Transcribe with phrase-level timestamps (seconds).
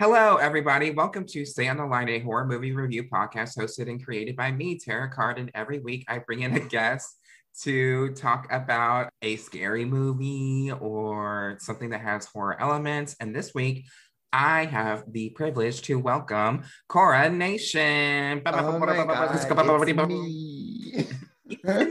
[0.00, 0.92] Hello, everybody.
[0.92, 4.50] Welcome to Stay on the Line, a horror movie review podcast hosted and created by
[4.50, 5.38] me, Tara Card.
[5.38, 7.18] And every week I bring in a guest
[7.64, 13.14] to talk about a scary movie or something that has horror elements.
[13.20, 13.84] And this week,
[14.32, 18.40] I have the privilege to welcome Cora Nation.
[18.46, 19.44] Oh my God, it's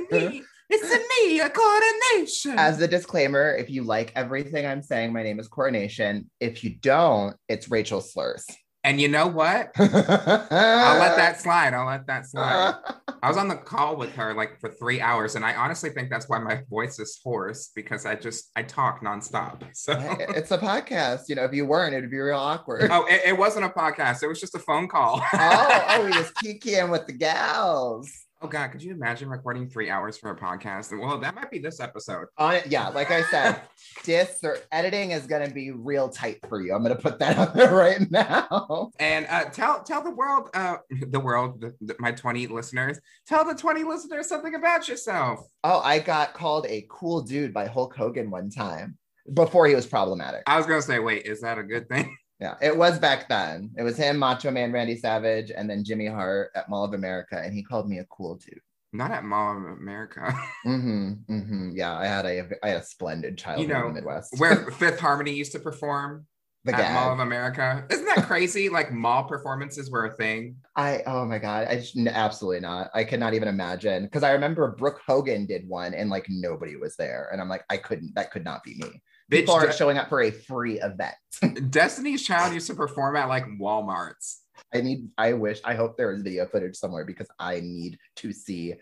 [0.09, 0.41] me.
[0.69, 0.89] It's me.
[0.91, 2.59] It's me, a coronation.
[2.59, 6.29] As a disclaimer, if you like everything I'm saying, my name is Coronation.
[6.39, 8.45] If you don't, it's Rachel Slurs.
[8.83, 9.71] and you know what?
[9.77, 9.87] I'll
[10.51, 11.73] I'll let that slide.
[11.73, 12.75] I'll let that slide.
[13.21, 16.09] I was on the call with her like for three hours, and I honestly think
[16.09, 19.63] that's why my voice is hoarse because I just I talk nonstop.
[19.73, 19.93] So.
[20.29, 21.21] it's a podcast.
[21.29, 22.89] You know, if you weren't, it'd be real awkward.
[22.91, 24.23] Oh, it, it wasn't a podcast.
[24.23, 25.21] It was just a phone call.
[25.33, 28.09] oh, oh, we just kikiing with the gals.
[28.41, 30.97] Oh God, could you imagine recording three hours for a podcast?
[30.97, 32.27] Well, that might be this episode.
[32.37, 33.61] On it, yeah, like I said,
[34.03, 36.73] dis or editing is gonna be real tight for you.
[36.73, 38.91] I'm gonna put that out there right now.
[38.97, 40.77] And uh, tell tell the world, uh,
[41.09, 45.41] the world, the, the- my twenty listeners, tell the twenty listeners something about yourself.
[45.65, 48.97] Oh, I got called a cool dude by Hulk Hogan one time
[49.33, 50.43] before he was problematic.
[50.47, 52.15] I was gonna say, wait, is that a good thing?
[52.39, 53.71] Yeah, it was back then.
[53.77, 57.39] It was him, Macho Man Randy Savage, and then Jimmy Hart at Mall of America,
[57.43, 58.61] and he called me a cool dude.
[58.93, 63.37] Not at Mall of America, hmm hmm Yeah, I had a I had a splendid
[63.37, 64.35] childhood You know, in the Midwest.
[64.39, 66.25] where Fifth Harmony used to perform
[66.63, 67.19] the at Mall of.
[67.19, 67.85] America.
[67.89, 68.69] Isn't that crazy?
[68.69, 70.55] like mall performances were a thing.
[70.75, 72.89] I oh my god, I just, absolutely not.
[72.93, 76.75] I could not even imagine because I remember Brooke Hogan did one, and like nobody
[76.75, 78.15] was there, and I'm like, I couldn't.
[78.15, 79.01] That could not be me.
[79.29, 81.15] Bitch, People aren't De- showing up for a free event.
[81.71, 84.37] Destiny's Child used to perform at like Walmarts.
[84.73, 85.09] I need.
[85.17, 85.59] I wish.
[85.63, 88.75] I hope there is video footage somewhere because I need to see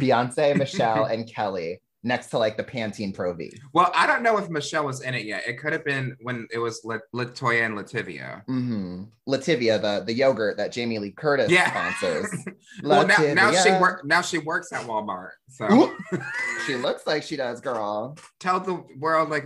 [0.00, 3.52] Beyonce, Michelle, and Kelly next to like the Pantene Pro V.
[3.72, 5.46] Well, I don't know if Michelle was in it yet.
[5.46, 8.44] It could have been when it was La- LeToya and LaTavia.
[8.46, 11.70] hmm Lativia, the the yogurt that Jamie Lee Curtis Yeah.
[11.70, 12.44] sponsors.
[12.82, 15.30] well, now, now she work now she works at Walmart.
[15.48, 15.94] So
[16.66, 18.16] She looks like she does, girl.
[18.38, 19.44] tell the world like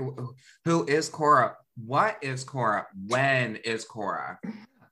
[0.65, 1.57] who is Cora?
[1.85, 2.87] What is Cora?
[3.09, 4.39] When is Cora?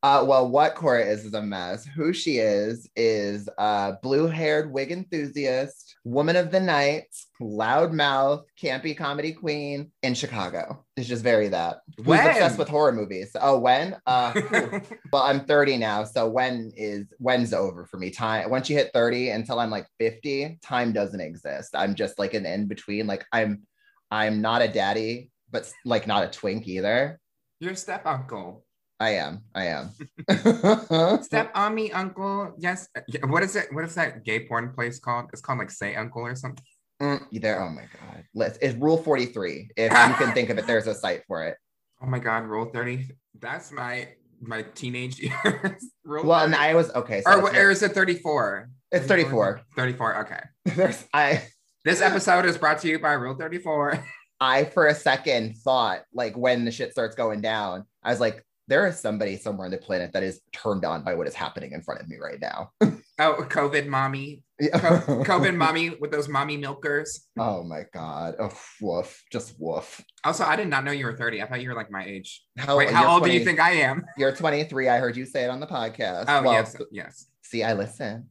[0.05, 1.85] Uh, well, what Cora is is a mess.
[1.85, 7.05] Who she is is a blue-haired wig enthusiast, woman of the night,
[7.41, 10.85] loudmouth, campy comedy queen in Chicago.
[10.97, 11.83] It's just very that.
[11.99, 12.27] Who's When?
[12.27, 13.31] obsessed with horror movies?
[13.41, 13.97] Oh, when?
[14.05, 14.33] Uh,
[15.13, 18.11] well, I'm 30 now, so when is when's over for me?
[18.11, 21.77] Time once you hit 30 until I'm like 50, time doesn't exist.
[21.77, 23.07] I'm just like an in between.
[23.07, 23.63] Like I'm,
[24.11, 27.21] I'm not a daddy, but like not a twink either.
[27.61, 28.65] Your step uncle.
[29.03, 29.43] I am.
[29.53, 29.91] I am.
[31.25, 32.55] Step on me, uncle.
[32.57, 32.89] Yes.
[33.09, 33.67] Yeah, What is it?
[33.73, 35.27] What is that gay porn place called?
[35.33, 36.65] It's called like Say Uncle or something.
[37.03, 37.61] Mm, there.
[37.61, 38.23] Oh my god.
[38.33, 39.71] Let's it's rule 43.
[39.77, 41.57] If you can think of it, there's a site for it.
[42.05, 43.11] Oh my God, Rule 30.
[43.39, 44.09] That's my
[44.41, 45.93] my teenage years.
[46.03, 47.21] Rule Well, and I was okay.
[47.21, 48.69] So or, it's, or is it 34?
[48.91, 49.61] it's 34.
[49.77, 50.19] 34.
[50.23, 50.41] Okay.
[50.65, 51.45] There's I
[51.85, 54.05] This episode is brought to you by Rule 34.
[54.41, 58.45] I for a second thought like when the shit starts going down, I was like,
[58.73, 61.73] there is somebody somewhere on the planet that is turned on by what is happening
[61.73, 62.71] in front of me right now.
[63.19, 64.43] Oh, COVID mommy.
[64.75, 67.29] Co- COVID mommy with those mommy milkers.
[67.39, 68.35] Oh my god.
[68.41, 68.51] Oh
[68.81, 69.23] woof.
[69.31, 70.03] Just woof.
[70.25, 71.43] Also, I did not know you were 30.
[71.43, 72.43] I thought you were like my age.
[72.57, 74.03] How, Wait, how old do you think I am?
[74.17, 74.89] You're 23.
[74.89, 76.25] I heard you say it on the podcast.
[76.27, 76.75] Oh, Well, yes.
[76.91, 77.27] Yes.
[77.53, 78.31] See, I listen.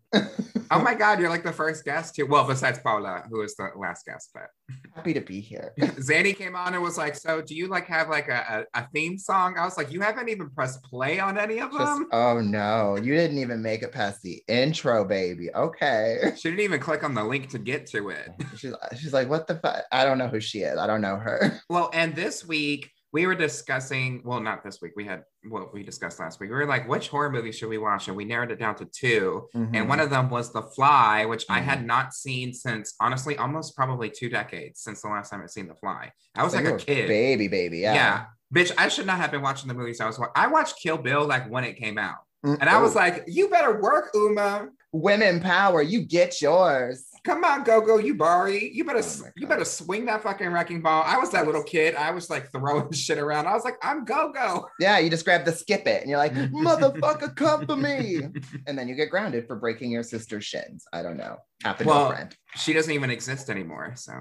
[0.72, 2.26] Oh my God, you're like the first guest too.
[2.26, 4.48] Well, besides Paula, who is the last guest, but
[4.96, 5.74] Happy to be here.
[5.80, 8.88] Zanny came on and was like, "So, do you like have like a, a, a
[8.92, 12.08] theme song?" I was like, "You haven't even pressed play on any of Just, them."
[12.12, 15.54] oh no, you didn't even make it past the intro, baby.
[15.54, 16.34] Okay.
[16.36, 18.32] She didn't even click on the link to get to it.
[18.58, 19.84] She's, she's like, what the fuck?
[19.92, 20.80] I don't know who she is.
[20.80, 21.62] I don't know her.
[21.70, 25.84] Well, and this week we were discussing, well, not this week, we had what we
[25.84, 26.50] discussed last week.
[26.50, 28.08] We were like, which horror movie should we watch?
[28.08, 29.76] And we narrowed it down to 2 Mm-hmm.
[29.76, 31.64] And one of them was The Fly, which I Mhm.
[31.64, 35.68] had not seen since honestly almost probably two decades since the last time I'd seen
[35.68, 36.12] The Fly.
[36.36, 37.08] I was So like a kid.
[37.08, 37.80] baby, baby.
[37.80, 37.94] Yeah.
[37.94, 38.26] Yeah.
[38.54, 40.34] Bitch, I should not have been watching the movies I was watching.
[40.36, 42.20] I watched Kill Bill like when it came out.
[42.46, 44.70] Mm, And I was like, you better work, Uma.
[44.94, 45.82] women power.
[45.82, 47.06] You get yours.
[47.24, 48.74] Come on, Gogo Yubari.
[48.74, 51.04] You better Oh you better swing that fucking wrecking ball.
[51.06, 51.94] I was that little kid.
[51.94, 53.46] I was like throwing shit around.
[53.48, 54.68] I was like, I'm go go.
[54.80, 58.22] Yeah, you just grab the skip it and you're like, motherfucker, come for me.
[58.66, 60.84] And then you get grounded for breaking your sister's shins.
[60.92, 61.38] I don't know.
[61.64, 62.36] Happened Well- to a friend.
[62.56, 63.94] She doesn't even exist anymore.
[63.96, 64.14] So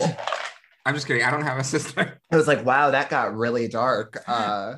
[0.84, 1.22] I'm just kidding.
[1.22, 2.20] I don't have a sister.
[2.30, 4.22] It was like, wow, that got really dark.
[4.28, 4.76] Uh,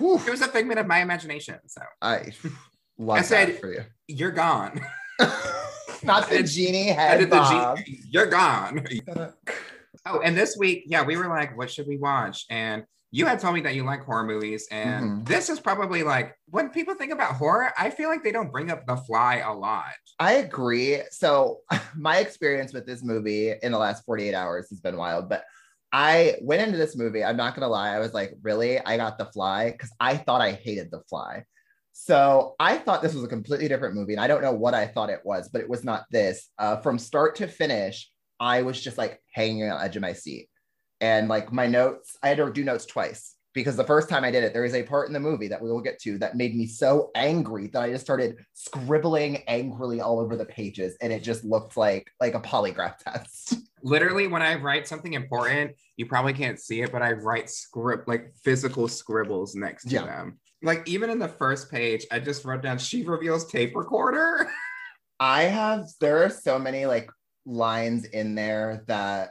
[0.00, 1.58] It was a figment of my imagination.
[1.66, 2.32] So I
[2.98, 3.82] love I said- for you.
[4.06, 4.80] you're gone.
[6.04, 7.78] Not the genie head did the bob.
[8.10, 8.86] You're gone.
[10.06, 12.44] Oh, and this week, yeah, we were like, what should we watch?
[12.50, 15.26] And you had told me that you like horror movies, and Mhm.
[15.26, 18.70] this is probably like when people think about horror, I feel like they don't bring
[18.70, 19.94] up The Fly a lot.
[20.18, 20.98] I agree.
[21.10, 21.60] So
[21.96, 25.44] my experience with this movie in the last 48 hours has been wild, but
[25.90, 27.24] I went into this movie.
[27.24, 28.78] I'm not gonna lie, I was like, really?
[28.80, 31.44] I got the fly because I thought I hated the fly.
[31.96, 34.84] So I thought this was a completely different movie, and I don't know what I
[34.84, 36.50] thought it was, but it was not this.
[36.58, 38.10] Uh, from start to finish,
[38.40, 40.48] I was just like hanging on the edge of my seat,
[41.00, 44.32] and like my notes, I had to do notes twice because the first time I
[44.32, 46.36] did it, there is a part in the movie that we will get to that
[46.36, 51.12] made me so angry that I just started scribbling angrily all over the pages, and
[51.12, 53.54] it just looked like like a polygraph test.
[53.84, 58.08] Literally, when I write something important, you probably can't see it, but I write script
[58.08, 60.06] like physical scribbles next to Yeah.
[60.06, 60.40] them.
[60.64, 64.50] Like even in the first page, I just wrote down she reveals tape recorder.
[65.20, 67.10] I have there are so many like
[67.46, 69.30] lines in there that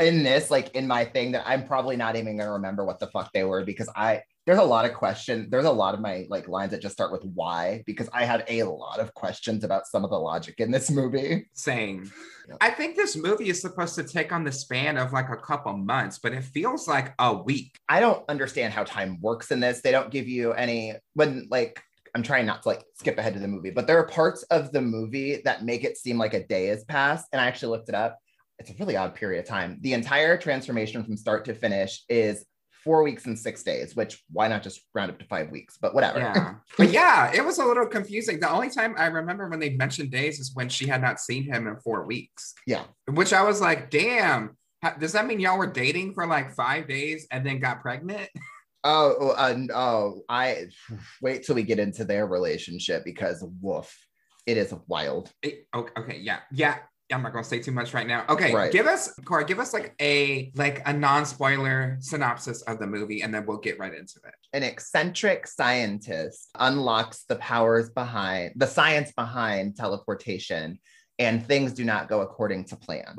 [0.00, 3.08] in this like in my thing that I'm probably not even gonna remember what the
[3.08, 6.26] fuck they were because I there's a lot of question there's a lot of my
[6.28, 9.86] like lines that just start with why because I had a lot of questions about
[9.86, 11.48] some of the logic in this movie.
[11.52, 12.10] Saying,
[12.48, 12.56] Yeah.
[12.60, 15.76] I think this movie is supposed to take on the span of like a couple
[15.76, 17.78] months, but it feels like a week.
[17.88, 19.80] I don't understand how time works in this.
[19.80, 21.82] They don't give you any when like
[22.14, 24.72] I'm trying not to like skip ahead to the movie, but there are parts of
[24.72, 27.26] the movie that make it seem like a day has passed.
[27.32, 28.18] And I actually looked it up.
[28.58, 29.78] It's a really odd period of time.
[29.80, 32.44] The entire transformation from start to finish is
[32.84, 35.78] four weeks and six days, which why not just round up to five weeks?
[35.80, 36.18] But whatever.
[36.18, 36.54] Yeah.
[36.78, 38.40] but yeah, it was a little confusing.
[38.40, 41.44] The only time I remember when they mentioned days is when she had not seen
[41.44, 42.54] him in four weeks.
[42.66, 42.84] Yeah.
[43.08, 44.56] Which I was like, damn.
[44.98, 48.28] Does that mean y'all were dating for like five days and then got pregnant?
[48.84, 50.66] Oh, oh, uh, oh, I
[51.20, 53.96] wait till we get into their relationship because woof,
[54.44, 55.30] it is wild.
[55.40, 56.78] It- okay, okay, yeah, yeah.
[57.12, 58.24] I'm not gonna say too much right now.
[58.28, 58.72] Okay, Right.
[58.72, 63.32] give us, Cora, give us like a like a non-spoiler synopsis of the movie, and
[63.34, 64.34] then we'll get right into it.
[64.54, 70.78] an eccentric scientist unlocks the powers behind the science behind teleportation
[71.18, 73.14] and things do not go according to plan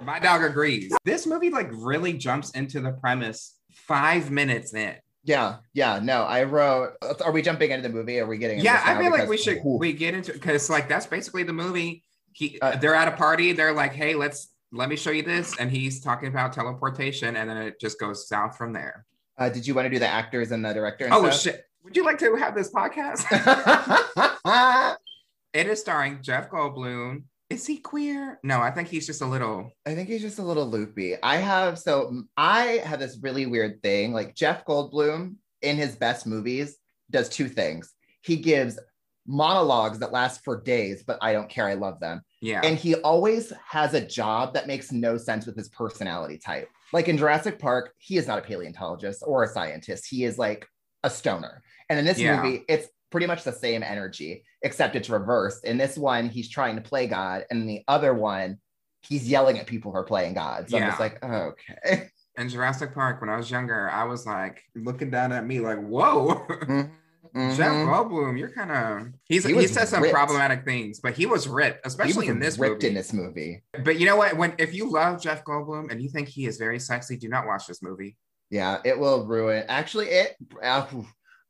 [0.00, 0.92] My dog agrees.
[1.04, 4.94] This movie like really jumps into the premise five minutes in.
[5.24, 6.92] yeah yeah no i wrote
[7.24, 9.36] are we jumping into the movie are we getting into Yeah, I feel like we
[9.38, 9.78] should Ooh.
[9.78, 12.04] we get into because like that's basically the movie.
[12.34, 13.52] He Uh, they're at a party.
[13.52, 17.48] They're like, hey, let's let me show you this, and he's talking about teleportation, and
[17.48, 19.06] then it just goes south from there.
[19.38, 21.40] uh, did you want to do the actors and the director and Oh stuff?
[21.40, 21.64] shit!
[21.84, 23.24] Would you like to have this podcast?
[25.54, 27.24] it is starring Jeff Goldblum.
[27.50, 28.40] Is he queer?
[28.42, 29.70] No, I think he's just a little.
[29.86, 31.14] I think he's just a little loopy.
[31.22, 34.12] I have so i have this really weird thing.
[34.12, 36.76] Like Jeff Goldblum in his best movies
[37.10, 37.92] does two things.
[38.22, 38.78] He gives
[39.26, 41.66] monologues that last for days, but I don't care.
[41.66, 42.22] I love them.
[42.40, 42.60] Yeah.
[42.62, 46.68] And he always has a job that makes no sense with his personality type.
[46.92, 50.06] Like in Jurassic Park, he is not a paleontologist or a scientist.
[50.06, 50.66] He is like
[51.02, 51.62] a stoner.
[51.88, 52.42] And in this Yeah.
[52.42, 55.64] movie, it's pretty much the same energy, except it's reversed.
[55.64, 57.44] In this one, he's trying to play God.
[57.50, 58.58] And in the other one,
[59.02, 60.68] he's yelling at people who are playing God.
[60.68, 62.08] So I'm just like, oh, okay.
[62.36, 65.78] in Jurassic Park, when I was younger, I was like looking down at me like,
[65.78, 66.46] whoa.
[66.48, 66.90] Mm-hmm.
[67.34, 67.56] Mhm.
[67.56, 70.14] Jeff Goldblum, you're kind of he's He he, said some ripped.
[70.14, 72.88] problematic things, but he was ripped, especially was in this ripped movie.
[72.88, 73.64] in this movie.
[73.82, 74.36] But you know what?
[74.36, 77.46] When if you love Jeff Goldblum and you think he is very sexy, do not
[77.46, 78.16] watch this movie.
[78.50, 79.64] Yeah, it will ruin.
[79.68, 80.36] Actually, it.
[80.62, 80.86] Uh,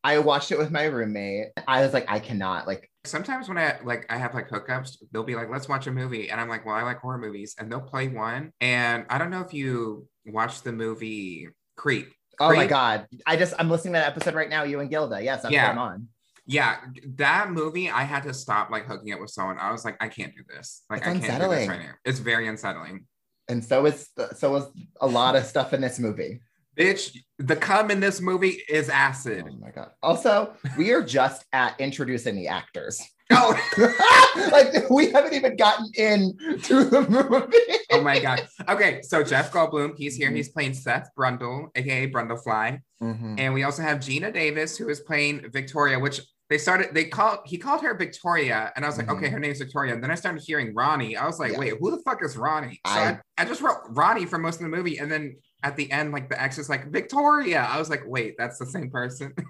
[0.03, 1.49] I watched it with my roommate.
[1.67, 2.67] I was like, I cannot.
[2.67, 5.93] Like, Sometimes when I like I have like hookups, they'll be like, "Let's watch a
[5.93, 8.50] movie," and I'm like, "Well, I like horror movies," and they'll play one.
[8.62, 12.11] And I don't know if you watched the movie Creep.
[12.41, 13.07] Oh my god!
[13.26, 14.62] I just I'm listening to that episode right now.
[14.64, 15.23] You and Gilda.
[15.23, 15.69] Yes, that's Yeah.
[15.69, 16.09] what I'm on.
[16.47, 16.76] Yeah,
[17.17, 19.59] that movie, I had to stop like hooking up with someone.
[19.59, 20.83] I was like, I can't do this.
[20.91, 21.59] Like, It's I can't do unsettling.
[21.61, 21.93] this right now.
[22.05, 23.07] It's very unsettling.
[23.49, 24.67] And so is so was
[25.00, 26.41] a lot of stuff in this movie.
[26.76, 29.45] Bitch, the cum in this movie is acid.
[29.49, 29.91] Oh my god!
[30.03, 33.00] Also, we are just at introducing the actors.
[33.31, 33.57] Oh,
[34.52, 37.57] like we haven't even gotten in to the movie.
[37.93, 38.47] oh my god.
[38.69, 40.31] Okay, so Jeff Goldblum, he's here.
[40.31, 42.81] He's playing Seth Brundle, aka Brundlefly.
[43.02, 43.40] Mhm.
[43.40, 47.38] And we also have Geena Davis, who is playing Victoria, which they started, they called,
[47.47, 48.71] he called her Victoria.
[48.76, 49.16] And I was like, Mhm.
[49.16, 49.95] okay, her name's Victoria.
[49.95, 51.16] And then I started hearing Ronnie.
[51.16, 51.59] I was like, Yeah.
[51.59, 52.78] wait, who the fuck is Ronnie?
[52.87, 54.99] So I, I- I, just wrote Ronnie for most of the movie.
[54.99, 57.61] And then at the end, like the X is like, Victoria.
[57.69, 59.33] I was like, wait, that's the same person.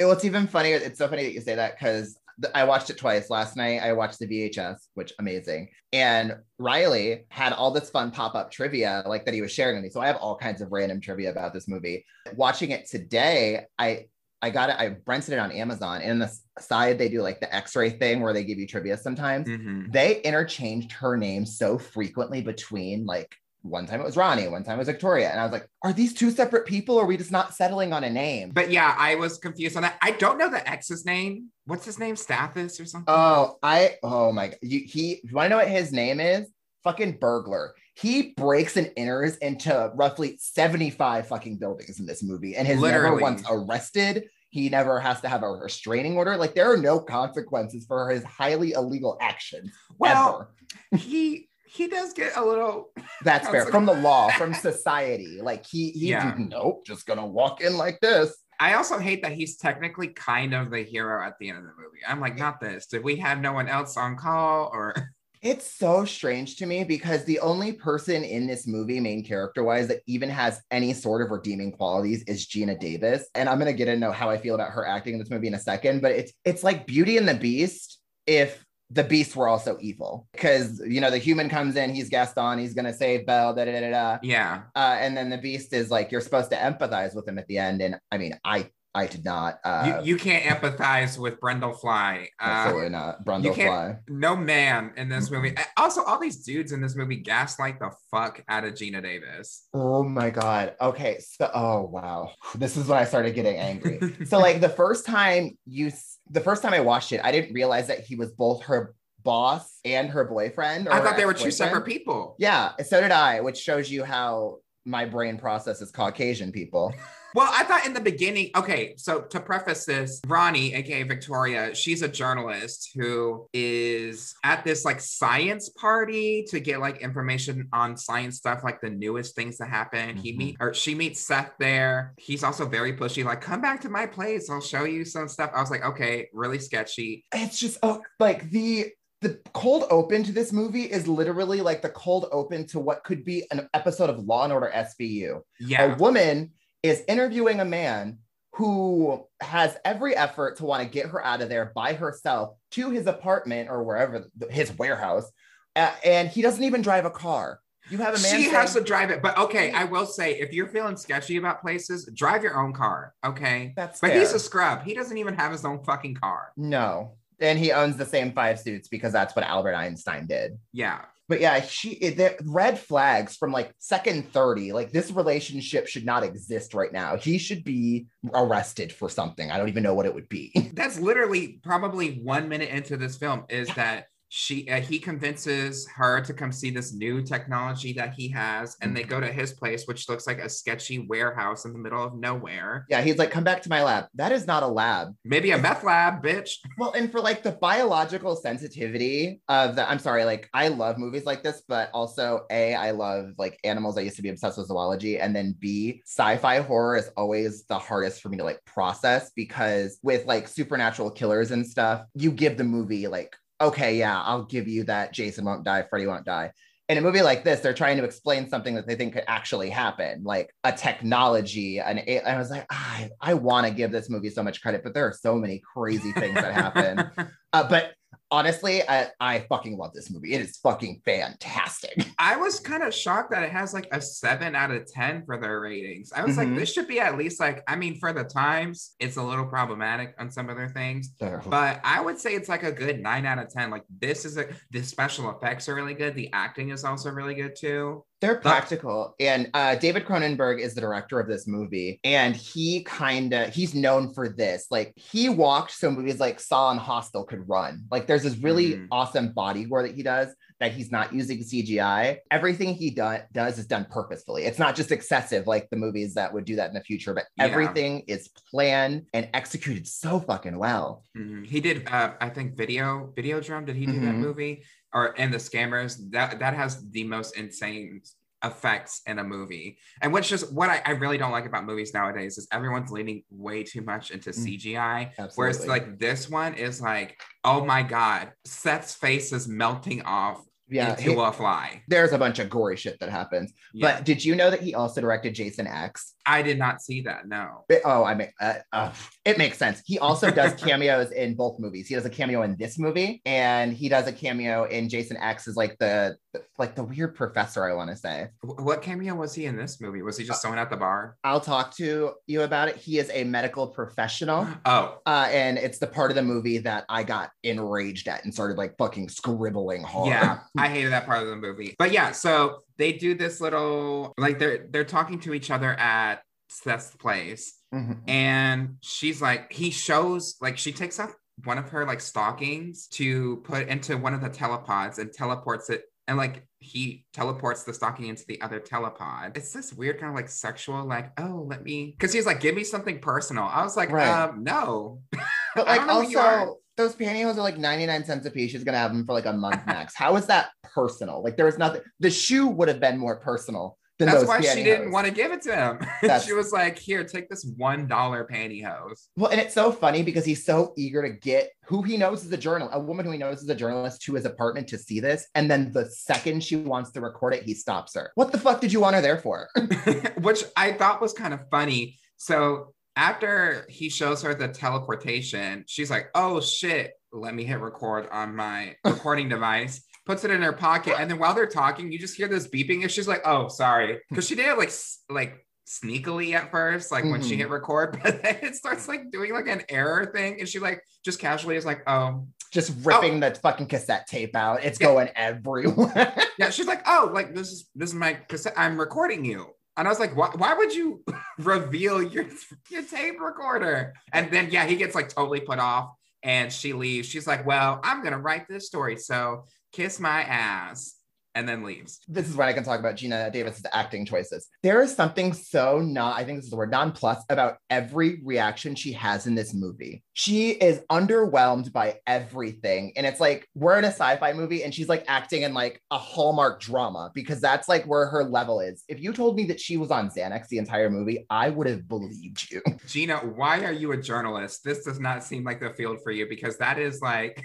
[0.00, 2.18] It- What's even funnier, it's so funny that you say that because
[2.54, 3.30] I watched it twice.
[3.30, 5.68] Last night, I watched the VHS, which amazing.
[5.92, 9.84] And Riley had all this fun pop up trivia like that he was sharing with
[9.84, 9.90] me.
[9.90, 12.04] So I have all kinds of random trivia about this movie.
[12.34, 14.06] Watching it today, I
[14.42, 14.76] I got it.
[14.78, 16.00] I rented it on Amazon.
[16.00, 18.96] And in the side, they do like the X-ray thing where they give you trivia
[18.96, 19.46] sometimes.
[19.46, 19.92] Mhm.
[19.92, 24.76] They interchanged her name so frequently between like one time it was Ronnie, one time
[24.76, 25.30] it was Victoria.
[25.30, 27.92] And I was like, are these two separate people or are we just not settling
[27.92, 28.50] on a name?
[28.50, 29.98] But yeah, I was confused on that.
[30.00, 31.48] I don't know the ex's name.
[31.66, 32.14] What's his name?
[32.14, 33.12] Stathis or something?
[33.14, 36.48] Oh, I, oh my, you, he, you want to know what his name is?
[36.84, 37.74] Fucking burglar.
[37.94, 43.16] He breaks and enters into roughly 75 fucking buildings in this movie and has Literally.
[43.16, 44.24] never once arrested.
[44.48, 46.36] He never has to have a restraining order.
[46.36, 49.70] Like there are no consequences for his highly illegal actions.
[49.98, 50.48] Well,
[50.92, 51.02] ever.
[51.02, 52.90] he he does get a little
[53.24, 55.40] That's fair from the law, from society.
[55.40, 56.34] Like he, he Yeah.
[56.38, 58.36] nope, just gonna walk in like this.
[58.58, 61.70] I also hate that he's technically kind of the hero at the end of the
[61.70, 62.00] movie.
[62.06, 62.86] I'm like, not this.
[62.86, 64.94] Did we have no one else on call or
[65.42, 69.88] It's so strange to me because the only person in this movie, main character wise,
[69.88, 73.26] that even has any sort of redeeming qualities is Geena Davis.
[73.34, 75.54] And I'm gonna get into how I feel about her acting in this movie in
[75.54, 79.78] a second, but it's it's like Beauty and the Beast if the beasts were also
[79.80, 80.28] evil.
[80.32, 83.80] Because you know, the human comes in, he's Gaston, he's gonna save Belle, da da
[83.80, 84.18] da da.
[84.22, 84.62] yeah.
[84.74, 87.58] Uh, and then the beast is like you're supposed to empathize with him at the
[87.58, 87.80] end.
[87.80, 89.60] And I mean, I I did not.
[89.64, 92.28] Uh, you, you can't empathize with Brundle Fly.
[92.40, 93.24] Uh, absolutely not.
[93.24, 93.96] Brundle Fly.
[94.08, 95.54] no man in this movie.
[95.76, 99.68] Also, all these dudes in this movie gaslight the fuck out of Geena Davis.
[99.72, 100.74] Oh my god.
[100.80, 101.18] Okay.
[101.20, 102.32] So oh wow.
[102.56, 104.00] This is when I started getting angry.
[104.24, 105.92] so like the first time you
[106.30, 109.78] the first time I watched it, I didn't realize that he was both her boss
[109.84, 110.88] and her boyfriend.
[110.88, 112.36] I thought they were two separate people.
[112.38, 116.94] Yeah, so did I, which shows you how my brain processes Caucasian people.
[117.34, 122.02] Well, I thought in the beginning, okay, so to preface this, Ronnie, aka Victoria, she's
[122.02, 128.36] a journalist who is at this like science party to get like information on science
[128.38, 130.16] stuff, like the newest things that happen.
[130.16, 130.36] He Mhm.
[130.38, 132.14] meet or she meets Seth there.
[132.16, 135.50] He's also very pushy, like, come back to my place, I'll show you some stuff.
[135.54, 137.24] I was like, okay, really sketchy.
[137.32, 138.90] It's just oh like the
[139.22, 143.22] the cold open to this movie is literally like the cold open to what could
[143.22, 145.42] be an episode of Law and Order SVU.
[145.60, 145.92] Yeah.
[145.92, 148.18] a woman is interviewing a man
[148.54, 152.90] who has every effort to want to get her out of there by herself to
[152.90, 155.30] his apartment or wherever his warehouse
[155.76, 158.74] uh, and he doesn't even drive a car you have a man she saying- has
[158.74, 159.20] to drive it.
[159.20, 163.14] But okay, I will say if you're feeling sketchy about places, drive your own car.
[163.24, 163.72] Okay.
[163.74, 164.20] that's But fair.
[164.20, 164.82] he's a scrub.
[164.84, 166.52] He doesn't even have his own fucking car.
[166.56, 170.58] no and he owns the same five suits because that's what albert einstein did.
[170.72, 171.00] Yeah.
[171.28, 176.22] but yeah she the red flags from like second 30 like this relationship should not
[176.22, 177.16] exist right now.
[177.16, 179.50] He should be arrested for something.
[179.50, 180.52] I don't even know what it would be.
[180.74, 186.20] That's literally probably one minute into this film is that she uh, he convinces her
[186.22, 189.86] to come see this new technology that he has and they go to his place
[189.86, 193.44] which looks like a sketchy warehouse in the middle of nowhere yeah he's like come
[193.44, 196.92] back to my lab that is not a lab maybe a meth lab bitch Well,
[196.92, 201.42] and for like the biological sensitivity of the, I'm sorry, like I love movies like
[201.42, 203.98] this, but also A, I love like animals.
[203.98, 205.18] I used to be obsessed with zoology.
[205.18, 209.30] And then B, sci fi horror is always the hardest for me to like process
[209.36, 214.44] because with like supernatural killers and stuff, you give the movie like, okay, yeah, I'll
[214.44, 216.52] give you that Jason won't die, Freddy won't die.
[216.88, 219.70] In a movie like this, they're trying to explain something that they think could actually
[219.70, 221.78] happen, like a technology.
[221.78, 224.82] And I was like, ah, I, I want to give this movie so much credit,
[224.82, 227.30] but there are so many crazy things that happen.
[227.52, 227.94] Uh, but
[228.30, 230.34] honestly, I, I fucking love this movie.
[230.34, 232.06] It is fucking fantastic.
[232.18, 235.38] I was kind of shocked that it has like a seven out of 10 for
[235.38, 236.12] their ratings.
[236.14, 236.56] I was like, Mhm.
[236.56, 240.14] this should be at least like, I mean, for the times, it's a little problematic
[240.18, 241.08] on some of their things,
[241.50, 243.70] but I would say it's like a good nine out of 10.
[243.70, 246.14] Like, this is a, the special effects are really good.
[246.14, 248.04] The acting is also really good too.
[248.20, 249.14] They're practical.
[249.18, 252.00] And uh, David Cronenberg is the director of this movie.
[252.04, 254.66] And he kind of, he's known for this.
[254.70, 257.84] Like, he walked so movies like Saw and Hostel could run.
[257.90, 258.88] Like, there's this really Mhm.
[258.90, 260.28] awesome body gore that he does
[260.60, 262.18] that he's not using CGI.
[262.30, 264.44] Everything he do- does is done purposefully.
[264.44, 267.24] It's not just excessive like the movies that would do that in the future, but
[267.38, 267.44] Yeah.
[267.44, 271.02] everything is planned and executed so fucking well.
[271.16, 271.46] Mhm.
[271.46, 273.64] He did, uh, I think, video, Videodrome.
[273.64, 274.18] Did he do that Mhm.
[274.18, 274.62] movie?
[274.92, 278.02] Or and the Scanners that that has the most insane
[278.42, 281.92] effects in a movie, and which is what I, I really don't like about movies
[281.92, 284.46] nowadays is everyone's leaning way too much into Mm.
[284.46, 285.10] CGI.
[285.18, 285.32] Absolutely.
[285.36, 290.90] Whereas like this one is like, oh my god, Seth's face is melting off yeah,
[290.90, 291.82] into he- a fly.
[291.88, 293.52] there's a bunch of gory shit that happens.
[293.74, 293.96] Yeah.
[293.96, 296.14] But did you know that he also directed Jason X?
[296.26, 297.26] I did not see that.
[297.26, 297.64] No.
[297.84, 298.92] Oh, I mean, uh, uh,
[299.24, 299.82] it makes sense.
[299.84, 301.88] He also does cameos in both movies.
[301.88, 305.48] He does a cameo in this movie, and he does a cameo in Jason X
[305.48, 306.16] as like the
[306.58, 308.28] like the weird professor, I want to say.
[308.42, 310.02] What cameo was he in this movie?
[310.02, 311.16] Was he just someone at the bar?
[311.24, 312.76] I'll talk to you about it.
[312.76, 314.46] He is a medical professional.
[314.66, 318.32] Oh, Uh, and it's the part of the movie that I got enraged at and
[318.32, 320.08] started like fucking scribbling hard.
[320.08, 320.40] yeah.
[320.58, 321.74] I hated that part of the movie.
[321.78, 326.22] But yeah, so they do this little like they're they're talking to each other at
[326.48, 327.54] Seth's place.
[327.72, 328.00] Mhm.
[328.08, 333.36] and she's like he shows like she takes off one of her like stockings to
[333.44, 338.06] put into one of the telepods and teleports it and like he teleports the stocking
[338.08, 341.94] into the other telepod it's this weird kind of like sexual like oh let me
[341.96, 344.08] because he's like give me something personal i was like Right.
[344.08, 345.00] um no
[345.54, 346.40] But like don't know who you are.
[346.40, 348.52] also those pantyhose are like 99 cents a piece.
[348.52, 349.94] She's gonna have them for like a month max.
[349.94, 351.22] How is that personal?
[351.22, 351.82] Like there was nothing.
[352.00, 355.12] The shoe would have been more personal than that's those why she didn't want to
[355.12, 355.78] give it to him
[356.24, 360.24] she was like here take this one dollar pantyhose Well, and it's so funny because
[360.24, 363.18] he's so eager to get who he knows is a journal, a woman who he
[363.18, 365.28] knows is a journalist to his apartment to see this.
[365.36, 368.10] And then the second she wants to record it, he stops her.
[368.16, 369.48] What the fuck did you want her there for?
[370.18, 371.96] which I thought was kind of funny.
[372.16, 378.06] So after he shows her the teleportation, she's like, "Oh shit, let me hit record
[378.12, 381.98] on my recording device." Puts it in her pocket, and then while they're talking, you
[381.98, 384.72] just hear this beeping, and she's like, "Oh, sorry," because she did it like
[385.08, 387.38] like sneakily at first, like when she Mhm.
[387.38, 390.82] hit record, but then it starts like doing like an error thing, and she like
[391.04, 394.64] just casually is like, "Oh, Just ripping the fucking cassette tape out.
[394.64, 394.88] It's Yeah.
[394.88, 396.12] going everywhere.
[396.38, 398.54] yeah." She's like, "Oh, like this is this is my cassette.
[398.56, 401.02] I'm recording you." And I was like, why, why would you
[401.38, 402.26] reveal your,
[402.70, 403.94] your tape recorder?
[404.12, 405.90] And then, yeah, he gets like totally put off
[406.22, 407.08] and she leaves.
[407.08, 408.96] She's like, well, I'm going to write this story.
[408.96, 410.96] So kiss my ass
[411.34, 412.00] and then leaves.
[412.08, 414.48] this is when I can talk about Geena Davis's acting choices.
[414.62, 418.74] There is something so not, I think this is the word, non-plus about every reaction
[418.74, 420.02] she has in this movie.
[420.12, 422.92] She is underwhelmed by everything.
[422.96, 425.98] And it's like we're in a sci-fi movie and she's like acting in like a
[425.98, 428.84] Hallmark drama because that's like where her level is.
[428.88, 431.88] If you told me that she was on Xanax the entire movie, I would have
[431.88, 432.60] believed you.
[432.86, 434.64] Geena, why are you a journalist?
[434.64, 437.40] This does not seem like the field for you because that is like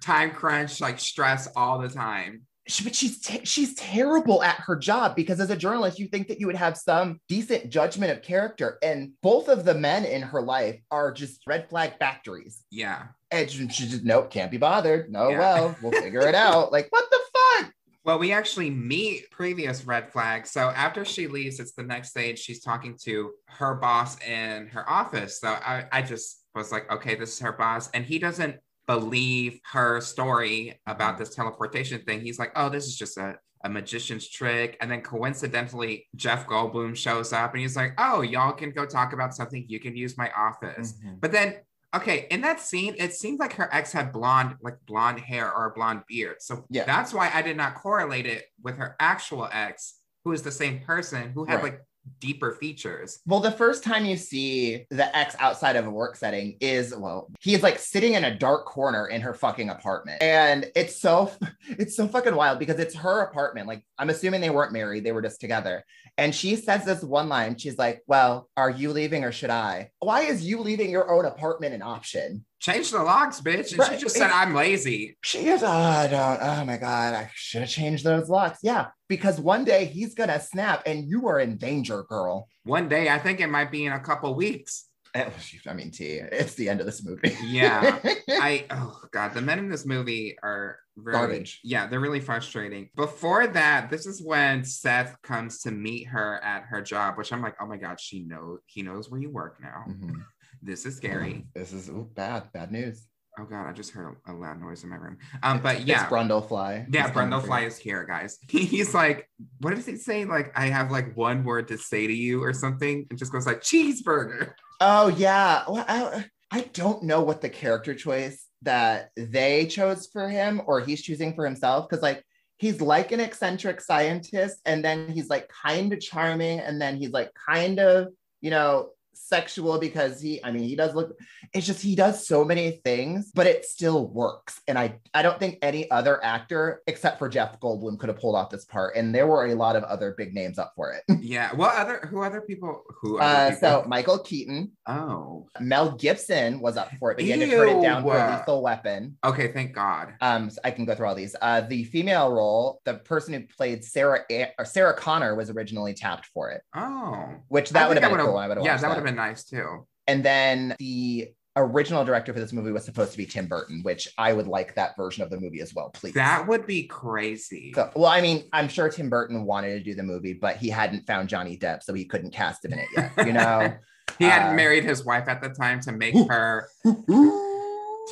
[0.00, 2.42] time crunch, like stress all the time.
[2.66, 6.28] She- but she's te- she's terrible at her job because as a journalist you think
[6.28, 10.22] that you would have some decent judgment of character and both of the men in
[10.22, 13.08] her life are just red flag factories Yeah.
[13.30, 15.38] and she, she just nope can't be bothered no Yeah.
[15.38, 17.72] well we'll figure it out like what the fuck
[18.06, 20.50] Well, we actually meet previous red flags.
[20.50, 22.38] So after she leaves, it's the next stage.
[22.38, 25.40] She's talking to her boss in her office.
[25.40, 27.88] So I, I just was like, okay, this is her boss.
[27.94, 31.18] And he doesn't believe her story about mm.
[31.18, 32.20] this teleportation thing.
[32.20, 34.76] He's like, oh, this is just a, a magician's trick.
[34.80, 39.12] And then coincidentally, Jeff Goldblum shows up and he's like, oh, y'all can go talk
[39.12, 39.64] about something.
[39.68, 40.92] You can use my office.
[40.92, 41.14] Mm-hmm.
[41.20, 41.54] But then,
[41.94, 45.66] okay, in that scene, it seems like her ex had blonde, like blonde hair or
[45.66, 46.36] a blonde beard.
[46.40, 46.84] So Yeah.
[46.84, 50.80] that's why I did not correlate it with her actual ex, who is the same
[50.80, 51.64] person who had Right.
[51.64, 51.80] like
[52.20, 53.20] deeper features.
[53.26, 57.30] well the first time you see the ex outside of a work setting is well
[57.40, 60.22] he's like sitting in a dark corner in her fucking apartment.
[60.22, 61.30] And it's so
[61.68, 63.66] it's so fucking wild because it's her apartment.
[63.66, 65.84] Like i'm assuming they weren't married they were just together.
[66.16, 69.90] And she says this one line she's like well are you leaving or should i?
[69.98, 73.76] Why is you leaving your own apartment an option Change the locks, bitch.
[73.78, 75.16] And she just said, I'm lazy.
[75.22, 78.86] she is oh, i don't oh my god i should have changed those locks yeah
[79.08, 83.18] because one day he's gonna snap and you are in danger girl One day, I
[83.18, 84.88] think it might be in a couple weeks.
[85.14, 86.04] I mean, T,
[86.40, 87.36] it's the end of this movie.
[87.44, 87.98] Yeah.
[88.30, 91.60] I oh god, the men in this movie are really, Garbage.
[91.62, 92.88] Yeah, they're really frustrating.
[92.96, 97.42] Before that, this is when Seth comes to meet her at her job, which I'm
[97.42, 99.84] like, oh my god, she knows he knows where you work now.
[99.88, 100.24] Mhm.
[100.64, 101.44] This is scary.
[101.54, 103.06] This is ooh, bad, bad news.
[103.38, 105.18] Oh god, I just heard a, a loud noise in my room.
[105.42, 106.86] Um, but yeah, It's Brundlefly.
[106.92, 108.38] yeah, Brundlefly is here, guys.
[108.48, 109.28] He's like,
[109.60, 110.24] what does he say?
[110.24, 113.46] Like, I have like one word to say to you or something, and just goes
[113.46, 114.52] like cheeseburger.
[114.80, 115.64] Oh yeah.
[115.68, 120.80] Well, I, I don't know what the character choice that they chose for him or
[120.80, 122.24] he's choosing for himself because like
[122.56, 127.10] he's like an eccentric scientist and then he's like kind of charming and then he's
[127.10, 128.08] like kind of
[128.40, 131.16] you know sexual because he i mean he does look
[131.52, 135.38] it's just he does so many things but it still works and i i don't
[135.38, 139.14] think any other actor except for jeff goldblum could have pulled off this part and
[139.14, 141.54] there were a lot of other big names up for it Yeah.
[141.54, 142.06] What other?
[142.10, 142.82] Who other people?
[143.00, 143.18] Who?
[143.18, 143.82] Other uh, people?
[143.82, 145.46] so michael keaton oh.
[145.60, 148.14] Mel Gibson was up for it, but he had to turn it down for.
[148.14, 149.16] Lethal Weapon.
[149.24, 149.52] Okay.
[149.52, 150.14] Thank God.
[150.20, 151.36] Um, so I can go through all these.
[151.40, 155.94] Uh, the female role, the person who played Sarah A- or Sarah Connor was originally
[155.94, 157.28] tapped for it, Oh.
[157.48, 158.36] which that would have been cool.
[158.36, 159.03] I would have Yeah, that would that.
[159.04, 159.86] Have been nice too.
[160.06, 164.08] And then the original director for this movie was supposed to be Tim Burton, which
[164.18, 166.14] I would like that version of the movie as well, please.
[166.14, 167.72] That would be crazy.
[167.74, 170.68] So, well, I mean, I'm sure Tim Burton wanted to do the movie, but he
[170.68, 173.26] hadn't found Johnny Depp, so he couldn't cast him in it yet.
[173.26, 173.72] You know,
[174.18, 176.68] he hadn't uh, married his wife at the time to make her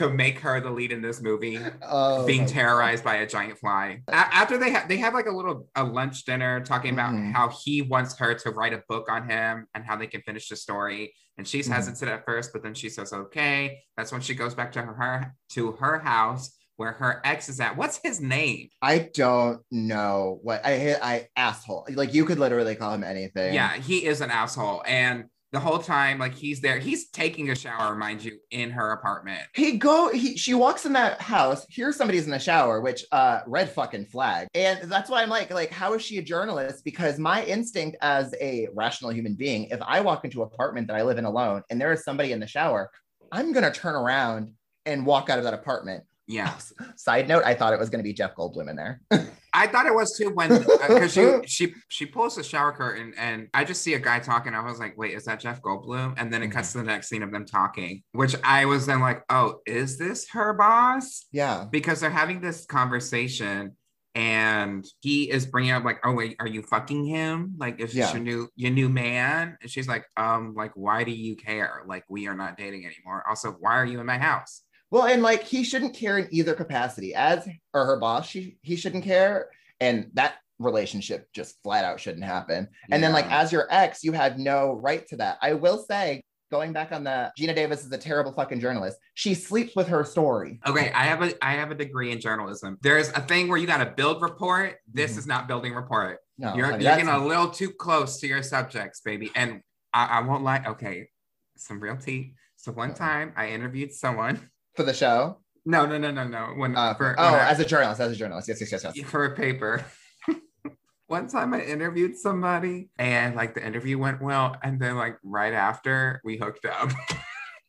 [0.03, 1.59] to make her the lead in this movie.
[1.83, 4.01] Oh, being terrorized by a giant fly.
[4.09, 7.33] A- after they have they have like a little a lunch dinner talking about Mhm.
[7.33, 10.49] how he wants her to write a book on him and how they can finish
[10.49, 11.15] the story.
[11.39, 11.73] And she's Mhm.
[11.75, 13.81] hesitant at first, but then she says okay.
[13.97, 17.61] That's when she goes back to her, her to her house where her ex is
[17.61, 17.77] at.
[17.77, 18.69] What's his name?
[18.81, 20.97] I don't know what I.
[21.01, 21.87] I asshole.
[21.95, 23.55] Like you could literally call him anything.
[23.55, 24.83] Yeah, he is an asshole.
[24.87, 28.93] And the whole time, like he's there, he's taking a shower, mind you, in her
[28.93, 29.43] apartment.
[29.55, 30.11] He go.
[30.11, 31.67] He she walks in that house.
[31.69, 34.49] Here's somebody's in the shower, which uh red fucking flag.
[34.55, 36.85] And that's why I'm like, like, how is she a journalist?
[36.85, 40.97] Because my instinct as a rational human being, if I walk into an apartment that
[40.97, 42.91] I live in alone and there is somebody in the shower,
[43.31, 44.53] I'm gonna turn around
[44.87, 46.05] and walk out of that apartment.
[46.33, 46.55] Yeah.
[46.97, 49.01] Side note, I thought it was gonna be Jeff Goldblum in there.
[49.55, 50.49] I thought it was too when
[50.89, 54.55] because she she she pulls the shower curtain and I just see a guy talking.
[54.55, 56.15] I was like, wait, is that Jeff Goldblum?
[56.17, 59.01] And then it cuts to the next scene of them talking, which I was then
[59.01, 61.27] like, oh, is this her boss?
[61.33, 61.67] yeah.
[61.71, 63.77] Because they're having this conversation
[64.15, 67.55] and he is bringing up like, oh wait, are you fucking him?
[67.59, 68.13] Like, is this Yeah.
[68.13, 69.57] your new your new man?
[69.61, 71.83] And she's like, um, like, why do you care?
[71.87, 73.23] Like, we are not dating anymore.
[73.29, 74.63] Also, why are you in my house?
[74.93, 77.15] Well, and like he shouldn't care in either capacity.
[77.15, 79.49] As or her boss, she he shouldn't care.
[79.81, 82.69] And that relationship just flat out shouldn't happen.
[82.91, 85.39] And then like as your ex, you have no right to that.
[85.41, 88.99] I will say, going back on the Geena Davis is a terrible fucking journalist.
[89.15, 90.61] She sleeps with her story.
[90.67, 92.77] Okay, I have a I have a degree in journalism.
[92.83, 94.77] There's a thing where you got to build report.
[94.93, 95.19] This Mhm.
[95.19, 96.19] is not building report.
[96.37, 99.31] No, you're I mean, you're getting a little too close to your subjects, baby.
[99.35, 99.63] And
[99.95, 100.63] I, I won't lie.
[100.67, 101.09] Okay,
[101.57, 102.35] some real tea.
[102.57, 104.51] So one time I interviewed someone.
[104.75, 105.39] For the show.
[105.65, 106.55] No, no, no, no, no.
[106.57, 108.49] When Uh, for oh, when I- as a journalist, as a journalist.
[108.49, 109.07] Yes, yes, yes, yes.
[109.09, 109.85] for a paper.
[111.07, 114.57] One time I interviewed somebody and like the interview went well.
[114.63, 116.91] And then like right after we hooked up,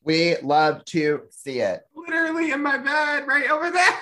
[0.05, 1.81] We love to see it.
[1.95, 3.93] literally in my bed right over there.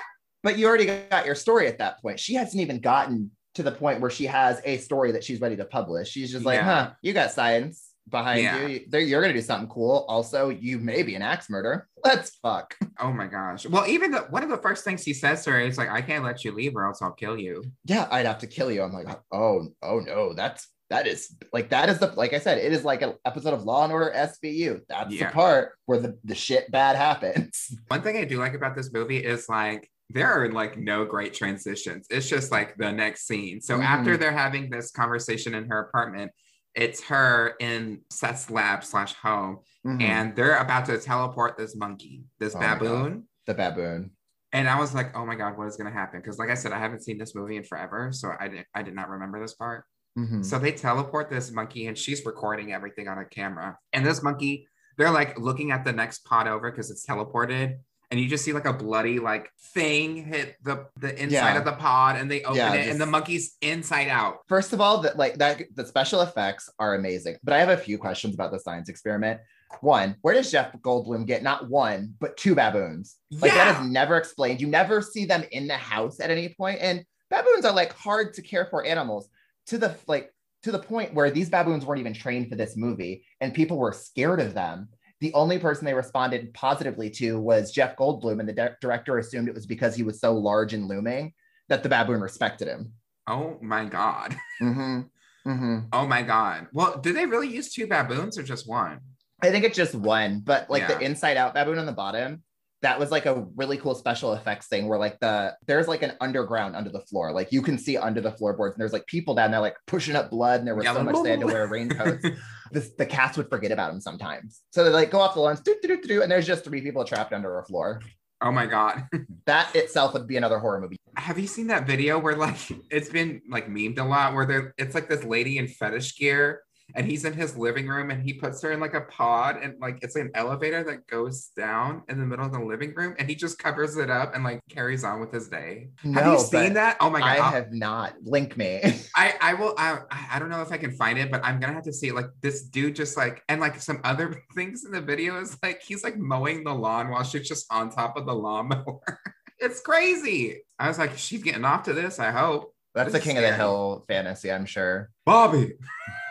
[0.42, 2.20] But you already got your story at that point.
[2.20, 5.58] She hasn't even gotten to the point where she has a story that she's ready
[5.58, 6.10] to publish.
[6.10, 6.64] She's just like, Yeah.
[6.64, 8.68] huh, you got science behind Yeah.
[8.68, 8.86] you.
[9.00, 10.06] You're going to do something cool.
[10.08, 11.88] Also, you may be an axe murderer.
[12.04, 12.76] Let's fuck.
[13.00, 13.66] Oh my gosh.
[13.66, 16.02] Well, even the, one of the first things he says to her is like, I
[16.02, 17.64] can't let you leave or else I'll kill you.
[17.86, 18.84] Yeah, I'd have to kill you.
[18.84, 22.58] I'm like, oh, oh no, that's that is like that is the like I said,
[22.58, 24.82] it is like an episode of Law and Order SVU.
[24.90, 25.28] That's Yeah.
[25.28, 27.74] the part where the, the shit bad happens.
[27.88, 31.34] One thing I do like about this movie is like, there are like no great
[31.34, 32.08] transitions.
[32.10, 33.62] It's just like the next scene.
[33.62, 33.86] So Mhm.
[33.86, 36.32] after they're having this conversation in her apartment,
[36.76, 40.02] it's her in Seth's lab slash home, Mhm.
[40.02, 43.28] and they're about to teleport this monkey, this Oh baboon.
[43.46, 44.12] the baboon.
[44.54, 46.20] And I was like, oh my God, what is gonna happen?
[46.22, 48.12] Because like I said, I haven't seen this movie in forever.
[48.12, 49.86] So I didn't I did not remember this part.
[50.18, 50.44] Mhm.
[50.44, 53.78] So they teleport this monkey and she's recording everything on a camera.
[53.94, 57.80] And this monkey, they're like looking at the next pot over because it's teleported.
[58.12, 61.58] And you just see like a bloody like thing hit the the inside Yeah.
[61.60, 64.40] of the pod and they open Yeah, it just- and the monkey's inside out.
[64.50, 67.38] First of all, that like that the special effects are amazing.
[67.42, 69.40] But I have a few questions about the science experiment.
[69.80, 73.16] One, where does Jeff Goldblum get not one, but two baboons?
[73.32, 73.82] Like that Yeah.
[73.86, 74.60] is never explained.
[74.60, 76.54] You never see them in the house at any.
[76.60, 79.30] And baboons are like hard to care for animals
[79.68, 80.30] to the like
[80.64, 83.94] to the point where these baboons weren't even trained for this movie and people were
[83.94, 84.90] scared of them.
[85.22, 89.48] The only person they responded positively to was Jeff Goldblum, and the di- director assumed
[89.48, 91.34] it was because he was so large and looming
[91.70, 92.94] that the baboon respected him.
[93.28, 94.36] Oh my God.
[94.62, 95.02] Mm-hmm.
[95.50, 95.78] Mm-hmm.
[95.92, 96.68] Oh my God.
[96.72, 99.00] Well, did they really use two baboons or just one?
[99.42, 100.98] I think it's just one, but like Yeah.
[100.98, 102.44] the inside out baboon on the bottom,
[102.82, 106.14] that was like a really cool special effects thing where like the there's like an
[106.20, 107.32] underground under the floor.
[107.32, 110.16] Like you can see under the floorboards, and there's like people down there like pushing
[110.16, 112.26] up blood, and there was so Yelling, much they had to wear raincoats.
[112.72, 114.62] this, the cast would forget about them sometimes.
[114.72, 116.82] So they like go off the lawns, doo, doo, doo, doo, and there's just three
[116.82, 118.02] people trapped under a floor.
[118.42, 119.04] oh my God.
[119.46, 120.98] That itself would be another horror movie.
[121.18, 122.58] Have you seen that video where like
[122.90, 126.62] it's been like memed a lot where there it's like this lady in fetish gear
[126.96, 129.76] and he's in his living room and he puts her in like a pod and
[129.80, 133.30] like it's an elevator that goes down in the middle of the living room and
[133.30, 135.90] he just covers it up and like carries on with his day.
[136.14, 136.98] have you seen that?
[137.00, 137.28] Oh my god.
[137.28, 138.16] I I'll- have not.
[138.24, 138.82] Link me.
[139.16, 140.00] I, I will I,
[140.32, 142.16] I don't know if I can find it, but I'm gonna have to see it.
[142.16, 145.82] Like this dude just like and like some other things in the video is like
[145.82, 149.00] he's like mowing the lawn while she's just on top of the lawnmower.
[149.60, 150.62] it's crazy.
[150.80, 152.74] I was like, she's getting off to this, I hope.
[152.96, 153.54] That's This is King of the.
[153.54, 155.10] Hill fantasy, I'm sure.
[155.26, 155.74] Bobby.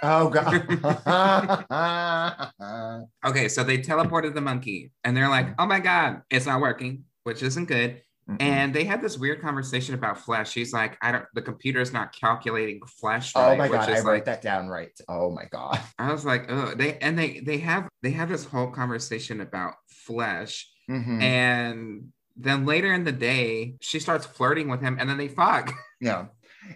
[0.02, 1.66] Oh god.
[3.24, 7.04] Okay, so they teleported the monkey and they're like, oh my God, it's not working,
[7.24, 8.02] which isn't good.
[8.28, 8.40] Mm-mm.
[8.40, 10.50] And they had this weird conversation about flesh.
[10.50, 13.32] She's like, I don't, the computer's not calculating flesh.
[13.34, 14.90] oh my god, I is wrote like, that down right.
[15.08, 15.80] Oh my god.
[15.98, 19.74] I was like, oh, they, and they, they have, they have this whole conversation about
[19.88, 20.68] flesh.
[20.88, 21.22] Mhm.
[21.22, 25.72] And then later in the day, she starts flirting with him and then they fuck.
[26.00, 26.26] Yeah.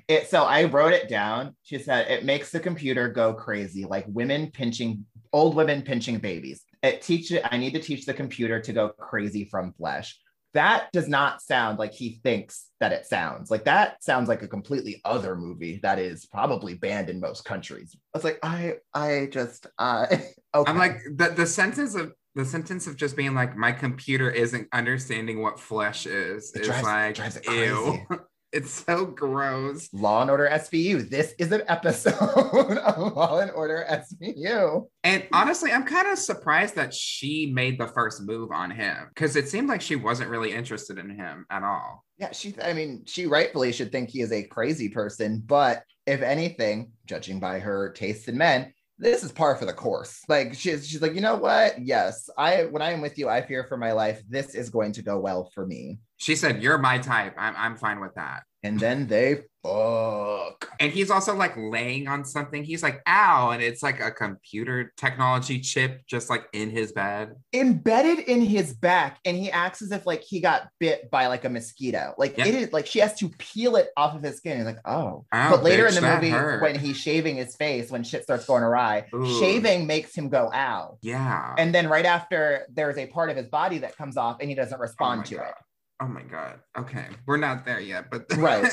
[0.09, 1.57] It so I wrote it down.
[1.63, 6.63] She said it makes the computer go crazy, like women pinching old women pinching babies.
[6.83, 7.45] It teach it.
[7.51, 10.19] I need to teach the computer to go crazy from flesh.
[10.53, 13.51] That does not sound like he thinks that it sounds.
[13.51, 17.97] Like that sounds like a completely other movie that is probably banned in most countries.
[18.15, 20.71] I was like, I I just uh okay.
[20.71, 24.69] I'm like, the, the sentence of, the sentence of just being like, my computer isn't
[24.73, 27.99] understanding what flesh is, It is drives- like, drives ew.
[28.55, 29.89] it's so gross.
[29.93, 31.11] Law and Order SVU.
[31.11, 32.15] This is an episode
[32.79, 34.87] of Law and Order SVU.
[35.03, 39.35] And honestly, I'm kind of surprised that she made the first move on him because
[39.35, 42.05] it seemed like she wasn't really interested in him at all.
[42.17, 46.23] Yeah, she, I mean, she rightfully should think he is a crazy person, but if
[46.23, 50.23] anything, judging by her taste in men, this is par for the course.
[50.29, 51.85] Like she's she's like, you know what?
[51.85, 54.23] Yes, I when I am with you, I fear for my life.
[54.29, 55.99] This is going to go well for me.
[56.17, 57.35] She said, You're my type.
[57.39, 58.43] I'm, I'm fine with that.
[58.63, 60.71] And then they fuck.
[60.81, 62.65] And he's also like laying on something.
[62.65, 63.51] He's like, Ow.
[63.51, 67.35] And it's like a computer technology chip just like in his bed.
[67.53, 71.45] Embedded in his back, and he acts as if like he got bit by like
[71.45, 72.15] a mosquito.
[72.17, 72.47] Like Yeah.
[72.47, 74.57] it is like she has to peel it off of his skin.
[74.59, 75.25] He's like, oh.
[75.33, 76.63] Ow, but later bitch, in the movie, hurt.
[76.63, 79.39] when he's shaving his face, when shit starts going awry, Ooh.
[79.41, 80.97] shaving makes him go ow.
[81.03, 81.55] Yeah.
[81.59, 84.55] And then right after, there's a part of his body that comes off, and he
[84.55, 85.49] doesn't Oh respond my to God.
[85.49, 85.55] it.
[86.01, 86.59] Oh my God.
[86.77, 87.07] Okay.
[87.25, 88.71] We're not there yet, but Right.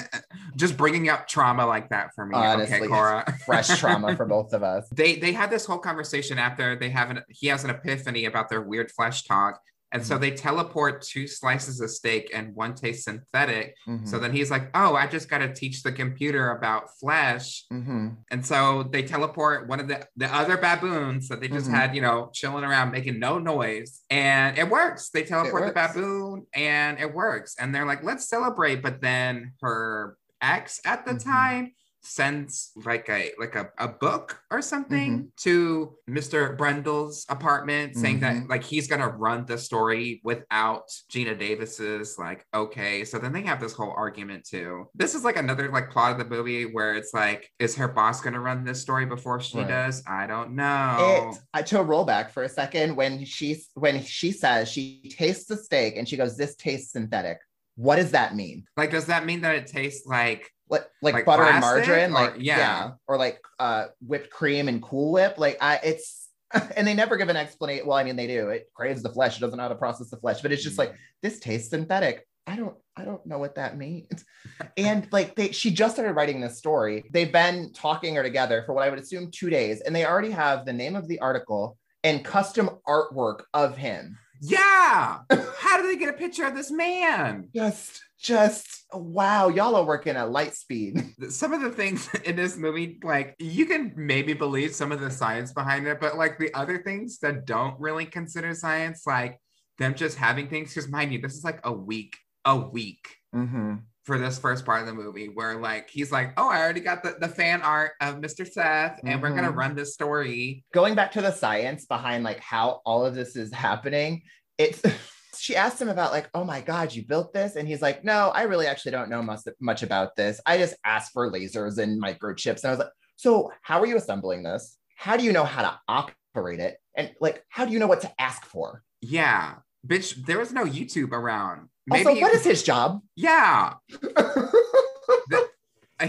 [0.56, 2.36] just bringing up trauma like that for me.
[2.36, 3.38] Honestly, okay, Cora.
[3.46, 4.88] Fresh trauma for both of us.
[4.92, 8.50] they they had this whole conversation after they have an he has an epiphany about
[8.50, 10.22] their weird flesh talk and so Mhm.
[10.22, 14.08] they teleport two slices of steak and one tastes synthetic Mhm.
[14.08, 18.18] so then he's like oh i just got to teach the computer about flesh Mhm.
[18.32, 21.74] and so they teleport one of the the other baboons that they just Mhm.
[21.74, 26.46] had you know chilling around making no noise and it works they teleport the baboon
[26.54, 31.24] and it works and they're like let's celebrate but then her ex at the Mhm.
[31.24, 31.72] time
[32.04, 35.26] sends like a like a, a book or something Mm-hmm.
[35.38, 36.58] to Mr.
[36.58, 38.50] Brundle's apartment saying that Mhm.
[38.50, 43.60] like he's gonna run the story without Geena Davis's like okay so then they have
[43.60, 47.14] this whole argument too this is like another like plot of the movie where it's
[47.14, 49.68] like is her boss gonna run this story before she Right.
[49.68, 54.04] does I don't know It I to roll back for a second when she when
[54.04, 57.38] she says she tastes the steak and she goes, "This tastes synthetic."
[57.76, 58.66] What does that mean?
[58.78, 62.14] like does that mean that it tastes like Like like, Like butter and margarine, or-
[62.14, 62.58] like yeah.
[62.58, 62.92] yeah.
[63.08, 65.36] or like uh whipped cream and Cool Whip.
[65.38, 66.30] Like I, it's
[66.76, 67.86] and they never give an explanation.
[67.86, 68.50] Well, I mean they do.
[68.50, 69.38] It craves the flesh.
[69.38, 72.26] It doesn't know how to process the flesh, but it's just like this tastes synthetic.
[72.48, 74.26] I don't I don't know what that means.
[74.78, 77.04] and like they she just started writing this story.
[77.12, 80.32] They've been talking her together for what I would assume 2 days and they already
[80.32, 84.18] have the name of the article and custom artwork of him.
[84.42, 85.20] yeah
[85.60, 90.16] how did they get a picture of this man Just just wow, y'all are working
[90.16, 91.02] at light speed.
[91.30, 95.10] some of the things in this movie, like you can maybe believe some of the
[95.12, 99.40] science behind it, but like the other things that don't really consider science, like
[99.78, 103.76] them just having things, because mind you, this is like a week, a week Mm-hmm.
[104.04, 107.02] for this first part of the movie where like he's like, Oh, I already got
[107.02, 108.46] the, the fan art of Mr.
[108.46, 109.56] Seth, and we're gonna Mhm.
[109.56, 110.66] run this story.
[110.74, 114.24] going back to the science behind like how all of this is happening
[114.58, 114.82] it's
[115.38, 117.56] she asked him about like oh my god you built this?
[117.56, 120.40] And he's like no i really actually don't know much, much about this.
[120.46, 122.64] I just asked for lasers and microchips.
[122.64, 124.78] And i was like so how are you assembling this?
[124.96, 126.78] How do you know how to operate it?
[126.96, 128.84] And like how do you know what to ask for?
[129.02, 129.56] Yeah.
[129.86, 131.70] Bitch, there was no YouTube around.
[131.88, 133.02] Maybe also what is his job?
[133.16, 133.74] Yeah.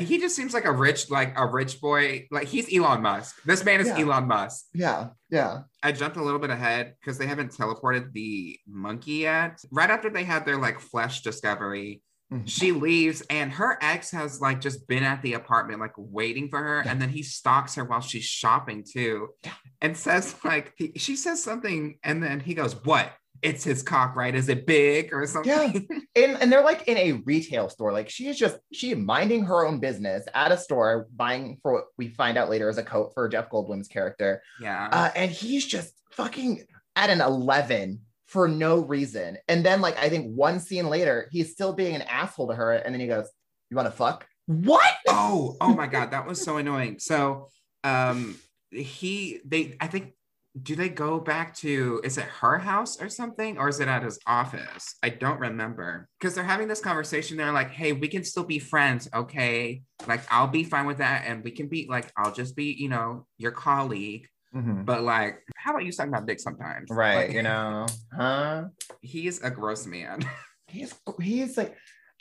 [0.01, 2.27] he just seems like a rich, like a rich boy.
[2.31, 3.43] Like he's Elon Musk.
[3.45, 3.99] This man is Yeah.
[4.01, 4.67] Elon Musk.
[4.75, 9.61] yeah yeah I jumped a little bit ahead because they haven't teleported the monkey yet.
[9.71, 12.03] Right after they had their like flesh discovery,
[12.33, 12.49] Mhm.
[12.49, 16.59] she leaves and her ex has like just been at the apartment like waiting for
[16.59, 19.53] her and then he stalks her while she's shopping too Yeah.
[19.83, 24.15] and says like he, she says something and then he goes what it's his cock
[24.17, 25.99] right is it big or something Yeah.
[26.17, 27.93] and, and they're like in a retail store.
[27.93, 31.85] Like she is just she minding her own business at a store, buying for what
[31.99, 34.43] we find out later is a coat for Jeff Goldblum's character.
[34.61, 39.37] yeah Uh, and he's just fucking at an 11 for no reason.
[39.49, 42.73] And then, like, I think one scene later, he's still being an asshole to her.
[42.73, 43.29] And then he goes,
[43.71, 44.27] You want to fuck?
[44.47, 44.95] What?
[45.09, 47.49] oh oh my god that was so annoying so
[47.85, 48.37] um
[48.71, 50.15] he they I think
[50.61, 54.03] do they go back to is it her house or something or is it at
[54.03, 54.97] his office?
[55.03, 56.09] I don't remember.
[56.21, 59.83] Because they're having this conversation they're like hey we can still be friends okay?
[60.07, 62.89] Like i'll be fine with that and we can be like i'll just be you
[62.89, 64.29] know your colleague.
[64.55, 64.85] Mhm.
[64.85, 66.91] but like how about you suck my dick sometimes?
[66.91, 68.65] Right, Like, you know, huh?
[69.01, 70.21] He's a gross man.
[70.67, 71.77] He's he's like,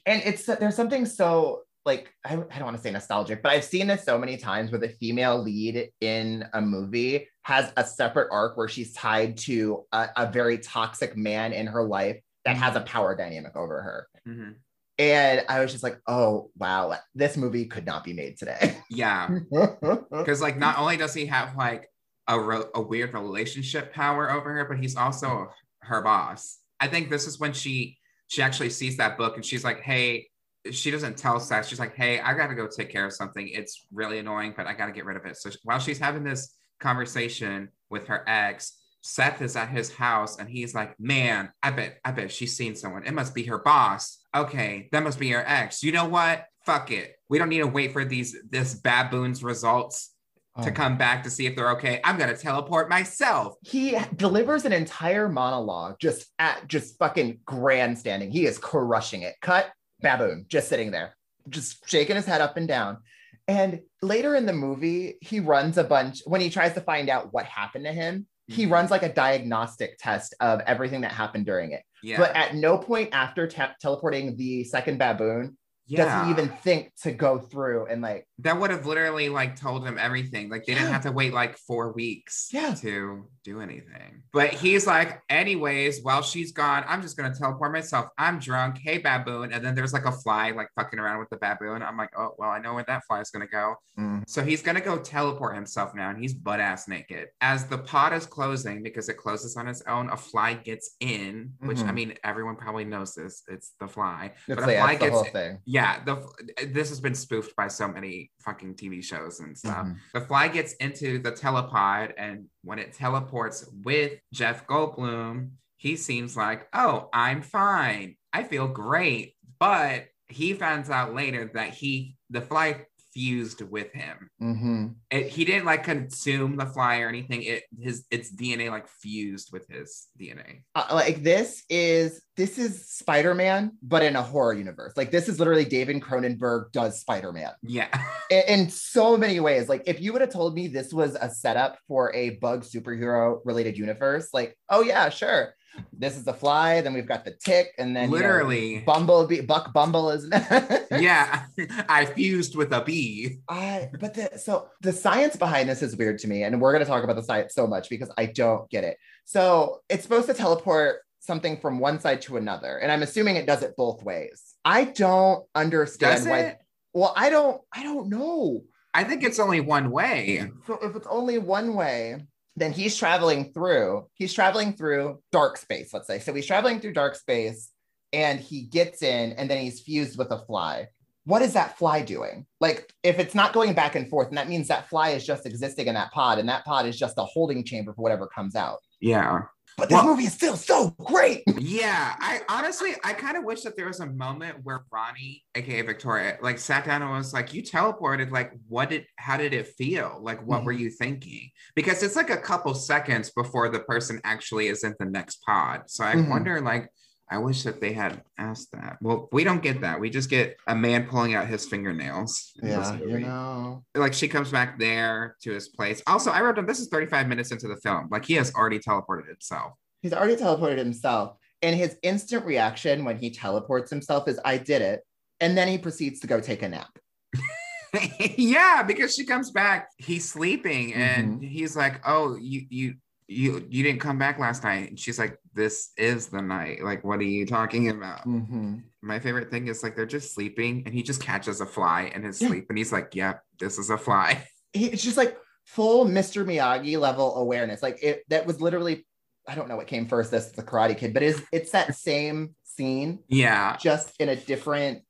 [0.06, 3.64] and it's there's something so like I, I don't want to say nostalgic, but I've
[3.64, 8.30] seen this so many times with a female lead in a movie has a separate
[8.32, 12.76] arc where she's tied to a, a very toxic man in her life that has
[12.76, 14.08] a power dynamic over her.
[14.28, 14.56] Mhm.
[15.00, 18.78] And I was just like, oh wow, this movie could not be made today.
[18.90, 19.28] yeah
[20.12, 21.90] because like not only does he have like
[22.28, 25.50] a, re- a weird relationship power over her but he's also
[25.82, 29.64] her boss i think this is when she she actually sees that book and she's
[29.64, 30.28] like hey
[30.70, 31.66] she doesn't tell Seth.
[31.68, 33.48] She's like, hey, I gotta go take care of something.
[33.48, 35.36] It's really annoying, but I gotta get rid of it.
[35.38, 40.50] So while she's having this conversation with her ex, Seth is at his house and
[40.50, 43.04] he's like, man, I bet, I bet she's seen someone.
[43.06, 44.20] It must be her boss.
[44.36, 45.82] Okay, that must be her ex.
[45.84, 46.46] You know what?
[46.66, 47.16] Fuck it.
[47.30, 50.14] We don't need to wait for these this baboon's results
[50.62, 50.74] to Oh.
[50.74, 52.02] come back to see if they're okay.
[52.04, 53.56] I'm gonna teleport myself.
[53.62, 58.30] he delivers an entire monologue just at just fucking grandstanding.
[58.32, 59.36] He is crushing it.
[59.42, 61.16] Cut baboon, just sitting there,
[61.50, 62.98] just shaking his head up and down.
[63.48, 67.34] And later in the movie, he runs a bunch when he tries to find out
[67.34, 68.28] what happened to him.
[68.48, 68.72] He Mhm.
[68.72, 71.84] runs like a diagnostic test of everything that happened during it.
[72.04, 72.18] Yeah.
[72.18, 76.04] But at no point after te- teleporting the second baboon yeah.
[76.04, 79.86] does he even think to go through and like, that would have literally like told
[79.86, 80.50] him everything.
[80.50, 82.74] Like they didn't have to wait like four weeks Yeah.
[82.76, 84.24] to do anything.
[84.34, 88.08] But he's like, anyways, while she's gone, I'm just gonna teleport myself.
[88.18, 88.78] I'm drunk.
[88.84, 89.52] Hey baboon.
[89.52, 91.82] And then there's like a fly like fucking around with the baboon.
[91.82, 93.76] I'm like, oh well, I know where that fly is gonna go.
[93.98, 97.28] mm, So he's gonna go teleport himself now, and he's butt ass naked.
[97.42, 101.54] As the pod is closing, because it closes on its own, a fly gets in,
[101.60, 101.94] which I Mhm.
[101.94, 103.44] mean, everyone probably knows this.
[103.48, 104.34] It's the fly.
[104.48, 105.58] it's but a like, fly that's the gets whole thing.
[105.66, 106.28] yeah, the
[106.68, 109.88] this has been spoofed by so many fucking TV shows and stuff.
[109.88, 109.96] Mhm.
[110.14, 116.38] The fly gets into the telepod, and when it teleports with Jeff Goldblum, he seems
[116.38, 118.16] like, oh, I'm fine.
[118.32, 119.34] I feel great.
[119.60, 124.30] But he finds out later that he, the fly fused with him.
[124.42, 124.96] Mhm.
[125.10, 127.44] It, he didn't like consume the fly or anything.
[127.44, 130.64] It his its DNA like fused with his DNA.
[130.76, 134.94] uh, like this is this is Spider-Man, but in a horror universe.
[134.96, 137.88] Like this is literally David Cronenberg does Spider-Man Yeah.
[138.32, 139.68] in, in so many ways.
[139.70, 143.40] Like if you would have told me this was a setup for a bug superhero
[143.46, 145.54] related universe, like oh yeah, sure.
[145.94, 148.80] This is the fly, then we've got the tick, and then you know, Literally.
[148.80, 150.28] Bumblebee, Buck Bumble is.
[150.92, 151.46] yeah.
[151.90, 153.38] I fused with a bee.
[153.48, 156.84] I but the so the science behind this is weird to me, and we're going
[156.84, 158.98] to talk about the science so much because I don't get it.
[159.26, 163.46] So it's supposed to teleport something from one side to another, and I'm assuming it
[163.46, 164.56] does it both ways.
[164.66, 166.58] I don't understand why.
[166.94, 167.62] Well, I don't.
[167.74, 168.64] I don't know.
[168.94, 170.52] I think it's only one way.
[170.68, 172.18] So if it's only one way,
[172.56, 174.08] then he's traveling through.
[174.14, 175.94] He's traveling through dark space.
[175.94, 176.20] Let's say.
[176.20, 177.72] So he's traveling through dark space,
[178.14, 180.88] and he gets in, and then he's fused with a fly.
[181.26, 182.48] What is that fly doing?
[182.60, 185.46] Like, if it's not going back and forth, and that means that fly is just
[185.46, 188.56] existing in that pod, and that pod is just a holding chamber for whatever comes
[188.56, 188.80] out.
[189.00, 189.44] Yeah.
[189.78, 191.44] But this Well- movie is still so great.
[191.58, 192.16] Yeah.
[192.20, 196.38] I honestly, I kind of wish that there was a moment where Ronnie, aka Victoria,
[196.42, 198.32] like sat down and was like, You teleported.
[198.32, 200.20] Like, what did, how did it feel?
[200.22, 201.50] Like, what were you thinking?
[201.76, 205.84] Because it's like a couple seconds before the person actually is in the next pod.
[205.88, 206.30] So I Mhm.
[206.30, 206.90] wonder, like,
[207.32, 208.98] I wish that they had asked that.
[209.02, 210.00] Well, we don't get that.
[210.00, 212.52] We just get a man pulling out his fingernails.
[212.62, 213.84] Yeah, you know.
[213.96, 216.02] like she comes back there to his place.
[216.06, 218.10] Also, I wrote down this is 35 minutes into the film.
[218.12, 219.74] Like he has already teleported himself.
[220.02, 221.38] He's already teleported himself.
[221.62, 225.02] And his instant reaction when he teleports himself is, I did it.
[225.40, 226.90] And then he proceeds to go take a nap.
[228.38, 231.44] yeah, because she comes back, he's sleeping, and Mm-hmm.
[231.48, 232.96] he's like, "Oh, you you
[233.32, 236.84] you you didn't come back last night." And she's like, "This is the night.
[236.84, 238.78] Like, what are you talking about?" Mm-hmm.
[239.02, 242.24] My favorite thing is like they're just sleeping, and he just catches a fly in
[242.24, 242.50] his Yeah.
[242.50, 246.46] sleep, and he's like, "Yep, this is a fly." He- It's just like full Mr.
[246.46, 247.82] Miyagi level awareness.
[247.84, 249.06] Like it that was literally,
[249.48, 251.96] I don't know what came first, this is the Karate Kid, but it's it's that
[252.12, 255.02] same scene, Yeah, just in a different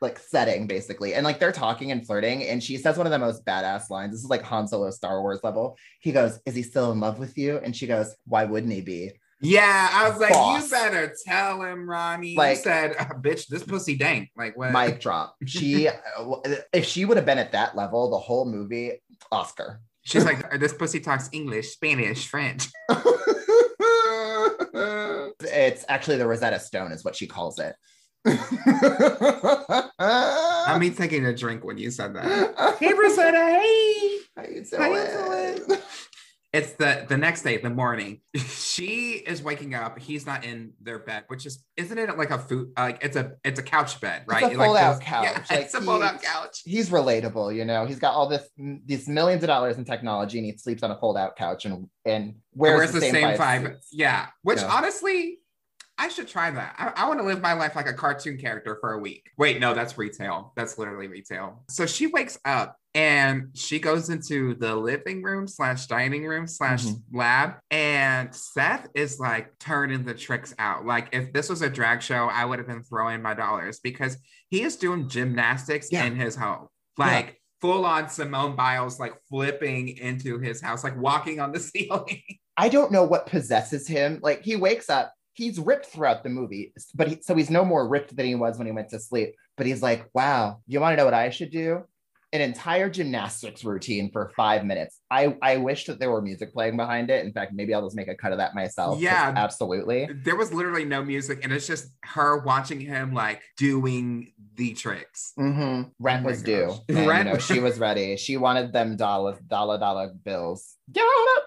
[0.00, 1.14] like setting, basically.
[1.14, 4.12] And like they're talking and flirting, and she says one of the most badass lines.
[4.12, 5.76] This is like Han Solo Star Wars level.
[6.00, 7.58] He goes, Is he still in love with you?
[7.58, 9.12] And she goes, Why wouldn't he be?
[9.40, 9.90] yeah.
[9.92, 10.64] I was like, Boss.
[10.64, 14.72] "You better tell him, Ronnie." Like- you said, "Uh, "Bitch, this pussy dank." Like what?
[14.72, 15.36] Mic drop.
[15.46, 15.88] She
[16.72, 19.00] if she would have been at that level the whole movie,
[19.30, 19.80] Oscar.
[20.02, 22.68] She's like, this pussy talks English, Spanish, French.
[25.40, 27.74] it's actually the Rosetta Stone, is what she calls it.
[29.98, 32.76] I mean, taking a drink when you said that.
[32.78, 34.18] Hey, Rosetta, hey.
[34.36, 35.66] How you How you doing?
[35.68, 35.80] doing?
[36.52, 38.20] It's the the next day, the morning.
[38.38, 39.98] She is waking up.
[39.98, 43.32] He's not in their bed, which is isn't it like a food like it's a
[43.44, 44.44] it's a couch bed, right?
[44.44, 45.24] a Like fold-out those- couch.
[45.24, 46.62] Yeah, Like, it's a he- fold out couch.
[46.64, 47.84] He's relatable, you know.
[47.86, 50.98] He's got all this these millions of dollars in technology, and he sleeps on a
[50.98, 53.62] fold-out couch and and wears, Where's the, same, five?
[53.62, 53.88] suits.
[53.92, 54.68] Yeah, which Yeah.
[54.72, 55.38] honestly,
[55.98, 56.74] I should try that.
[56.78, 59.28] I, I want to live my life like a cartoon character for a week.
[59.36, 60.52] Wait, no, that's retail.
[60.56, 61.64] That's literally retail.
[61.68, 66.84] So she wakes up and she goes into the living room slash dining room slash
[66.86, 67.02] Mhm.
[67.12, 70.86] lab, and Seth is like turning the tricks out.
[70.86, 74.16] Like if this was a drag show, I would have been throwing my dollars because
[74.48, 76.04] he is doing gymnastics Yeah.
[76.04, 77.34] in his home, like.
[77.60, 82.22] Full on Simone Biles, like flipping into his house, like walking on the ceiling.
[82.56, 84.20] I don't know what possesses him.
[84.22, 87.86] Like he wakes up, he's ripped throughout the movie, but he, so he's no more
[87.88, 89.30] ripped than he was when he went to sleep.
[89.56, 91.84] But he's like, wow, you want to know what I should do?
[92.32, 95.00] An entire gymnastics routine for five minutes.
[95.10, 97.24] I I wish that there were music playing behind it.
[97.24, 99.00] In fact, maybe I'll just make a cut of that myself.
[99.00, 99.32] Yeah.
[99.34, 100.08] absolutely.
[100.24, 105.32] there was literally no music and it's just her watching him like doing the tricks
[105.38, 105.88] Mm-hmm.
[106.00, 106.66] Rent Oh was due.
[106.66, 106.78] gosh.
[106.90, 108.16] And, you Rent- know, she was ready.
[108.18, 110.76] She wanted them dollar dollar dollar bills.
[110.92, 111.44] Get on up.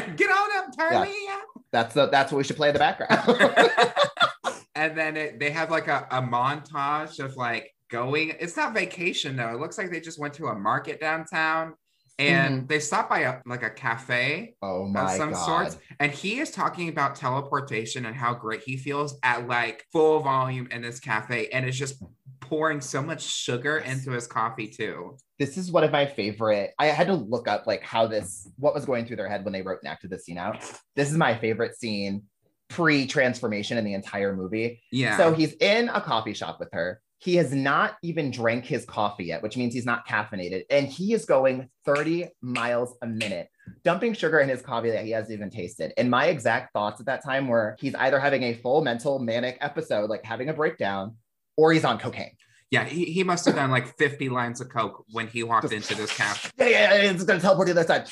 [0.16, 0.90] get on up Yeah.
[0.90, 1.28] turn me
[1.72, 3.22] That's the that's what we should play in the background.
[4.74, 9.36] and then it, they have like a, a montage of like going it's not vacation
[9.36, 11.72] though it looks like they just went to a market downtown
[12.18, 12.66] and mm-hmm.
[12.66, 15.44] they stopped by a like a cafe oh of some god.
[15.44, 20.20] sorts and he is talking about teleportation and how great he feels at like full
[20.20, 22.02] volume in this cafe and is just
[22.40, 23.98] pouring so much sugar Yes.
[23.98, 26.72] into his coffee too this is one of my favorite.
[26.78, 29.52] I had to look up like how this what was going through their head when
[29.52, 30.62] they wrote and acted this scene out.
[30.94, 32.24] This is my favorite scene
[32.68, 34.82] pre-transformation in the entire movie.
[34.90, 37.00] yeah So he's in a coffee shop with her.
[37.18, 40.64] He has not even drank his coffee yet, which means he's not caffeinated.
[40.68, 43.48] And he is going 30 miles a minute,
[43.84, 45.92] dumping sugar in his coffee that he hasn't even tasted.
[45.96, 49.56] And my exact thoughts at that time were he's either having a full mental manic
[49.60, 51.16] episode, like having a breakdown,
[51.56, 52.36] or he's on cocaine.
[52.70, 55.94] Yeah, he, he must have done like 50 lines of coke when he walked into
[55.94, 56.50] this cafe.
[56.58, 58.08] Yeah, yeah, it's gonna teleport to the other side.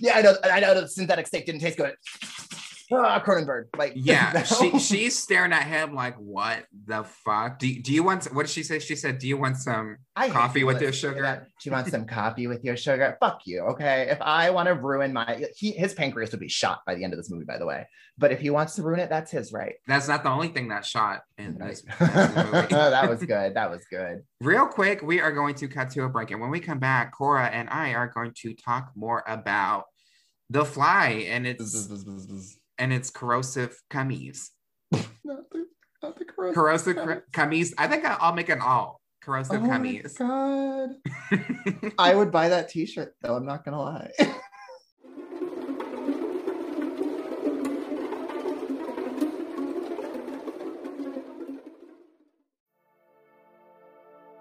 [0.00, 1.94] Yeah, I know, I know the synthetic steak didn't taste good.
[2.92, 3.64] Ah, Cronenberg.
[3.76, 4.42] Like, Yeah, no.
[4.44, 7.58] she she's staring at him like, what the fuck?
[7.58, 8.78] Do, do you want what did she say?
[8.78, 11.22] She said, Do you want some I coffee with your sugar?
[11.22, 11.46] that.
[11.60, 13.16] She wants some coffee with your sugar.
[13.20, 13.60] Fuck you.
[13.72, 14.08] Okay.
[14.10, 17.12] If I want to ruin my, he, his pancreas would be shot by the end
[17.12, 17.86] of this movie, by the way.
[18.16, 19.74] But if he wants to ruin it, that's his right.
[19.86, 21.70] That's not the only thing that shot in Right.
[21.70, 22.66] this, in this movie.
[22.68, 23.54] that was good.
[23.54, 24.22] That was good.
[24.40, 26.30] Real quick, we are going to cut to a break.
[26.32, 29.84] And when we come back, Cora and I are going to talk more about
[30.50, 31.86] the fly and its
[32.78, 34.50] and its corrosive cummies.
[34.92, 35.66] not the,
[36.02, 36.54] not the corrosive.
[36.54, 37.22] Corrosive cummies.
[37.32, 37.72] cr- cummies.
[37.78, 40.90] I think I'll make an all corrosive Oh my god.
[41.98, 44.10] I would buy that t-shirt though, I'm not gonna lie.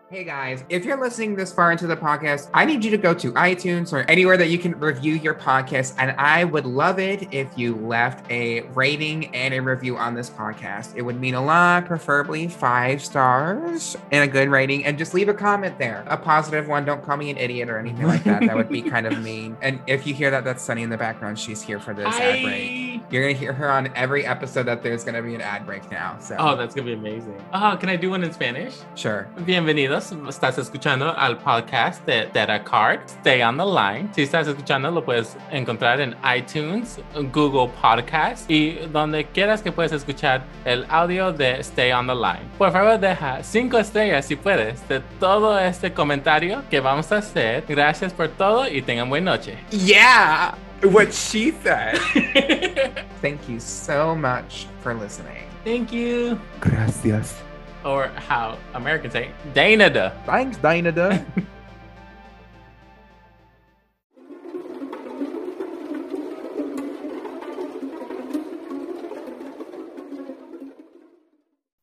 [0.09, 3.13] Hey guys, if you're listening this far into the podcast, I need you to go
[3.15, 5.95] to iTunes or anywhere that you can review your podcast.
[5.97, 10.29] And I would love it if you left a rating and a review on this
[10.29, 10.95] podcast.
[10.95, 14.85] It would mean a lot, preferably five stars and a good rating.
[14.85, 16.85] And just leave a comment there, a positive one.
[16.85, 18.43] Don't call me an idiot or anything like that.
[18.43, 19.57] That would be kind of mean.
[19.61, 21.37] And if you hear that, that's Sunny in the background.
[21.37, 22.86] She's here for this ad break.
[23.09, 25.65] You're going to hear her on every episode that there's going to be an ad
[25.65, 26.17] break now.
[26.19, 27.35] So, Oh, that's gonna be amazing.
[27.53, 28.73] Oh, can I do one in Spanish?
[28.95, 29.27] sure.
[29.45, 30.11] Bienvenidos.
[30.27, 32.99] Estás escuchando al podcast de Data Card.
[33.07, 34.09] Stay on the line.
[34.13, 36.99] Si estás escuchando, lo puedes encontrar en iTunes,
[37.33, 42.41] Google Podcast y donde quieras que puedes escuchar el audio de Stay on the Line.
[42.57, 47.63] Por favor, deja cinco estrellas si puedes de todo este comentario que vamos a hacer.
[47.67, 49.57] Gracias por todo y tengan buena noche.
[49.71, 51.97] Yeah, what she said.
[53.21, 55.47] Thank you so much for listening.
[55.63, 56.39] Thank you.
[56.59, 57.35] Gracias.
[57.83, 60.11] Or how Americans say, Dana da.
[60.25, 61.25] Thanks, Dinah.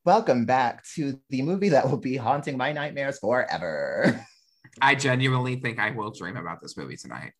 [0.05, 4.24] Welcome back to the movie that will be haunting my nightmares forever.
[4.82, 7.32] I genuinely think I will dream about this movie tonight.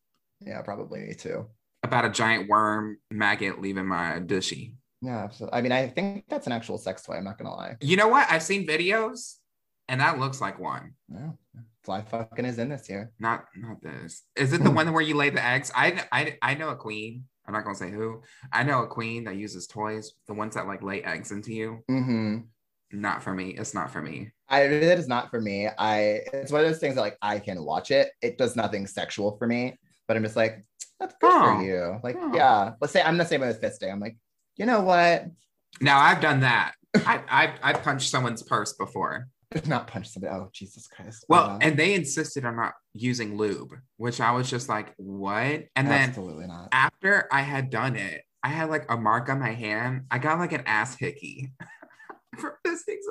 [0.45, 1.47] Yeah, probably me too.
[1.83, 4.75] About a giant worm maggot leaving my dushy.
[5.01, 5.57] Yeah, absolutely.
[5.57, 7.15] I mean, I think that's an actual sex toy.
[7.15, 7.75] I'm not gonna lie.
[7.81, 8.27] You know what?
[8.29, 9.35] I've seen videos
[9.87, 10.93] and that looks like one.
[11.11, 11.31] Yeah.
[11.83, 13.11] Fly fucking is in this year.
[13.19, 14.23] Not not this.
[14.35, 15.71] Is it the one where you lay the eggs?
[15.75, 17.25] I I I know a queen.
[17.47, 18.23] I'm not gonna say who.
[18.51, 20.13] I know a queen that uses toys.
[20.27, 21.83] The ones that like lay eggs into you.
[21.87, 22.37] hmm
[22.91, 23.49] Not for me.
[23.51, 24.31] It's not for me.
[24.49, 25.67] I it is not for me.
[25.77, 28.09] I it's one of those things that like I can watch it.
[28.23, 29.77] It does nothing sexual for me,
[30.07, 30.65] but I'm just like,
[30.99, 31.57] that's good Oh.
[31.57, 31.99] for you.
[32.03, 32.31] Like, Oh.
[32.35, 32.73] yeah.
[32.81, 33.91] Let's say I'm the same with fisting.
[33.91, 34.17] I'm like,
[34.57, 35.25] you know what?
[35.81, 36.73] Now I've done that.
[36.95, 39.27] I I I punched someone's purse before.
[39.67, 40.33] Not punch somebody.
[40.33, 41.25] Oh, Jesus Christ.
[41.29, 45.65] Well, and they insisted on not using lube, which I was just like, what?
[45.75, 46.69] And then absolutely not.
[46.71, 50.05] after I had done it, I had like a mark on my hand.
[50.11, 51.51] I got like an ass hickey.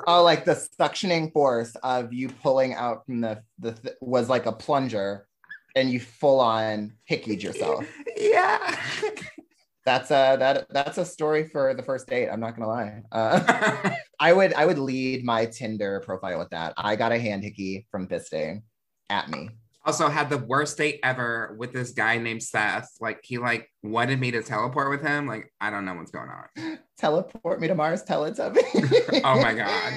[0.07, 4.45] Oh, like the suctioning force of you pulling out from the the th- was like
[4.45, 5.27] a plunger,
[5.75, 7.87] and you full on hickeyed yourself.
[8.17, 8.81] Yeah.
[9.85, 12.31] That's a that that's a story for the first date.
[12.31, 13.03] I'm not gonna lie.
[13.13, 16.73] Uh, I would I would lead my Tinder profile with that.
[16.79, 18.63] I got a hand hickey from fisting
[19.11, 19.51] at me.
[19.87, 22.89] Also had the worst date ever with this guy named Seth.
[23.01, 25.27] Like he like wanted me to teleport with him.
[25.27, 26.79] Like I don't know what's going on.
[26.99, 29.21] Teleport me to Mars, Teletubby.
[29.25, 29.93] Oh my God.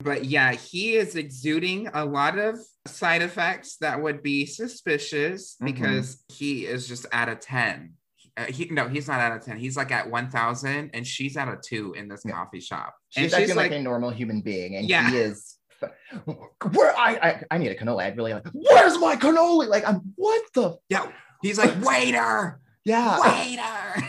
[0.00, 5.66] But yeah, he is exuding a lot of side effects that would be suspicious Mhm.
[5.66, 7.92] because he is just at a 10.
[8.36, 9.58] Uh, he no, he's not at a 10.
[9.58, 12.32] He's like at 1000 and she's at a 2 in this Yeah.
[12.32, 12.94] coffee shop.
[13.08, 15.10] She's and acting like, a normal human being, and Yeah.
[15.10, 15.57] he is.
[16.72, 18.04] Where I, I I need a cannoli.
[18.04, 18.46] I'd really like.
[18.52, 19.68] Where's my cannoli?
[19.68, 20.00] Like I'm.
[20.16, 20.76] What the?
[20.88, 21.10] yeah,
[21.42, 23.20] he's like waiter, Yeah.
[23.20, 24.08] waiter.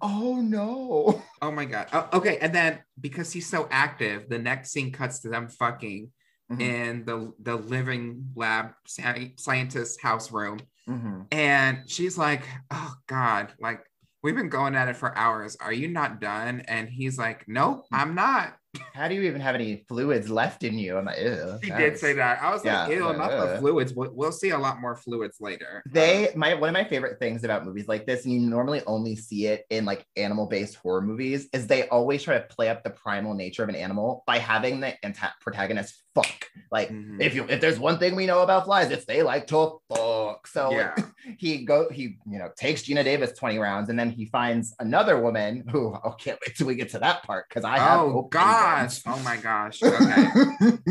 [0.00, 1.22] Oh no.
[1.40, 1.88] Oh my god.
[1.92, 6.10] Oh, okay, and then because he's so active, the next scene cuts to them fucking
[6.50, 6.60] Mhm.
[6.60, 11.26] in the the living lab sci- scientist house room, Mhm.
[11.32, 13.80] and she's like, "Oh God, like
[14.22, 15.56] we've been going at it for hours.
[15.60, 18.54] Are you not done?" And he's like, "Nope, I'm not."
[18.94, 20.96] How do you even have any fluids left in you?
[20.96, 21.58] I'm like, ew.
[21.62, 22.42] He that did say that.
[22.42, 24.96] I was like, Yeah, "Ew, like, not the fluids." We'll, we'll see a lot more
[24.96, 25.82] fluids later.
[25.90, 28.82] They um, my one of my favorite things about movies like this, and you normally
[28.86, 32.82] only see it in like animal-based horror movies, is they always try to play up
[32.82, 36.46] the primal nature of an animal by having the anta- protagonist fuck.
[36.72, 37.20] Like Mhm.
[37.20, 40.46] if you if there's one thing we know about flies, it's they like to fuck.
[40.48, 40.94] So yeah,
[41.38, 45.20] he go he you know takes Geena Davis 20 rounds and then he finds another
[45.20, 48.22] woman who oh can't wait till we get to that part because I have oh
[48.30, 49.02] gosh, guns.
[49.06, 49.80] oh my gosh.
[49.96, 50.26] Okay.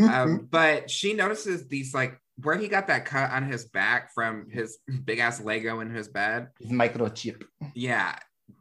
[0.07, 4.49] um, but she notices these like where he got that cut on his back from
[4.49, 6.49] his big ass Lego in his bed.
[6.63, 7.43] Microchip.
[7.73, 8.15] Yeah,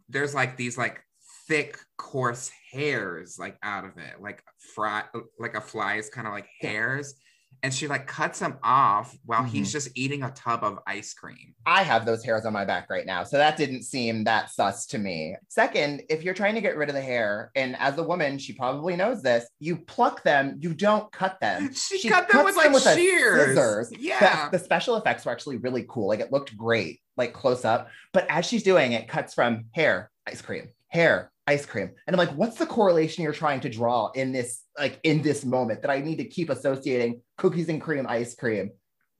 [0.09, 1.01] there's like these like
[1.49, 4.43] thick, coarse hairs like out of it, like
[4.75, 5.05] fry,
[5.39, 7.15] like a fly's kind of like hairs,
[7.63, 9.73] and she like cuts them off while he's mm-hmm.
[9.73, 11.55] just eating a tub of ice cream.
[11.65, 13.25] I have those hairs on my back right now.
[13.25, 15.37] So that didn't seem that sus to me.
[15.49, 18.53] Second, if you're trying to get rid of the hair, and as a woman, she
[18.53, 21.71] probably knows this, you pluck them, you don't cut them.
[21.85, 23.47] She, cut them with like a shears.
[23.47, 23.93] scissors.
[23.99, 24.49] Yeah.
[24.51, 26.09] The special effects were actually really cool.
[26.09, 27.89] Like it looked great, like close up.
[28.13, 31.91] But as she's doing it, cuts from hair, ice cream, hair, ice cream.
[32.07, 35.45] And I'm like, what's the correlation you're trying to draw in this, like in this
[35.45, 38.71] moment that I need to keep associating cookies and cream, ice cream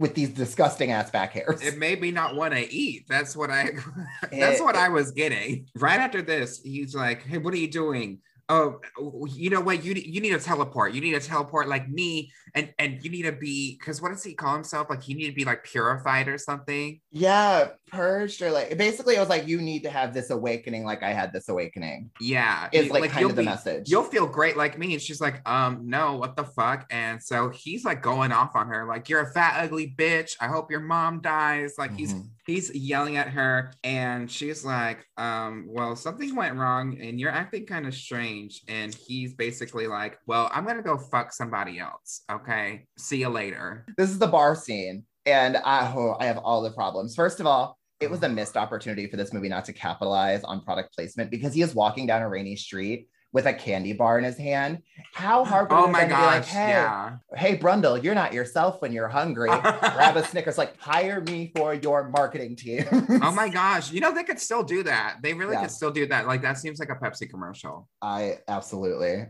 [0.01, 1.63] with these disgusting ass back hairs?
[1.63, 3.07] it made me not want to eat.
[3.09, 3.73] That's what I
[4.33, 5.67] that's what I was getting.
[5.77, 8.21] Right after this, he's like, Hey, what are you doing?
[8.51, 8.79] Oh,
[9.27, 9.83] you know what?
[9.83, 10.93] You you need to teleport.
[10.93, 14.23] You need to teleport like me, and and you need to be because what does
[14.23, 14.91] he call himself?
[14.91, 17.01] Like you need to be like purified or something.
[17.11, 21.03] Yeah, purged or like basically it was like you need to have this awakening like
[21.03, 22.11] I had this awakening.
[22.21, 23.89] Yeah, Is he- like, kind of the be- message.
[23.89, 24.93] You'll feel great like me.
[24.95, 26.87] And she's like, um, no, what the fuck?
[26.91, 30.37] And so he's like going off on her, like, you're a fat, ugly bitch.
[30.41, 31.75] I hope your mom dies.
[31.79, 32.29] Like he's Mhm.
[32.47, 37.65] he's yelling at her, and she's like, um, well, something went wrong, and you're acting
[37.67, 38.63] kind of strange.
[38.69, 42.23] And he's basically like, well, I'm gonna go fuck somebody else.
[42.31, 42.87] Okay.
[42.99, 43.87] See you later.
[43.97, 47.15] This is the bar scene, and I oh, I have all the problems.
[47.15, 50.61] First of all, it was a missed opportunity for this movie not to capitalize on
[50.63, 54.23] product placement because he is walking down a rainy street with a candy bar in
[54.25, 54.79] his hand.
[55.13, 57.17] How hard would it Oh my to be like, hey, yeah.
[57.35, 59.49] hey, Brundle, you're not yourself when you're hungry.
[59.81, 62.85] Grab a Snickers, like hire me for your marketing team.
[63.25, 63.91] Oh my gosh.
[63.91, 65.17] You know, they could still do that.
[65.21, 65.63] They really Yeah.
[65.63, 66.29] could still do that.
[66.29, 67.89] Like that seems like a Pepsi commercial.
[68.01, 69.25] I absolutely.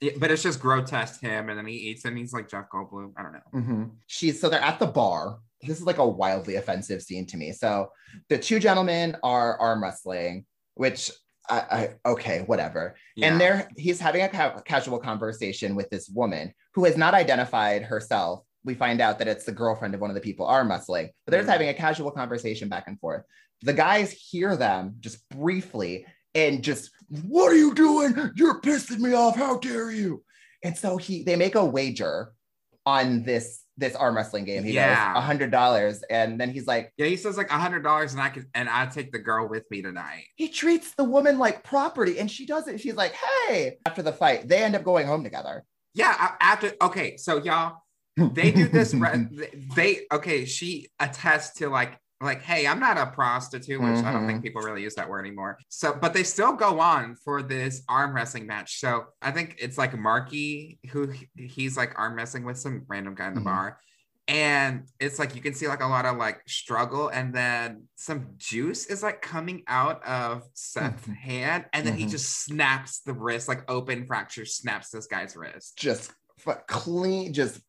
[0.00, 3.12] Yeah, but it's just grotesque him, and then he eats and he's like Jeff Goldblum.
[3.16, 3.38] I don't know.
[3.54, 3.90] Mhm.
[4.08, 5.38] She's so they're at the bar.
[5.66, 7.52] This is like a wildly offensive scene to me.
[7.52, 7.90] So
[8.28, 11.10] the two gentlemen are arm wrestling, which
[11.48, 11.58] I,
[12.04, 12.96] I okay, whatever.
[13.16, 13.28] Yeah.
[13.28, 17.82] And they're he's having a ca- casual conversation with this woman who has not identified
[17.82, 18.40] herself.
[18.64, 21.32] We find out that it's the girlfriend of one of the people arm wrestling, but
[21.32, 21.52] they're just Mhm.
[21.52, 23.24] having a casual conversation back and forth.
[23.60, 26.90] The guys hear them just briefly and just,
[27.28, 28.14] what are you doing?
[28.36, 29.36] You're pissing me off.
[29.36, 30.24] How dare you?
[30.62, 32.32] And so he they make a wager
[32.86, 34.62] on this this arm wrestling game.
[34.64, 35.12] He Yeah.
[35.14, 38.12] goes a hundred dollars, and then he's like, Yeah, he says like a hundred dollars,
[38.12, 40.24] and I can and I take the girl with me tonight.
[40.36, 42.80] he treats the woman like property, and she does it.
[42.80, 43.12] She's like,
[43.48, 43.78] hey.
[43.86, 45.64] After the fight, they end up going home together.
[45.94, 47.78] Yeah, after okay, so y'all
[48.16, 48.94] they do this.
[48.94, 49.26] Re-
[49.76, 50.44] they okay.
[50.44, 54.62] She attests to like like, hey, I'm not a prostitute, which I don't think people
[54.62, 55.58] really use that word anymore.
[55.68, 58.80] So, but they still go on for this arm wrestling match.
[58.80, 63.28] So I think it's like Marky who he's like arm wrestling with some random guy
[63.28, 63.44] in the Mhm.
[63.44, 63.80] bar.
[64.26, 68.28] And it's like you can see like a lot of like struggle, and then some
[68.38, 71.14] juice is like coming out of Seth's Mhm.
[71.14, 72.10] hand, and then he Mhm.
[72.10, 75.76] just snaps the wrist, like open fracture, snaps this guy's wrist.
[75.76, 76.10] just
[76.46, 77.60] f- clean, just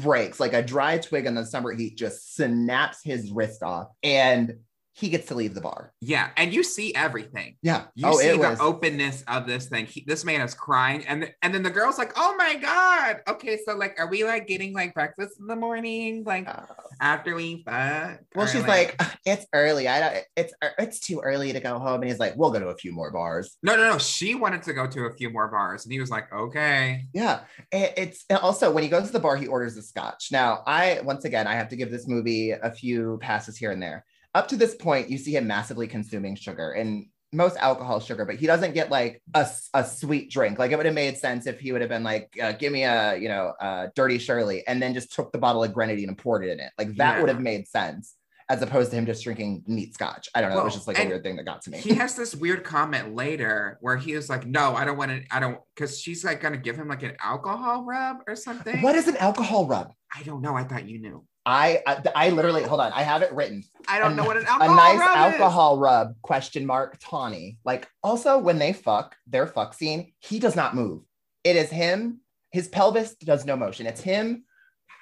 [0.00, 0.40] breaks.
[0.40, 4.54] Like a dry twig in the summer heat, just snaps his wrist off, and
[4.98, 5.92] he gets to leave the bar.
[6.00, 7.56] Yeah, and you see everything.
[7.62, 7.84] Yeah.
[7.94, 8.58] You oh, see it the was.
[8.58, 9.86] openness of this thing.
[9.86, 13.20] He, this man is crying, and th- and then the girl's like, "Oh my god,
[13.28, 16.62] okay, so like, are we like getting like breakfast in the morning, like Uh,
[17.00, 19.86] after we fuck?" well, Or, she's like, it's early.
[19.86, 20.24] I don't.
[20.36, 22.90] It's it's too early to go home, and he's like, we'll go to a few
[22.90, 23.56] more bars.
[23.62, 26.10] "No, no, no." She wanted to go to a few more bars, and he was
[26.10, 27.40] like, "Okay." Yeah,
[27.70, 30.30] and it's also when he goes to the bar, he orders a scotch.
[30.32, 33.80] Now, I once again, I have to give this movie a few passes here and
[33.80, 34.04] there.
[34.38, 38.36] Up to this point, you see him massively consuming sugar and most alcohol sugar, but
[38.36, 40.60] he doesn't get like a, a sweet drink.
[40.60, 42.84] Like it would have made sense if he would have been like, uh, "Give me
[42.84, 46.16] a you know a dirty Shirley," and then just took the bottle of grenadine and
[46.16, 46.70] poured it in it.
[46.78, 47.20] Like that Yeah.
[47.20, 48.14] would have made sense.
[48.50, 50.30] As opposed to him just drinking neat scotch.
[50.34, 50.60] I don't know.
[50.60, 51.78] it was just like a weird thing that got to me.
[51.78, 55.22] He has this weird comment later where he was like, "No, I don't want to.
[55.30, 58.80] I don't," because she's like gonna give him like an alcohol rub or something.
[58.80, 59.92] what is an alcohol rub?
[60.14, 60.54] I don't know.
[60.56, 61.26] I thought you knew.
[61.48, 62.92] I, I I literally hold on.
[62.92, 63.64] I have it written.
[63.88, 65.14] I don't A know what an a alcohol nice rub is.
[65.14, 70.12] A nice alcohol rub question mark tawny like also when they fuck their fuck scene
[70.20, 71.02] he does not move
[71.44, 72.20] it is him
[72.52, 74.44] his pelvis does no motion it's him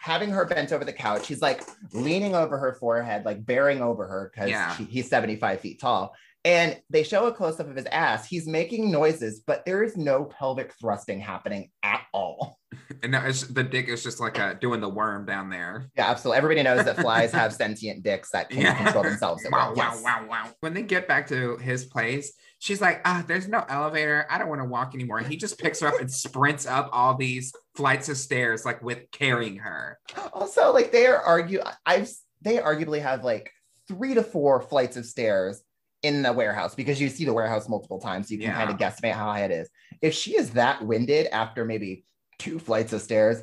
[0.01, 4.07] having her bent over the couch he's like leaning over her forehead like bearing over
[4.07, 4.76] her because Yeah.
[4.76, 6.14] he's 75 feet tall
[6.47, 10.24] and they show a close-up of his ass he's making noises but there is no
[10.24, 12.59] pelvic thrusting happening at all
[13.03, 15.90] And no, it's, the dick is just like a, doing the worm down there.
[15.97, 19.70] yeah absolutely everybody knows that flies have sentient dicks that can control themselves at wow,
[19.70, 19.76] will.
[19.76, 20.03] wow, Yes.
[20.03, 20.51] wow, wow.
[20.61, 24.26] When they get back to his place, she's like, ah, there's no elevator.
[24.30, 25.18] I don't want to walk anymore.
[25.18, 28.82] And he just picks her up and sprints up all these flights of stairs, like
[28.82, 29.99] with carrying her.
[30.32, 32.11] also like they are argue i've
[32.42, 33.51] they arguably have like
[33.88, 35.62] three to four flights of stairs
[36.07, 38.54] in the warehouse because you see the warehouse multiple times so you can Yeah.
[38.57, 39.68] kind of guesstimate how high it is
[40.02, 42.04] if she is that winded after maybe
[42.38, 43.42] two flights of stairs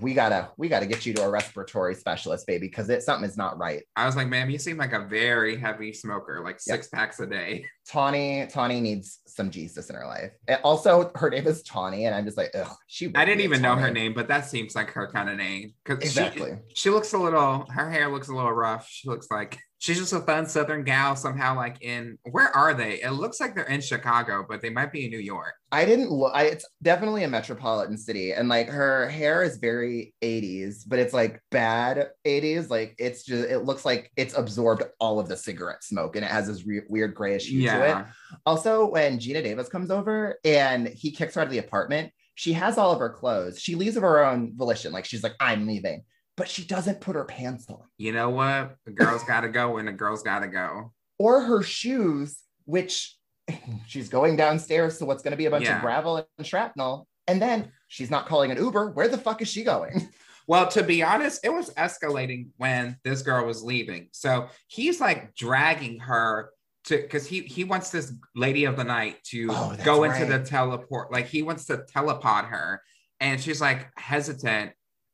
[0.00, 3.36] we gotta we gotta get you to a respiratory specialist baby because it something is
[3.36, 6.88] not right I was like, ma'am, you seem like a very heavy smoker, like six
[6.88, 7.66] packs a day.
[7.86, 12.14] tawny tawny needs some jesus in her life and also her name is tawny and
[12.16, 14.90] i'm just like ugh she I didn't even know her name, but that seems like
[14.92, 15.74] her kind of name.
[15.84, 18.88] Because exactly she, she looks a little, her hair looks a little rough.
[18.88, 23.02] She looks like she's just a fun Southern gal somehow, like in, where are they?
[23.02, 25.54] It looks like they're in Chicago, but they might be in New York.
[25.70, 26.32] I didn't look.
[26.34, 31.12] I, it's definitely a metropolitan city, and like her hair is very 80s, but it's
[31.12, 32.70] like bad 80s.
[32.70, 36.30] Like it's just it looks like it's absorbed all of the cigarette smoke, and it
[36.30, 38.06] has this re- weird grayish hue to it.
[38.46, 42.52] Also, when Geena Davis comes over and he kicks her out of the apartment, she
[42.52, 43.58] has all of her clothes.
[43.60, 44.92] She leaves of her own volition.
[44.92, 46.04] Like she's like, I'm leaving,
[46.36, 48.76] but she doesn't put her pants on You know what?
[48.86, 50.92] A girl's got to go and a girl's got to go.
[51.18, 53.16] or her shoes, which
[53.86, 55.76] she's going downstairs to what's going to be a bunch Yeah.
[55.76, 57.06] of gravel and shrapnel.
[57.26, 58.90] And then she's not calling an Uber.
[58.90, 60.08] Where the fuck is she going?
[60.48, 64.10] Well, to be honest, it was escalating when this girl was leaving.
[64.12, 66.50] So he's like dragging her
[66.84, 70.38] to because he he wants this lady of the night to Oh, go into the
[70.44, 71.10] teleport.
[71.10, 72.80] Like he wants to telepod her,
[73.18, 74.70] and she's like hesitant.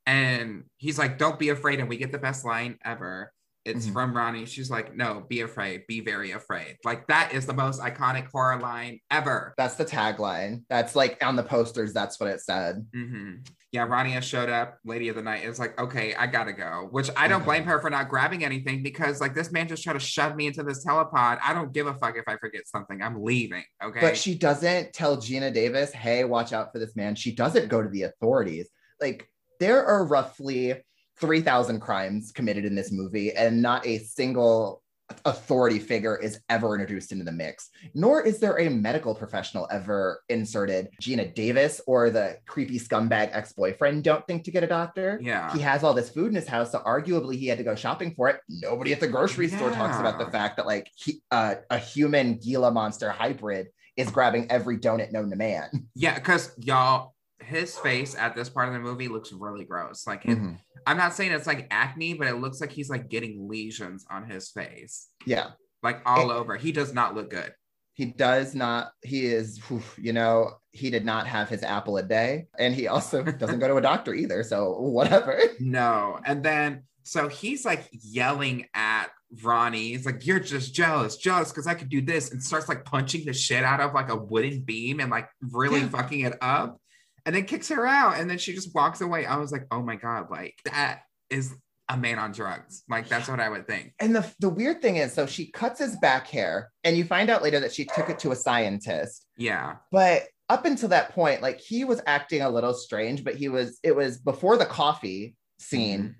[0.07, 3.32] And he's like, "Don't be afraid." And we get the best line ever.
[3.64, 3.92] It's Mhm.
[3.92, 4.46] from Ronnie.
[4.46, 5.86] She's like, "No, be afraid.
[5.86, 9.55] Be very afraid." Like that is the most iconic horror line ever.
[9.57, 10.64] That's the tagline.
[10.68, 11.92] That's like on the posters.
[11.92, 12.84] That's what it said.
[12.92, 13.34] hmm
[13.70, 15.44] Yeah, Rania showed up, Lady of the Night.
[15.44, 16.88] It's like, okay, I gotta go.
[16.90, 17.44] Which I don't Mhm.
[17.46, 20.46] blame her for not grabbing anything because, like, this man just tried to shove me
[20.46, 21.38] into this telepod.
[21.40, 23.00] I don't give a fuck if I forget something.
[23.00, 23.64] I'm leaving.
[23.82, 24.00] Okay.
[24.00, 27.14] But she doesn't tell Geena Davis, hey, watch out for this man.
[27.14, 28.68] She doesn't go to the authorities.
[29.00, 29.26] Like,
[29.63, 30.75] there are roughly
[31.21, 34.83] 3,000 crimes committed in this movie, and not a single
[35.25, 37.71] authority figure is ever introduced into the mix.
[37.95, 40.89] Nor is there a medical professional ever inserted.
[41.01, 45.21] Geena Davis or the creepy scumbag ex boyfriend don't think to get a doctor.
[45.23, 45.53] yeah.
[45.53, 48.15] He has all this food in his house, so arguably he had to go shopping
[48.17, 48.41] for it.
[48.49, 52.39] Nobody at the grocery store talks about the fact that like he, uh, a human
[52.39, 55.69] Gila monster hybrid is grabbing every donut known to man.
[55.95, 57.15] Yeah, because y'all,
[57.53, 60.07] his face at this part of the movie looks really gross.
[60.07, 60.59] Like it- Mhm.
[60.86, 64.28] I'm not saying it's like acne, but it looks like he's like getting lesions on
[64.28, 65.50] his face, Yeah.
[65.82, 66.57] like all over.
[66.57, 67.55] He does not look good.
[67.94, 69.61] He does not, he is,
[69.98, 72.46] you know, he did not have his apple a day.
[72.59, 74.42] And he also doesn't go to a doctor either.
[74.42, 75.38] So whatever.
[75.61, 76.18] No.
[76.24, 79.09] And then so he's like yelling at
[79.42, 79.88] Ronnie.
[79.90, 83.24] He's like, You're just jealous, jealous because I could do this, and starts like punching
[83.24, 85.88] the shit out of like a wooden beam and like really Yeah.
[85.88, 86.78] fucking it up.
[87.25, 88.18] And then kicks her out.
[88.18, 89.27] And then she just walks away.
[89.27, 91.55] I was like, Oh my God, like that is
[91.89, 92.85] a man on drugs.
[92.89, 93.93] Like that's what I would think.
[94.01, 97.29] And the, the weird thing is, so she cuts his back hair, and you find
[97.31, 99.27] out later that she took it to a scientist.
[99.37, 99.77] Yeah.
[99.91, 103.79] But up until that point, like he was acting a little strange, but he was,
[103.83, 106.01] it was before the coffee scene.
[106.01, 106.14] Mhm.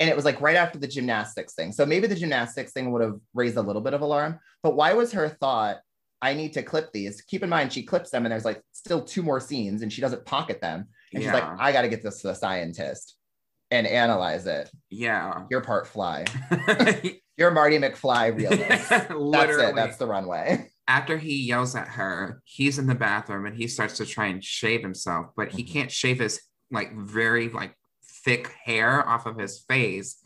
[0.00, 1.72] And it was like right after the gymnastics thing.
[1.72, 4.38] So maybe the gymnastics thing would have raised a little bit of alarm.
[4.62, 5.78] But why was her thought,
[6.22, 7.22] I need to clip these?
[7.22, 10.00] Keep in mind, she clips them and there's like still two more scenes and she
[10.00, 10.86] doesn't pocket them.
[11.14, 13.16] And she's like, I got to get this to the scientist
[13.70, 14.70] and analyze it.
[14.90, 15.44] Yeah.
[15.50, 16.24] Your part fly.
[17.36, 18.88] You're Marty McFly realist.
[18.90, 19.74] That's it.
[19.74, 20.70] That's the runway.
[20.88, 24.44] after he yells at her, he's in the bathroom and he starts to try and
[24.44, 25.68] shave himself, but he Mhm.
[25.72, 26.40] can't shave his
[26.70, 27.74] like very like
[28.24, 30.22] thick hair off of his face.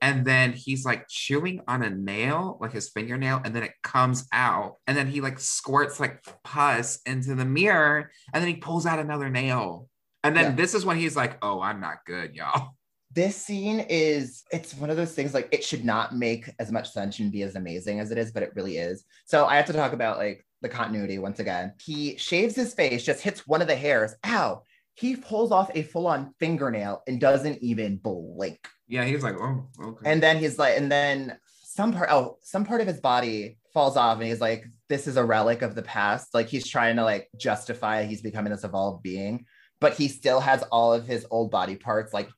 [0.00, 4.26] And then he's like chewing on a nail, like his fingernail, and then it comes
[4.32, 4.76] out.
[4.86, 8.98] And then he like squirts like pus into the mirror, and then he pulls out
[8.98, 9.88] another nail.
[10.22, 10.54] And then Yeah.
[10.56, 12.70] this is when he's like, Oh, I'm not good, y'all.
[13.12, 16.90] This scene is, it's one of those things like it should not make as much
[16.92, 19.04] sense and be as amazing as it is, but it really is.
[19.24, 21.72] So I have to talk about like the continuity once again.
[21.82, 24.14] He shaves his face, just hits one of the hairs.
[24.26, 24.64] Ow.
[24.96, 28.66] He pulls off a full on fingernail and doesn't even blink.
[28.88, 30.10] Yeah, he's like, Oh, okay.
[30.10, 33.96] And then he's like, and then some part, oh, some part of his body falls
[33.96, 36.32] off and he's like, this is a relic of the past.
[36.32, 39.44] Like he's trying to like justify he's becoming this evolved being,
[39.80, 42.28] but he still has all of his old body parts like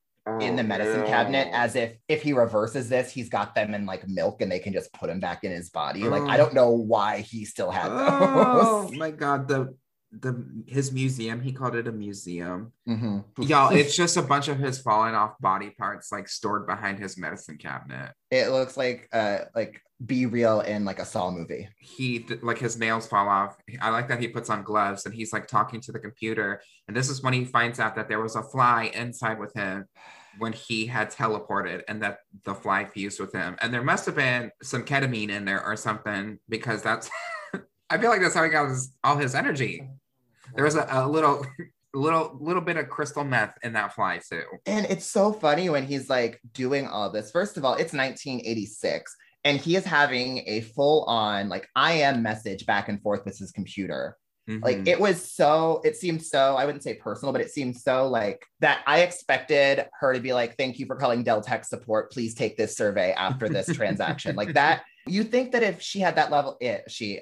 [0.41, 1.07] in the Oh, medicine no.
[1.07, 4.59] cabinet as if if he reverses this he's got them in like milk and they
[4.59, 6.37] can just put him back in his body like i Oh.
[6.37, 9.75] don't know why he still had Oh my god, the
[10.13, 12.73] the his museum, he called it a museum.
[12.89, 13.25] Mhm.
[13.39, 17.19] Y'all, it's just a bunch of his fallen off body parts like stored behind his
[17.19, 18.13] medicine cabinet.
[18.31, 22.79] it looks like uh like be real in like a saw movie He like his
[22.79, 23.57] nails fall off.
[23.81, 26.63] I like that he puts on gloves and he's like talking to the computer.
[26.87, 29.87] And this is when he finds out that there was a fly inside with him
[30.39, 33.57] when he had teleported and that the fly fused with him.
[33.61, 37.11] And there must have been some ketamine in there or something because that's
[37.91, 39.89] I feel like that's how he got his, all his energy.
[40.55, 41.45] There was a, a little
[41.95, 44.43] little little bit of crystal meth in that fly too.
[44.67, 49.17] and it's so funny when he's like doing all this first of all it's 1986
[49.45, 53.39] and he is having a full on like i am message back and forth with
[53.39, 54.17] his computer
[54.63, 54.89] Like Mhm.
[54.89, 58.41] it was so, it seemed so, I wouldn't say personal, but it seemed so like
[58.61, 62.11] that I expected her to be like, thank you for calling Dell Tech support.
[62.13, 64.37] Please take this survey after this transaction.
[64.37, 67.21] Like that, you think that if she had that level, it, she,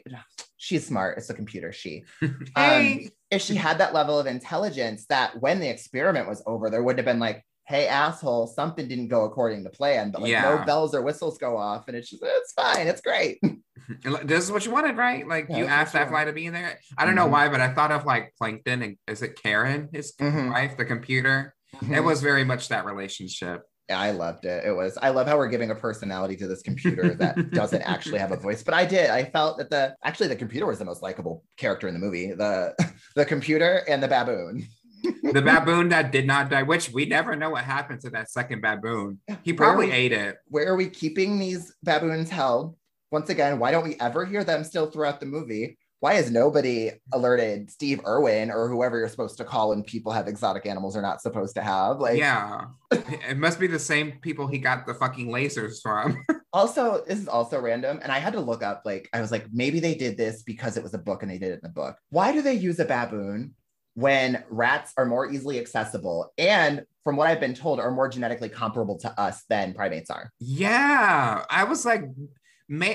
[0.57, 1.19] she's smart.
[1.19, 2.05] It's a computer, she.
[2.57, 6.83] hey, If she had that level of intelligence that when the experiment was over, there
[6.83, 10.43] wouldn't have been like, hey, asshole, something didn't go according to plan, but like Yeah.
[10.43, 11.89] no bells or whistles go off.
[11.89, 12.87] And it's just, it's fine.
[12.87, 13.41] It's great.
[14.25, 15.27] this is what you wanted, right?
[15.27, 16.79] Like Yeah, you asked that fly to be in there.
[16.97, 17.31] I don't know Mhm.
[17.33, 20.53] why, but I thought of like Plankton and is it Karen, his Mhm.
[20.53, 21.55] wife, the computer?
[21.93, 23.63] It was very much that relationship.
[23.89, 24.65] Yeah, I loved it.
[24.65, 24.99] It was.
[25.01, 28.37] I love how we're giving a personality to this computer that doesn't actually have a
[28.37, 28.63] voice.
[28.65, 29.11] But I did.
[29.11, 32.33] I felt that the actually the computer was the most likable character in the movie.
[32.33, 32.75] The
[33.15, 34.67] the computer and the baboon.
[35.05, 38.61] The baboon that did not die, which we never know what happened to that second
[38.61, 39.21] baboon.
[39.45, 40.37] He probably we- ate it.
[40.49, 42.77] Where are we keeping these baboons held?
[43.13, 45.79] Once again, why don't we ever hear them still throughout the movie?
[46.01, 47.19] Why has nobody mm-hmm.
[47.19, 51.03] alerted Steve Irwin or whoever you're supposed to call when people have exotic animals they're
[51.03, 51.99] not supposed to have?
[51.99, 52.67] Like, yeah.
[52.91, 56.23] it must be the same people he got the fucking lasers from.
[56.53, 59.45] also this is also random and i had to look up like i was like
[59.53, 61.69] maybe they did this because it was a book and they did it in the
[61.69, 63.53] book why do they use a baboon
[63.93, 68.49] when rats are more easily accessible and from what i've been told are more genetically
[68.49, 71.45] comparable to us than primates are yeah.
[71.51, 72.05] I was like,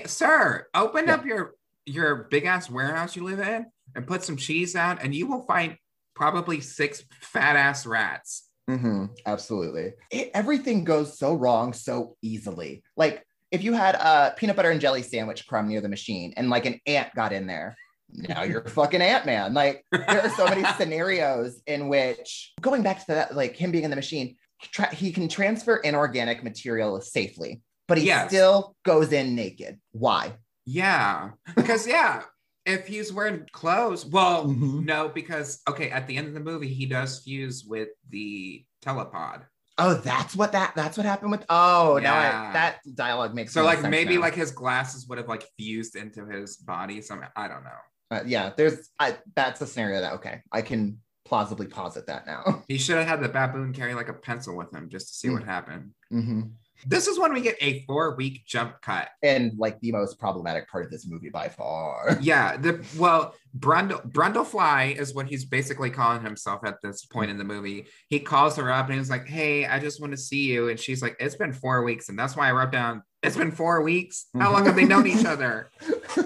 [0.06, 1.16] sir, open Yeah.
[1.16, 1.56] up your
[1.92, 3.66] your big ass warehouse you live in
[3.96, 5.76] and put some cheese out, and you will find
[6.16, 8.48] probably six fat ass rats.
[8.70, 9.94] Mhm, absolutely.
[10.12, 12.84] It- everything goes so wrong so easily.
[12.96, 16.50] Like if you had a peanut butter and jelly sandwich crumb near the machine and
[16.50, 17.76] like an ant got in there
[18.14, 23.06] now you're fucking ant-man like there are so many scenarios in which going back to
[23.08, 27.98] that like him being in the machine tra- he can transfer inorganic material safely but
[27.98, 28.30] he Yes.
[28.30, 29.80] still goes in naked.
[29.92, 30.34] Why
[30.72, 32.24] Yeah, because yeah,
[32.64, 34.86] If he's wearing clothes, well, Mhm.
[34.86, 39.46] no, because okay, at the end of the movie, he does fuse with the telepod.
[39.80, 41.44] Oh, that's what that that's what happened with.
[41.50, 44.22] Oh, now I, that dialogue makes So like maybe now.
[44.22, 47.02] like his glasses would have like fused into his body.
[47.02, 47.80] Some I don't know.
[48.12, 48.52] Uh, yeah.
[48.56, 52.64] There's I that's a scenario that okay, I can plausibly posit that now.
[52.68, 55.30] He should have had the baboon carry like a pencil with him just to see
[55.30, 55.34] Mm.
[55.34, 55.92] what happened.
[56.12, 56.42] hmm
[56.86, 59.10] This is when we get a four week jump cut.
[59.24, 62.18] And like the most problematic part of this movie by far.
[62.22, 67.38] Yeah, the well, Brundle Brundlefly is what he's basically calling himself at this point in
[67.38, 67.88] the movie.
[68.10, 70.80] He calls her up and he's like, "Hey, I just want to see you," and
[70.80, 73.82] she's like, "It's been four weeks," and that's why I wrote down, "It's been four
[73.82, 75.70] weeks." How long have they known each other?
[75.82, 76.26] at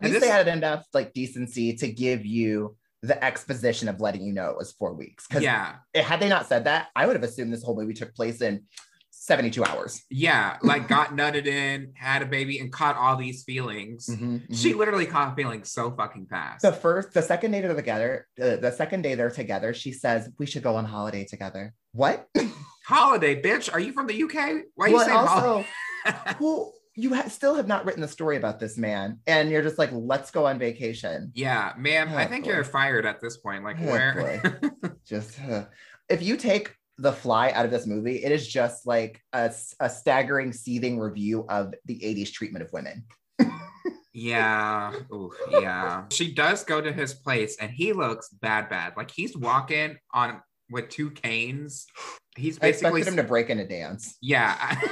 [0.00, 4.22] And least this- they had enough like decency to give you the exposition of letting
[4.22, 5.26] you know it was four weeks.
[5.26, 8.14] Because Yeah, had they not said that, I would have assumed this whole movie took
[8.14, 8.62] place in
[9.24, 10.02] 72 hours.
[10.10, 14.10] yeah, like got nutted in, had a baby, and caught all these feelings.
[14.52, 16.62] She literally caught feelings so fucking fast.
[16.62, 20.28] the first, the second day they're together, uh, the second day they're together, she says,
[20.40, 21.72] We should go on holiday together.
[21.92, 22.26] What?
[22.86, 23.72] holiday, bitch.
[23.72, 24.64] Are you from the UK?
[24.74, 25.64] Why are you well, saying also,
[26.04, 26.36] holiday?
[26.40, 29.78] well, you ha- still have not written the story about this man, and you're just
[29.78, 31.30] like, Let's go on vacation.
[31.34, 32.08] yeah, ma'am.
[32.12, 32.50] I Oh, think boy.
[32.54, 33.62] you're fired at this point.
[33.62, 34.60] Like, Oh, where?
[35.06, 35.66] Just uh,
[36.08, 39.52] if you take the fly out of this movie, it is just like a
[39.88, 43.04] staggering, seething review of the 80s treatment of women.
[44.14, 44.92] Yeah.
[45.12, 46.04] Ooh, yeah.
[46.10, 48.94] She does go to his place and he looks bad, bad.
[48.96, 51.86] Like he's walking on with two canes.
[52.36, 54.16] He's I basically expected him to break into dance.
[54.20, 54.80] yeah.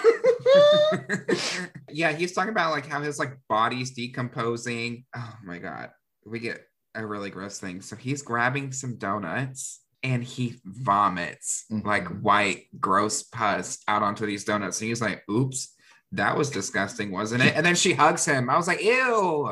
[1.90, 5.04] yeah, he's talking about like how his like body's decomposing.
[5.14, 5.90] Oh my god.
[6.24, 6.62] We get
[6.94, 7.82] a really gross thing.
[7.82, 11.84] So he's grabbing some donuts and he vomits Mhm.
[11.84, 14.80] like white gross pus out onto these donuts.
[14.80, 15.74] And he's like, oops.
[16.12, 17.54] That was disgusting, wasn't it?
[17.54, 18.50] And then she hugs him.
[18.50, 19.48] I was like, ew.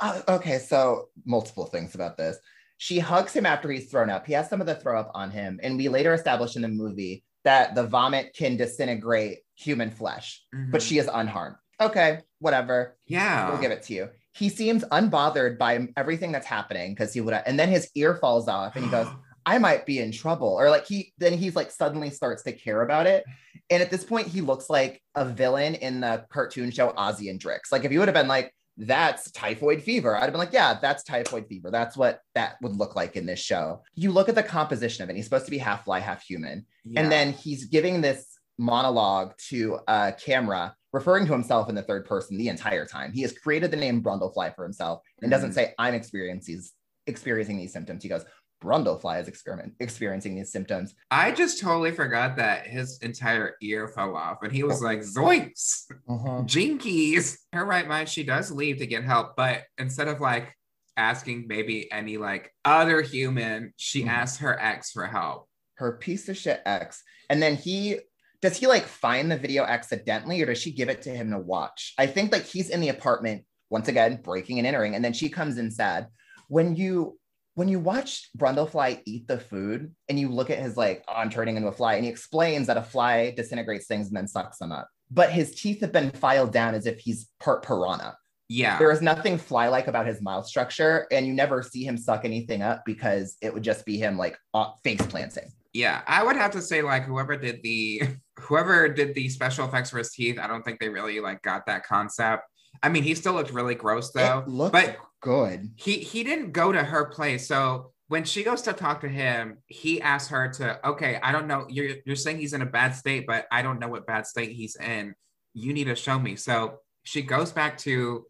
[0.00, 2.36] Uh, okay, so multiple things about this.
[2.78, 4.26] She hugs him after he's thrown up.
[4.26, 6.68] He has some of the throw up on him, and we later establish in the
[6.68, 10.84] movie that the vomit can disintegrate human flesh, but Mhm.
[10.84, 11.54] she is unharmed.
[11.80, 12.96] Okay, whatever.
[13.06, 13.48] yeah.
[13.50, 14.08] We'll give it to you.
[14.32, 18.48] He seems unbothered by everything that's happening because he would, and then his ear falls
[18.48, 19.06] off, and he goes,
[19.46, 20.48] I might be in trouble.
[20.48, 23.24] Or like he then he's like suddenly starts to care about it.
[23.70, 27.40] And at this point, he looks like a villain in the cartoon show Ozzy and
[27.40, 27.72] Drix.
[27.72, 30.78] Like if you would have been like, that's typhoid fever, I'd have been like, yeah,
[30.82, 31.70] that's typhoid fever.
[31.70, 33.82] That's what that would look like in this show.
[33.94, 36.66] You look at the composition of it, he's supposed to be half fly, half human.
[36.84, 37.00] Yeah.
[37.00, 42.04] And then he's giving this monologue to a camera, referring to himself in the third
[42.04, 43.12] person the entire time.
[43.12, 45.54] He has created the name Brundlefly for himself and doesn't Mhm.
[45.54, 46.72] say, I'm experiencing these,
[47.06, 48.02] experiencing these symptoms.
[48.02, 48.24] He goes,
[48.64, 50.94] Brundlefly is experiment, experiencing these symptoms.
[51.10, 55.84] I just totally forgot that his entire ear fell off and he was like, zoinks,
[56.08, 57.36] jinkies.
[57.52, 60.54] Her right mind, she does leave to get help, but instead of like
[60.96, 64.08] asking maybe any like other human, she Mhm.
[64.08, 65.48] asked her ex for help.
[65.74, 67.02] Her piece of shit ex.
[67.28, 67.98] And then he,
[68.40, 71.38] does he like find the video accidentally or does she give it to him to
[71.38, 71.94] watch?
[71.98, 74.94] I think like he's in the apartment, once again, breaking and entering.
[74.94, 76.08] And then she comes in sad.
[76.48, 77.18] When you,
[77.54, 81.30] when you watch Brundlefly eat the food and you look at his like, oh, I'm
[81.30, 84.58] turning into a fly, and he explains that a fly disintegrates things and then sucks
[84.58, 84.88] them up.
[85.10, 88.16] But his teeth have been filed down as if he's part piranha.
[88.48, 88.78] Yeah.
[88.78, 92.62] There is nothing fly-like about his mouth structure, and you never see him suck anything
[92.62, 95.50] up because it would just be him like uh, face planting.
[95.72, 96.02] Yeah.
[96.06, 98.02] I would have to say like whoever did the
[98.40, 101.66] whoever did the special effects for his teeth, I don't think they really like got
[101.66, 102.42] that concept.
[102.82, 104.40] I mean, he still looked really gross though.
[104.40, 105.70] it looked but- good.
[105.76, 107.48] he he didn't go to her place.
[107.48, 111.46] So when she goes to talk to him he asks her to okay i don't
[111.48, 114.26] know you're you're saying he's in a bad state but i don't know what bad
[114.26, 115.14] state he's in.
[115.54, 116.36] You need to show me.
[116.36, 118.26] So she goes back to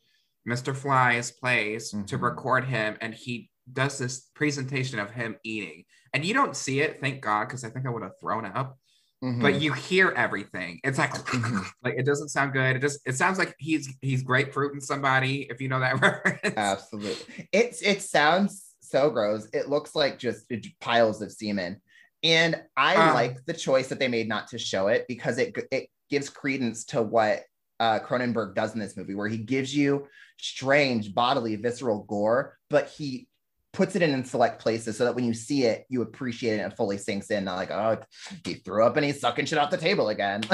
[0.49, 2.23] mr fly's place to Mhm.
[2.23, 5.85] record him and he does this presentation of him eating.
[6.13, 8.79] And you don't see it thank god because i think i would have thrown up
[9.25, 9.41] Mhm.
[9.41, 11.65] but you hear everything it's like Mhm.
[11.83, 15.61] like it doesn't sound good it just it sounds like he's he's grapefruiting somebody if
[15.63, 19.49] you know that reference absolutely, it's it sounds so gross.
[19.53, 20.45] It looks like just
[20.81, 21.81] piles of semen,
[22.23, 23.15] and I Uh.
[23.15, 26.85] like the choice that they made not to show it because it it gives credence
[26.87, 27.45] to what
[27.81, 30.07] uh, Cronenberg does in this movie, where he gives you
[30.39, 33.27] strange bodily visceral gore, but he
[33.75, 36.61] puts it in, in select places so that when you see it, you appreciate it
[36.61, 37.45] and it fully sinks in.
[37.45, 37.99] Not like, oh,
[38.45, 40.43] he threw up and he's sucking shit off the table again.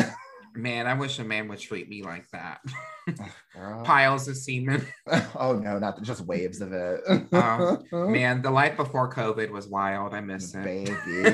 [0.55, 2.59] Man, I wish a man would treat me like that.
[3.85, 4.85] Piles of semen.
[5.37, 7.03] oh no, not just waves of it.
[7.33, 10.13] Oh, Man, the life before COVID was wild.
[10.13, 10.65] I miss it.
[10.65, 11.33] Baby.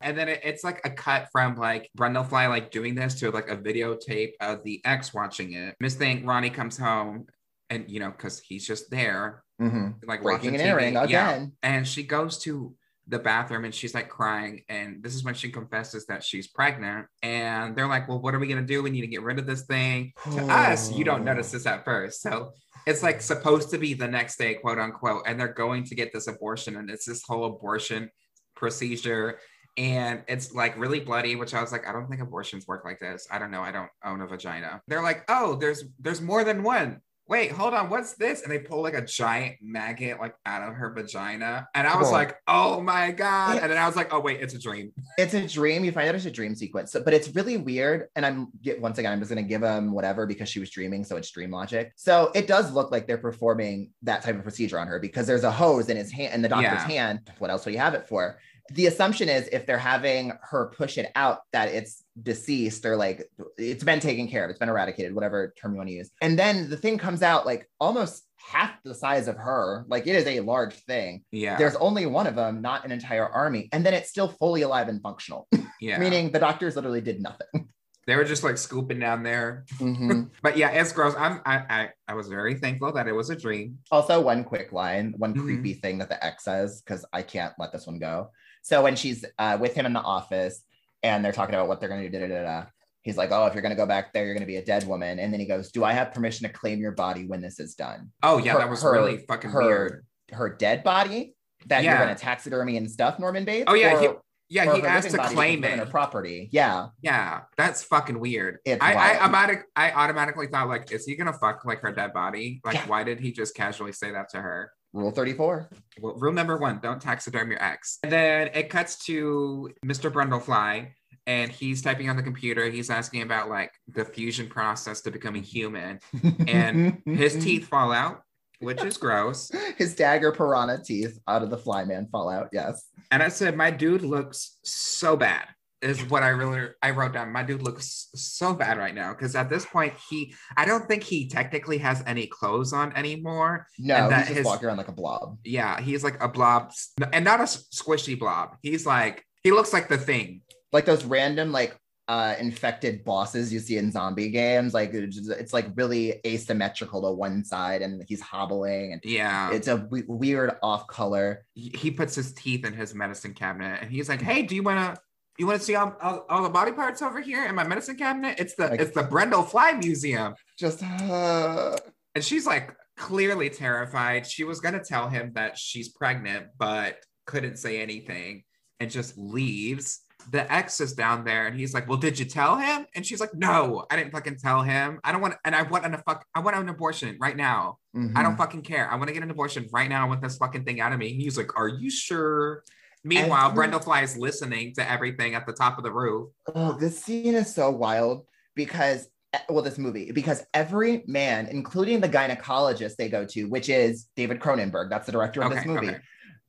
[0.00, 3.50] and then it, it's like a cut from like Brundlefly like doing this to like
[3.50, 5.74] a videotape of the ex watching it.
[5.78, 7.26] Miss Thing, Ronnie comes home
[7.70, 9.94] and you know, because he's just there, Mhm.
[10.06, 11.10] like Breaking and entering TV.
[11.10, 11.30] Yeah.
[11.30, 11.52] again.
[11.62, 12.74] And she goes to
[13.06, 14.62] the bathroom and she's like crying.
[14.68, 17.06] And this is when she confesses that she's pregnant.
[17.22, 18.82] And they're like, Well, what are we gonna do?
[18.82, 20.12] We need to get rid of this thing.
[20.32, 22.22] To us, you don't notice this at first.
[22.22, 22.52] So
[22.86, 26.12] it's like supposed to be the next day, quote unquote, and they're going to get
[26.12, 28.10] this abortion, and it's this whole abortion
[28.56, 29.38] procedure.
[29.76, 32.98] And it's like really bloody, which I was like, I don't think abortions work like
[32.98, 33.26] this.
[33.30, 33.62] I don't know.
[33.62, 34.80] I don't own a vagina.
[34.88, 37.00] They're like, oh, there's there's more than one.
[37.30, 38.42] Wait, hold on, what's this?
[38.42, 41.68] And they pull like a giant maggot like out of her vagina.
[41.76, 43.58] And I was like, oh my God.
[43.62, 44.92] And then I was like, oh wait, it's a dream.
[45.16, 45.84] It's a dream.
[45.84, 48.08] You find out it's a dream sequence, so, but it's really weird.
[48.16, 51.04] And I'm get once again, I'm just gonna give them whatever because she was dreaming,
[51.04, 51.92] so it's dream logic.
[51.94, 55.44] So it does look like they're performing that type of procedure on her because there's
[55.44, 56.88] a hose in his hand, in the doctor's Yeah.
[56.88, 57.30] hand.
[57.38, 58.38] What else would you have it for?
[58.72, 63.28] The assumption is if they're having her push it out, that it's deceased or like
[63.56, 66.10] it's been taken care of, it's been eradicated, whatever term you want to use.
[66.20, 69.84] And then the thing comes out like almost half the size of her.
[69.88, 71.24] Like it is a large thing.
[71.30, 71.56] Yeah.
[71.56, 73.68] There's only one of them, not an entire army.
[73.72, 75.46] And then it's still fully alive and functional
[75.80, 75.98] yeah.
[75.98, 77.68] meaning the doctors literally did nothing.
[78.06, 79.64] they were just like scooping down there.
[79.78, 80.30] Mhm.
[80.42, 81.14] But yeah, it's gross.
[81.18, 83.78] I'm I, I I was very thankful that it was a dream.
[83.90, 85.42] also, one quick line, one Mhm.
[85.42, 88.30] creepy thing that the ex says, because I can't let this one go.
[88.62, 90.64] So when she's uh, with him in the office
[91.02, 92.64] and they're talking about what they're going to do, da, da, da,
[93.02, 94.64] he's like, "Oh, if you're going to go back there, you're going to be a
[94.64, 97.40] dead woman." And then he goes, "Do I have permission to claim your body when
[97.40, 100.06] this is done?" Oh yeah, Her- that was her- really fucking her weird.
[100.32, 101.34] her dead body
[101.66, 101.90] that Yeah.
[101.96, 103.64] you're going to taxidermy and stuff, Norman Bates.
[103.68, 105.78] Oh, yeah, he- or- Yeah, or he asked to claim it.
[105.78, 106.48] her property.
[106.52, 108.58] Yeah, Yeah, that's fucking weird.
[108.64, 112.12] It's I, I, automatic, I automatically thought like, is he gonna fuck like her dead
[112.12, 112.60] body?
[112.64, 112.86] Like, Yeah.
[112.88, 114.72] why did he just casually say that to her?
[114.92, 115.68] Rule thirty four.
[116.00, 117.98] Well, rule number one: don't taxiderm your ex.
[118.02, 120.10] And then it cuts to Mr.
[120.12, 120.88] Brundlefly,
[121.26, 122.68] and he's typing on the computer.
[122.70, 126.00] He's asking about like the fusion process to becoming human,
[126.48, 128.22] and his teeth fall out,
[128.58, 129.50] which is gross.
[129.78, 132.48] his dagger piranha teeth out of the flyman fall out.
[132.52, 132.86] Yes.
[133.12, 135.46] And I said, my dude looks so bad.
[135.82, 137.32] Is what I really I wrote down.
[137.32, 141.02] My dude looks so bad right now because at this point he I don't think
[141.02, 143.66] he technically has any clothes on anymore.
[143.78, 145.38] No, And he's that just his- walking around like a blob.
[145.42, 146.72] Yeah, he's like a blob
[147.14, 148.56] and not a squishy blob.
[148.62, 150.42] He's like he looks like the thing.
[150.70, 151.74] Like those random like
[152.08, 154.74] uh infected bosses you see in zombie games.
[154.74, 159.50] Like it's, just- it's like really asymmetrical to one side and he's hobbling and Yeah,
[159.52, 161.46] it's a weird off color.
[161.54, 164.62] he he puts his teeth in his medicine cabinet and he's like, "Hey, do you
[164.62, 165.00] want to
[165.40, 167.96] you want to see all, all, all the body parts over here in my medicine
[167.96, 168.38] cabinet?
[168.38, 171.76] It's the Like- it's the Brundle Fly Museum." Just uh,
[172.14, 174.26] And she's like clearly terrified.
[174.26, 178.44] She was going to tell him that she's pregnant, but couldn't say anything
[178.78, 180.00] and just leaves.
[180.30, 182.84] The ex is down there and he's like, Well, did you tell him?
[182.94, 185.00] And she's like, No, I didn't fucking tell him.
[185.02, 187.78] I don't want, and I want an, fuck, I want an abortion right now.
[187.94, 188.22] I mhm.
[188.22, 188.90] don't fucking care.
[188.90, 190.04] I want to get an abortion right now.
[190.04, 191.12] I want this fucking thing out of me.
[191.12, 192.62] And he's like, Are you sure?
[193.04, 196.30] Meanwhile, Brundle Fly is listening to everything at the top of the roof.
[196.54, 202.00] Oh, this scene is so wild because, eh, well, this movie, because every man, including
[202.00, 205.88] the gynecologist they go to, which is David Cronenberg, that's the director of this movie,
[205.88, 205.98] okay.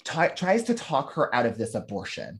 [0.03, 2.39] ti- tries to talk her out of this abortion.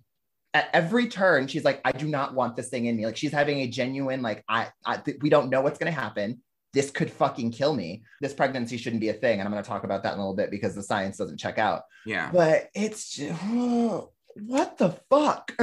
[0.54, 3.06] At every turn, she's like, I do not want this thing in me.
[3.06, 6.42] Like, she's having a genuine, like, I, I we don't know what's going to happen.
[6.74, 8.04] This could fucking kill me.
[8.22, 9.40] This pregnancy shouldn't be a thing.
[9.40, 11.40] And I'm going to talk about that in a little bit because the science doesn't
[11.40, 11.84] check out.
[12.06, 12.30] Yeah.
[12.32, 13.42] But it's just,
[14.36, 15.52] what the fuck?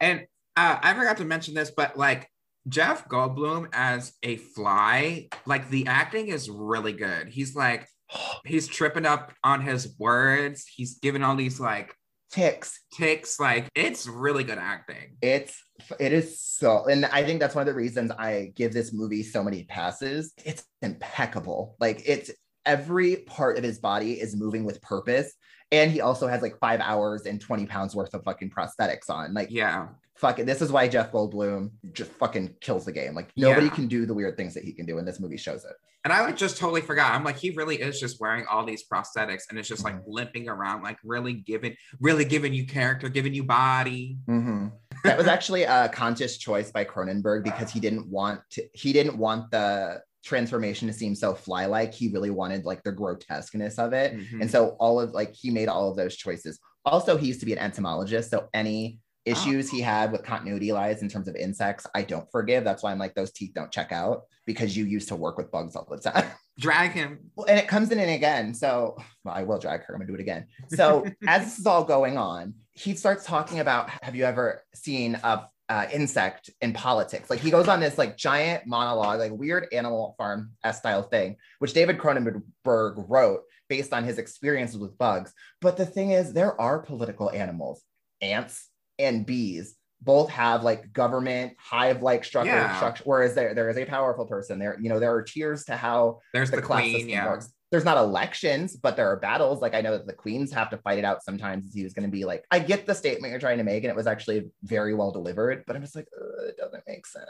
[0.00, 0.26] And
[0.56, 2.30] uh, I forgot to mention this, but like
[2.68, 7.28] Jeff Goldblum as a fly, like the acting is really good.
[7.28, 7.88] He's like,
[8.44, 10.66] he's tripping up on his words.
[10.66, 11.94] He's giving all these like
[12.30, 12.80] Ticks.
[12.92, 13.38] ticks.
[13.40, 15.16] Like it's really good acting.
[15.22, 15.62] It's
[16.00, 19.22] it is so, and I think that's one of the reasons I give this movie
[19.22, 20.32] so many passes.
[20.44, 21.76] It's impeccable.
[21.80, 22.30] Like it's
[22.64, 25.32] every part of his body is moving with purpose.
[25.72, 29.34] And he also has like five hours and 20 pounds worth of fucking prosthetics on.
[29.34, 29.88] Like, Yeah.
[30.16, 30.46] Fuck it.
[30.46, 33.14] This is why Jeff Goldblum just fucking kills the game.
[33.14, 33.72] Like, nobody Yeah.
[33.74, 35.72] can do the weird things that he can do, and this movie shows it.
[36.04, 37.12] And I like just totally forgot.
[37.14, 40.04] I'm like, he really is just wearing all these prosthetics and it's just like Mhm.
[40.06, 44.16] limping around, like really giving, really giving you character, giving you body.
[44.28, 44.70] Mhm.
[45.02, 49.18] That was actually a conscious choice by Cronenberg because he didn't want to, he didn't
[49.18, 51.92] want the transformation to seem so fly-like.
[51.92, 54.16] He really wanted like the grotesqueness of it.
[54.16, 54.42] Mhm.
[54.42, 56.60] And so all of like he made all of those choices.
[56.84, 58.30] Also, he used to be an entomologist.
[58.30, 62.64] So any issues he had with continuity lies in terms of insects, I don't forgive.
[62.64, 65.50] That's why I'm like, those teeth don't check out because you used to work with
[65.50, 66.26] bugs all the time.
[66.58, 67.18] Drag him.
[67.34, 68.54] Well, and it comes in and again.
[68.54, 69.94] So well, I will drag her.
[69.94, 70.46] I'm gonna do it again.
[70.70, 75.16] So as this is all going on, he starts talking about have you ever seen
[75.22, 77.28] a uh, insect in politics.
[77.28, 81.72] Like he goes on this like giant monologue, like weird Animal Farm style thing, which
[81.72, 85.32] David Cronenberg wrote based on his experiences with bugs.
[85.60, 87.82] But the thing is, there are political animals,
[88.20, 88.68] ants
[88.98, 92.76] and bees both have like government hive like structure, Yeah.
[92.76, 95.76] structure whereas there there is a powerful person there you know there are tiers to
[95.76, 97.26] how There's the, class queen, system yeah.
[97.26, 97.52] works.
[97.72, 99.60] There's not elections, but there are battles.
[99.60, 101.74] Like I know that the queens have to fight it out sometimes.
[101.74, 103.90] He was going to be like, I get the statement you're trying to make, and
[103.90, 105.64] it was actually very well delivered.
[105.66, 106.06] But I'm just like,
[106.46, 107.26] it doesn't make sense.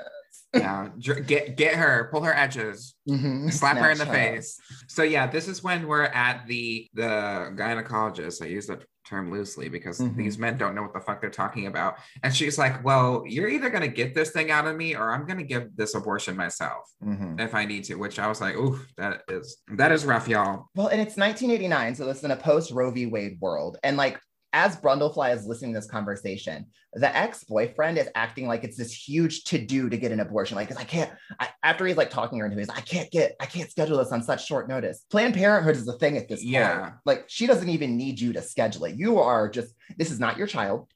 [0.55, 0.89] Yeah,
[1.27, 3.51] get get her, pull her edges, Mhm.
[3.61, 4.13] slap her in the her.
[4.13, 4.61] face.
[4.89, 8.43] So yeah, this is when we're at the the gynecologist.
[8.43, 10.17] I use that term loosely because Mhm.
[10.17, 11.97] these men don't know what the fuck they're talking about.
[12.23, 15.25] And she's like, "Well, you're either gonna get this thing out of me, or I'm
[15.27, 17.41] gonna give this abortion myself Mhm.
[17.41, 20.67] if I need to." Which I was like, "Ooh, that is that is rough, y'all."
[20.75, 23.07] Well, and it's 1989, so this is in a post Roe v.
[23.07, 23.79] Wade world.
[23.83, 24.19] And like,
[24.53, 29.45] as Brundlefly is listening to this conversation, the ex-boyfriend is acting like it's this huge
[29.45, 30.57] to-do to get an abortion.
[30.57, 31.11] Like, I can't.
[31.39, 33.71] I, after he's like talking her into, it, he's like, I can't get, I can't
[33.71, 35.05] schedule this on such short notice.
[35.11, 36.53] Planned Parenthood is the thing at this point.
[36.53, 36.93] Yeah.
[37.05, 38.97] Like, she doesn't even need you to schedule it.
[38.97, 39.75] You are just.
[39.99, 40.89] This is not your child.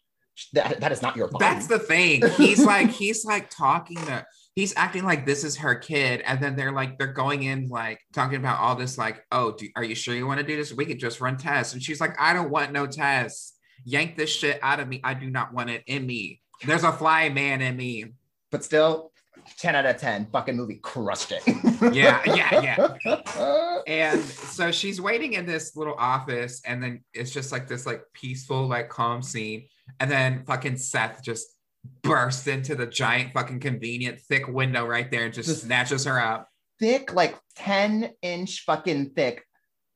[0.55, 1.44] That, that is not your body.
[1.44, 2.22] That's the thing.
[2.36, 4.24] He's like, he's like talking to,
[4.55, 6.22] he's acting like this is her kid.
[6.24, 9.68] And then they're like, they're going in like talking about all this, like, oh, do,
[9.76, 10.72] are you sure you want to do this?
[10.72, 11.72] We could just run tests.
[11.72, 13.55] And she's like, I don't want no tests.
[13.84, 15.01] Yank this shit out of me.
[15.03, 16.40] I do not want it in me.
[16.66, 18.07] There's a fly man in me.
[18.51, 19.12] but still,
[19.59, 20.26] 10 out of 10.
[20.32, 21.42] Fucking movie crushed it.
[21.94, 27.53] Yeah, yeah, yeah And so she's waiting in this little office, and then it's just
[27.53, 29.66] like this like peaceful, like calm scene.
[29.98, 31.46] And then fucking Seth just
[32.02, 36.48] bursts into the giant fucking convenient thick window right there and just, snatches her up.
[36.78, 39.44] thick, like 10 inch fucking thick,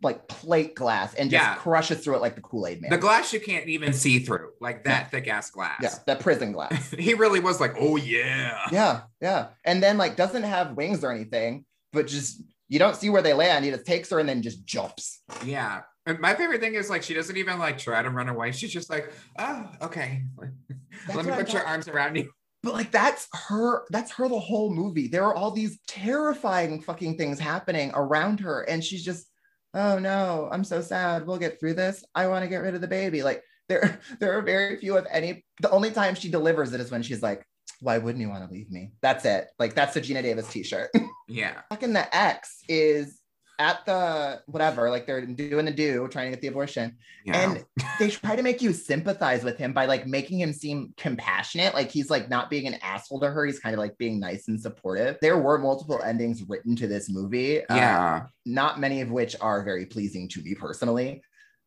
[0.03, 1.55] like plate glass and just Yeah.
[1.55, 2.91] crushes through it like the Kool-Aid man.
[2.91, 5.79] The glass you can't even see through, like that thick ass glass.
[5.83, 6.91] yeah, that prison glass.
[6.99, 8.61] he really was like, oh yeah.
[8.71, 9.49] yeah, yeah.
[9.65, 13.33] And then like doesn't have wings or anything, but just you don't see where they
[13.35, 13.65] land.
[13.65, 15.23] He just takes her and then just jumps.
[15.45, 15.83] Yeah.
[16.07, 18.53] And my favorite thing is like she doesn't even like try to run away.
[18.53, 20.23] She's just like, oh, okay.
[21.07, 22.31] That's Let me put your arms around you.
[22.63, 25.07] But like that's her, that's her the whole movie.
[25.07, 29.27] There are all these terrifying fucking things happening around her, and she's just,
[29.75, 31.27] oh no, I'm so sad.
[31.27, 32.03] We'll get through this.
[32.15, 33.23] I want to get rid of the baby.
[33.23, 35.45] Like there, there are very few of any.
[35.61, 37.47] The only time she delivers it is when she's like,
[37.81, 38.93] why wouldn't you want to leave me?
[39.03, 39.49] That's it.
[39.59, 40.91] Like that's the Geena Davis t-shirt.
[41.27, 41.63] Yeah.
[41.71, 43.19] Fucking the X is
[43.59, 46.97] at the whatever, like they're doing the do, trying to get the abortion.
[47.25, 47.51] Yeah.
[47.51, 47.65] And
[47.99, 51.75] they try to make you sympathize with him by like making him seem compassionate.
[51.75, 53.47] Like he's like not being an asshole to her.
[53.47, 55.17] He's kind of like being nice and supportive.
[55.21, 57.65] There were multiple endings written to this movie.
[57.67, 58.27] uh, yeah.
[58.45, 61.23] not many of which are very pleasing to me personally.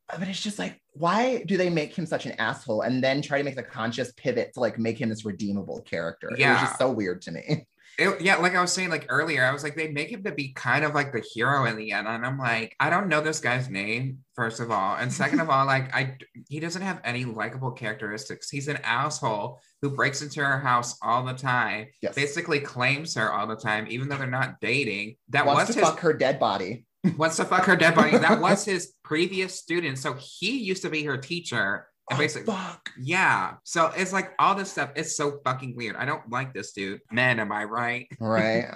[0.09, 3.21] Uh, But it's just like, why do they make him such an asshole and then
[3.21, 6.29] try to make the conscious pivot to like make him this redeemable character?
[6.31, 7.67] It was just so weird to me.
[7.97, 10.31] It- yeah, like I was saying, like earlier, I was like, they make him to
[10.31, 13.21] be kind of like the hero in the end, and I'm like, I don't know
[13.21, 16.17] this guy's name, first of all, and second of all, like I,
[16.47, 18.49] he doesn't have any likable characteristics.
[18.51, 22.13] He's an asshole who breaks into her house all the time, Yes.
[22.15, 25.15] basically claims her all the time, even though they're not dating.
[25.29, 26.85] That Wants was to his fuck her dead body.
[27.17, 28.11] wants to fuck her dead body.
[28.17, 32.53] That was his previous student, so he used to be her teacher, Oh, basically.
[32.53, 32.89] fuck.
[32.99, 33.55] Yeah.
[33.63, 34.91] So it's like all this stuff.
[34.95, 35.95] It's so fucking weird.
[35.97, 37.01] I don't like this dude.
[37.11, 38.07] Man, am I right?
[38.19, 38.71] Right.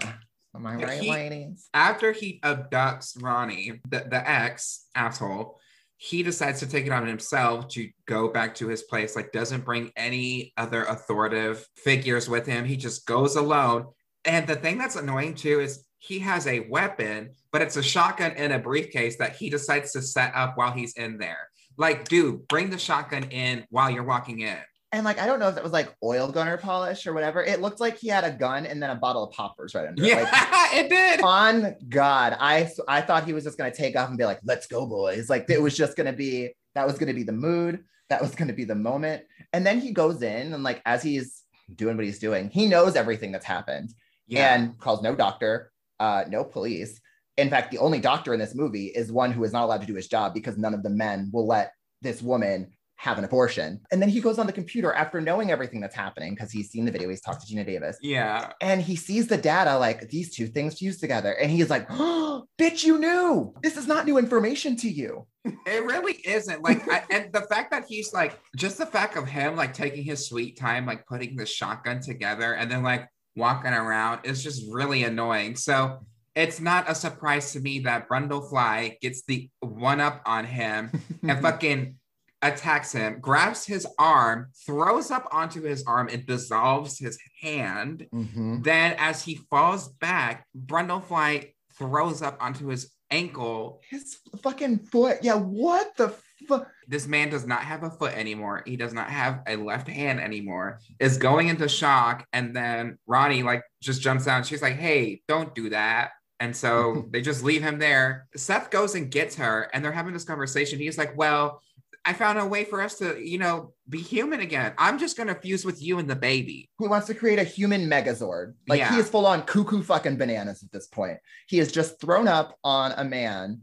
[0.53, 1.69] Am I right, he- ladies?
[1.73, 5.57] After he abducts Ronnie, the, the ex asshole,
[5.95, 9.15] he decides to take it on himself to go back to his place.
[9.15, 12.65] Like, doesn't bring any other authoritative figures with him.
[12.65, 13.85] He just goes alone.
[14.25, 18.31] And the thing that's annoying too is he has a weapon, but it's a shotgun
[18.31, 21.50] in a briefcase that he decides to set up while he's in there.
[21.77, 24.57] Like, dude, bring the shotgun in while you're walking in.
[24.93, 27.41] And like, I don't know if that was like oil gunner polish or whatever.
[27.41, 30.03] It looked like he had a gun and then a bottle of poppers right under
[30.03, 30.07] it.
[30.07, 31.21] Yeah, Like, it did.
[31.23, 34.67] on God, I I thought he was just gonna take off and be like, "Let's
[34.67, 38.21] go, boys!" Like it was just gonna be that was gonna be the mood, that
[38.21, 39.23] was gonna be the moment.
[39.53, 41.43] And then he goes in and like as he's
[41.73, 43.93] doing what he's doing, he knows everything that's happened
[44.27, 44.53] Yeah.
[44.55, 45.71] and calls no doctor,
[46.01, 46.99] uh, no police.
[47.37, 49.87] In fact, the only doctor in this movie is one who is not allowed to
[49.87, 53.81] do his job because none of the men will let this woman have an abortion.
[53.91, 56.85] And then he goes on the computer after knowing everything that's happening because he's seen
[56.85, 58.51] the video, he's talked to Geena Davis yeah.
[58.61, 62.45] and he sees the data like these two things fused together and he's like oh,
[62.61, 65.25] bitch you knew this is not new information to you
[65.65, 66.61] It really isn't.
[66.61, 70.03] Like, I, and the fact that he's like, just the fact of him like taking
[70.03, 74.63] his sweet time, like putting the shotgun together and then like walking around is just
[74.71, 75.55] really annoying.
[75.55, 75.99] So
[76.35, 80.91] it's not a surprise to me that Brundlefly gets the one up on him
[81.23, 81.95] and fucking
[82.41, 88.07] attacks him, grabs his arm, throws up onto his arm, and dissolves his hand.
[88.13, 88.63] Mhm.
[88.63, 93.81] Then, as he falls back, Brundlefly throws up onto his ankle.
[93.89, 95.17] His fucking foot.
[95.21, 96.15] Yeah, what the
[96.47, 96.71] fuck?
[96.87, 98.63] This man does not have a foot anymore.
[98.65, 100.79] He does not have a left hand anymore.
[100.99, 104.45] Is going into shock, and then Ronnie like just jumps out.
[104.45, 108.27] She's like, "Hey, don't do that." And so they just leave him there.
[108.35, 110.79] Seth goes and gets her, and they're having this conversation.
[110.79, 111.61] He's like, "Well,
[112.03, 114.73] I found a way for us to, you know, be human again.
[114.79, 117.87] I'm just gonna fuse with you and the baby." He wants to create a human
[117.87, 118.55] megazord.
[118.67, 118.91] Like Yeah.
[118.91, 121.19] he is full on cuckoo fucking bananas at this point.
[121.47, 123.61] He is just thrown up on a man.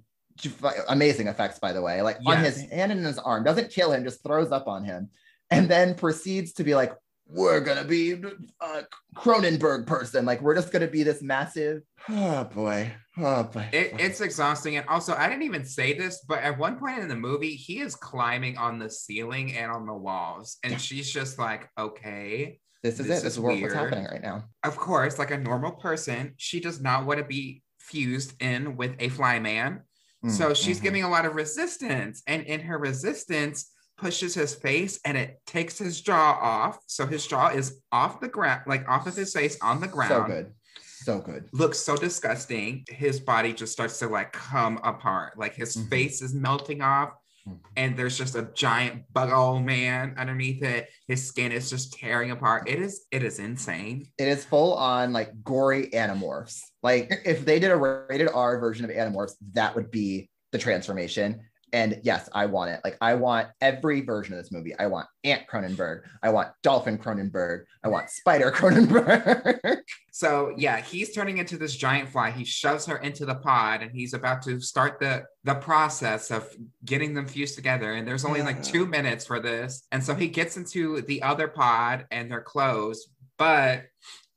[0.89, 2.01] Amazing effects, by the way.
[2.01, 5.11] Like on his hand and his arm, doesn't kill him, just throws up on him,
[5.51, 6.93] and then proceeds to be like,
[7.29, 8.83] "We're gonna be a
[9.17, 10.25] Cronenberg person.
[10.25, 12.93] Like we're just gonna be this massive." Oh boy.
[13.17, 13.69] Oh boy.
[13.73, 14.77] It, it's exhausting.
[14.77, 17.81] And also, I didn't even say this, but at one point in the movie, he
[17.81, 20.59] is climbing on the ceiling and on the walls.
[20.65, 22.61] And she's just like, okay.
[22.83, 23.23] this is this it.
[23.25, 24.45] This is is what- what's happening right now.
[24.63, 28.95] Of course, like a normal person, she does not want to be fused in with
[29.01, 29.83] a fly man.
[30.29, 30.83] So she's Mhm.
[30.83, 32.23] giving a lot of resistance.
[32.27, 36.79] And in her resistance, pushes his face and it takes his jaw off.
[36.87, 40.11] So his jaw is off the ground, like off of his face on the ground.
[40.11, 40.53] so good.
[41.01, 41.49] So good.
[41.53, 42.85] looks so disgusting.
[42.89, 45.39] His body just starts to like come apart.
[45.39, 45.89] Like his Mhm.
[45.91, 47.13] face is melting off,
[47.49, 47.59] Mhm.
[47.77, 50.89] and there's just a giant bug old man underneath it.
[51.07, 52.69] His skin is just tearing apart.
[52.69, 54.07] It is it is insane.
[54.19, 56.61] It is full on like gory animorphs.
[56.83, 61.41] Like if they did a rated R version of animorphs, that would be the transformation.
[61.73, 62.81] And yes, I want it.
[62.85, 64.75] Like I want every version of this movie.
[64.79, 66.03] I want Ant Cronenberg.
[66.23, 67.65] I want Dolphin Cronenberg.
[67.85, 69.79] I want Spider Cronenberg.
[70.11, 72.31] So yeah, he's turning into this giant fly.
[72.31, 76.49] He shoves her into the pod and he's about to start the the process of
[76.85, 77.93] getting them fused together.
[77.95, 79.87] And there's only like two minutes for this.
[79.93, 83.09] And so he gets into the other pod and they're closed.
[83.37, 83.85] But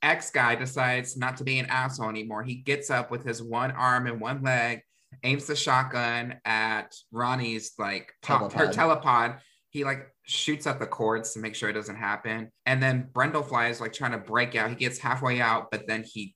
[0.02, 2.42] X guy decides not to be an asshole anymore.
[2.42, 4.82] He gets up with his one arm and one leg,
[5.22, 9.02] aims the shotgun at Ronnie's like pop, her Telepod.
[9.02, 9.38] telepod.
[9.70, 12.50] He like shoots at the cords to make sure it doesn't happen.
[12.66, 14.70] And then Brundlefly is like trying to break out.
[14.70, 16.34] He gets halfway out, but then he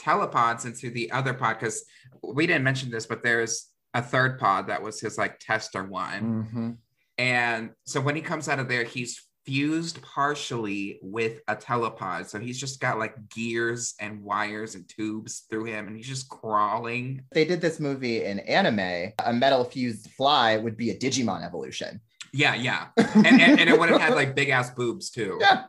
[0.00, 1.84] telepods into the other pod because
[2.22, 6.46] we didn't mention this, but there's a third pod that was his like tester one.
[6.54, 6.76] Mhm.
[7.18, 12.26] And so when he comes out of there, he's fused partially with a telepod.
[12.26, 16.28] So he's just got like gears and wires and tubes through him, and he's just
[16.28, 17.22] crawling.
[17.32, 22.02] They did this movie in anime, a metal fused fly would be a Digimon evolution.
[22.34, 22.88] Yeah, yeah.
[22.98, 25.40] And, and, and it would have had like big ass boobs too.
[25.48, 25.64] Yeah.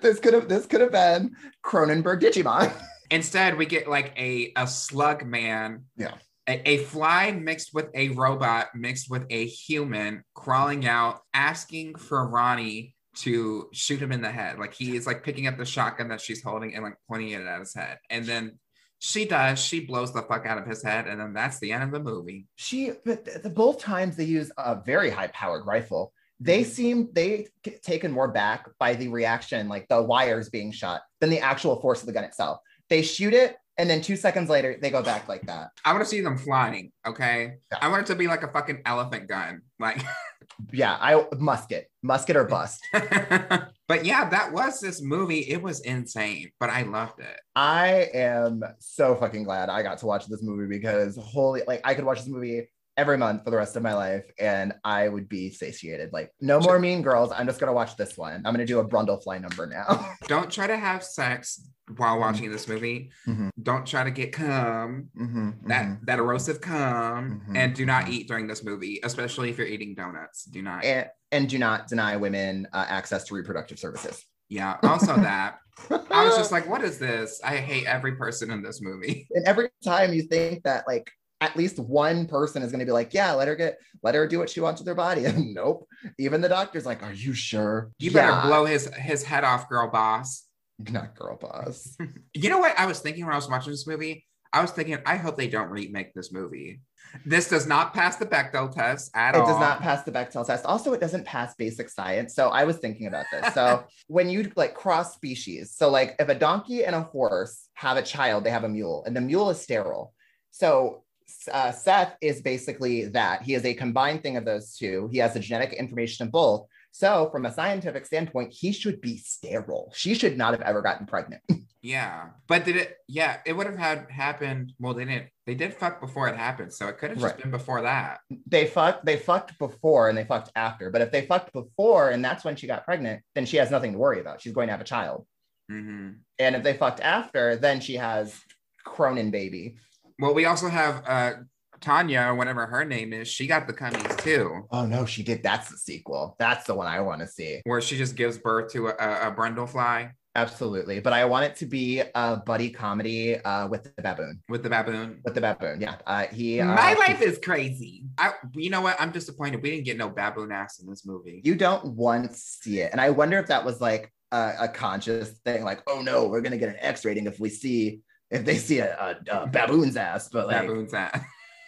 [0.00, 2.72] This could have this could have been Cronenberg Digimon.
[3.12, 5.84] Instead, we get like a, a slug man.
[5.96, 6.14] Yeah.
[6.48, 12.26] A, a fly mixed with a robot, mixed with a human crawling out, asking for
[12.26, 14.58] Ronnie to shoot him in the head.
[14.58, 17.42] Like he is like picking up the shotgun that she's holding and like pointing it
[17.42, 17.98] at his head.
[18.08, 18.58] And then
[18.98, 21.06] she does, she blows the fuck out of his head.
[21.06, 22.46] And then that's the end of the movie.
[22.56, 26.70] She, but the, the both times they use a very high powered rifle, they mm-hmm.
[26.70, 27.46] seem they
[27.82, 32.00] taken more back by the reaction, like the wires being shot, than the actual force
[32.00, 32.58] of the gun itself.
[32.88, 35.68] They shoot it, and then two seconds later they go back like that.
[35.84, 36.92] I want to see them flying.
[37.06, 37.54] Okay.
[37.70, 37.78] Yeah.
[37.80, 39.62] I want it to be like a fucking elephant gun.
[39.78, 40.02] Like,
[40.72, 42.82] Yeah, I musket, musket or bust.
[42.92, 45.40] but yeah, that was this movie.
[45.40, 47.40] It was insane, but I loved it.
[47.56, 51.94] I am so fucking glad I got to watch this movie because holy, like I
[51.94, 52.68] could watch this movie
[53.00, 56.12] every month for the rest of my life and I would be satiated.
[56.12, 57.32] Like, no more Mean Girls.
[57.34, 58.34] I'm just gonna watch this one.
[58.44, 59.88] I'm gonna do a Brundlefly number now.
[60.28, 61.66] Don't try to have sex
[61.96, 63.10] while watching this movie.
[63.26, 63.48] Mhm.
[63.62, 66.04] Don't try to get cum, Mhm, that mhm.
[66.06, 69.94] that erosive cum, Mhm, and do not eat during this movie, especially if you're eating
[69.94, 70.44] donuts.
[70.44, 70.84] Do not.
[70.84, 74.24] and, and do not deny women uh, access to reproductive services.
[74.50, 74.76] yeah.
[74.82, 75.58] Also that.
[75.90, 77.40] I was just like, what is this?
[77.42, 79.26] I hate every person in this movie.
[79.30, 81.10] and every time you think that like
[81.40, 84.26] at least one person is going to be like, yeah, let her get, let her
[84.26, 85.24] do what she wants with her body.
[85.30, 85.88] And nope.
[86.18, 87.90] Even the doctor's like, are you sure?
[87.98, 88.46] You better Yeah.
[88.46, 90.46] blow his his head off, girl boss.
[90.90, 91.96] Not girl boss.
[92.34, 94.26] You know what I was thinking when I was watching this movie?
[94.52, 96.80] I was thinking, I hope they don't remake this movie.
[97.24, 99.44] This does not pass the Bechdel test at It all.
[99.44, 100.64] It does not pass the Bechdel test.
[100.64, 102.34] Also, it doesn't pass basic science.
[102.34, 103.54] So I was thinking about this.
[103.54, 107.96] So when you like cross species, so like if a donkey and a horse have
[107.96, 110.12] a child, they have a mule, and the mule is sterile.
[110.50, 111.04] So
[111.52, 113.42] uh, Seth is basically that.
[113.42, 115.08] He is a combined thing of those two.
[115.12, 116.66] He has the genetic information of both.
[116.92, 119.92] So from a scientific standpoint, he should be sterile.
[119.94, 121.42] She should not have ever gotten pregnant.
[121.82, 122.98] Yeah, but did it?
[123.08, 124.74] Yeah, it would have had happened.
[124.78, 125.28] Well, they didn't.
[125.46, 127.42] They did fuck before it happened, so it could have just Right.
[127.42, 128.20] been before that.
[128.46, 129.06] They fucked.
[129.06, 130.90] They fucked before and they fucked after.
[130.90, 133.92] But if they fucked before and that's when she got pregnant, then she has nothing
[133.92, 134.42] to worry about.
[134.42, 135.26] She's going to have a child.
[135.70, 138.38] hmm And if they fucked after, then she has
[138.84, 139.76] Cronin baby.
[140.20, 141.32] Well, we also have uh
[141.80, 143.26] Tanya, or whatever her name is.
[143.26, 145.42] She got the cummies too, Oh no, she did.
[145.42, 146.36] That's the sequel.
[146.38, 147.62] That's the one I want to see.
[147.64, 151.00] where she just gives birth to a, a, a brundlefly Absolutely.
[151.00, 154.40] But I want it to be a buddy comedy uh, with the baboon.
[154.48, 155.20] with the baboon.
[155.24, 155.80] With the baboon.
[155.80, 155.96] Yeah.
[156.06, 156.60] Uh, he.
[156.60, 158.04] Uh, My life is crazy.
[158.16, 159.00] I, you know what?
[159.00, 159.60] I'm disappointed.
[159.60, 161.40] We didn't get no baboon ass in this movie.
[161.44, 162.92] You don't once see it.
[162.92, 166.42] And I wonder if that was like a, a conscious thing, like, oh no, we're
[166.42, 168.00] gonna get an X rating if we see
[168.30, 171.20] if they see a, a, a baboon's ass, but like Baboon's ass.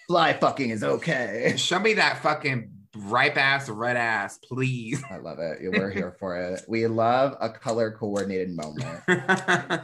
[0.06, 1.54] fly fucking is okay.
[1.56, 5.02] Show me that fucking ripe ass, red ass, please.
[5.10, 5.58] I love it.
[5.62, 6.62] We're here for it.
[6.68, 8.86] We love a color coordinated moment.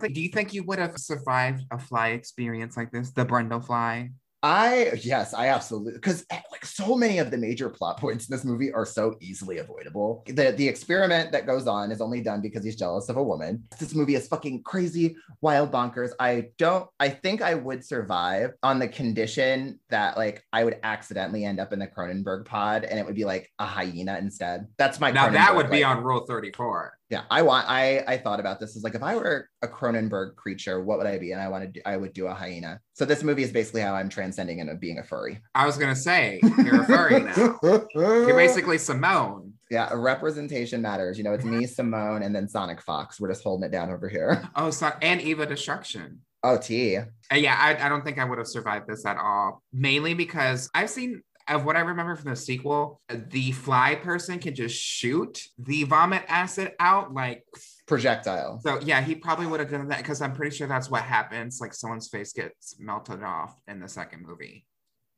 [0.00, 4.10] Do you think you would have survived a fly experience like this, the Brundle fly?
[4.42, 8.34] I yes, I absolutely because eh, like so many of the major plot points in
[8.34, 10.24] this movie are so easily avoidable.
[10.26, 13.64] The the experiment that goes on is only done because he's jealous of a woman.
[13.78, 16.12] This movie is fucking crazy, wild bonkers.
[16.18, 21.44] I don't I think I would survive on the condition that like I would accidentally
[21.44, 24.68] end up in the Cronenberg pod and it would be like a hyena instead.
[24.78, 26.94] That's my Now that would be on Rule 34.
[27.10, 27.68] Yeah, I want.
[27.68, 28.76] I I thought about this.
[28.76, 31.32] Is like if I were a Cronenberg creature, what would I be?
[31.32, 31.80] And I wanted.
[31.84, 32.80] I would do a hyena.
[32.92, 35.40] So this movie is basically how I'm transcending into being a furry.
[35.54, 37.56] I was gonna say you're a furry now.
[37.94, 39.54] You're basically Simone.
[39.70, 39.90] yeah.
[39.92, 41.18] Representation matters.
[41.18, 43.20] You know, it's me, Simone, and then Sonic Fox.
[43.20, 44.48] We're just holding it down over here.
[44.54, 46.20] Oh, so and Eva Destruction.
[46.42, 46.96] Oh, T.
[46.96, 47.04] Uh,
[47.34, 49.62] yeah, I, I don't think I would have survived this at all.
[49.72, 54.54] Mainly because I've seen of what I remember from the sequel, the fly person can
[54.54, 57.12] just shoot the vomit acid out.
[57.12, 57.44] Like,
[57.86, 58.60] Projectile.
[58.62, 61.60] so yeah, he probably would have done that because I'm pretty sure that's what happens.
[61.60, 64.66] Like, someone's face gets melted off in the second movie.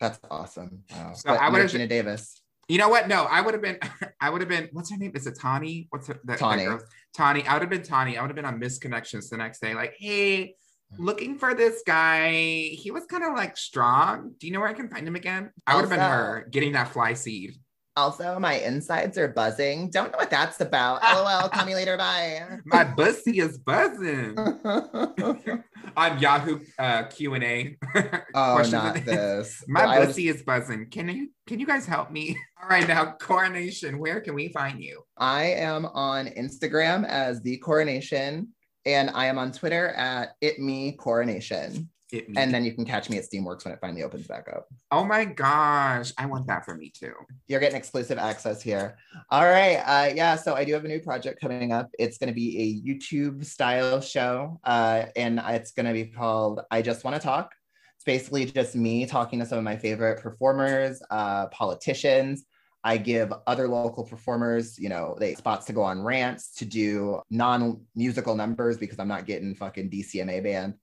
[0.01, 0.83] That's awesome.
[0.91, 1.13] Wow.
[1.15, 2.41] So But I would've- Geena Davis.
[2.69, 3.09] You know what?
[3.09, 3.79] No, I would have been.
[4.21, 4.69] I would have been.
[4.73, 5.13] What's her name?
[5.15, 5.89] Is it Tawny?
[5.91, 6.19] What's her?
[6.25, 6.65] The, Tawny.
[6.65, 6.81] girl?
[7.15, 7.45] Tawny.
[7.47, 8.17] I would have been Tawny.
[8.17, 9.75] I would have been on Missed Connections the next day.
[9.75, 10.55] Like, hey,
[10.99, 12.31] looking for this guy.
[12.31, 14.35] He was kind of like strong.
[14.39, 15.51] Do you know where I can find him again?
[15.67, 17.55] I would have been her getting that fly seed.
[17.95, 19.91] Also, my insides are buzzing.
[19.91, 21.03] Don't know what that's about.
[21.15, 21.51] LOL.
[21.51, 21.99] Call me later.
[21.99, 22.59] Bye.
[22.65, 24.39] My bussy is buzzing
[25.97, 27.77] on Yahoo uh, Q and A.
[28.35, 29.63] oh, not this.
[29.69, 30.89] My was- bussy is buzzing.
[30.91, 32.37] Can you can you guys help me?
[32.63, 33.99] All right, now Korranation.
[33.99, 35.03] Where can we find you?
[35.19, 38.47] I am on Instagram as the Korranation,
[38.87, 41.89] and I am on Twitter at it me Korranation.
[42.13, 42.35] It me.
[42.37, 44.69] And then you can catch me at Steamworks when it finally opens back up.
[44.91, 47.15] oh my gosh, I want that for me too.
[47.49, 48.99] You're getting exclusive access here.
[49.31, 50.37] All right, uh, yeah.
[50.37, 51.89] So I do have a new project coming up.
[51.99, 56.61] It's going to be a YouTube style show, uh, and it's going to be called
[56.71, 57.53] "I Just Want to Talk."
[57.97, 62.45] It's basically just me talking to some of my favorite performers, uh, politicians.
[62.85, 67.21] I give other local performers, you know, they spots to go on rants, to do
[67.31, 70.75] non-musical numbers because I'm not getting fucking DMCA banned.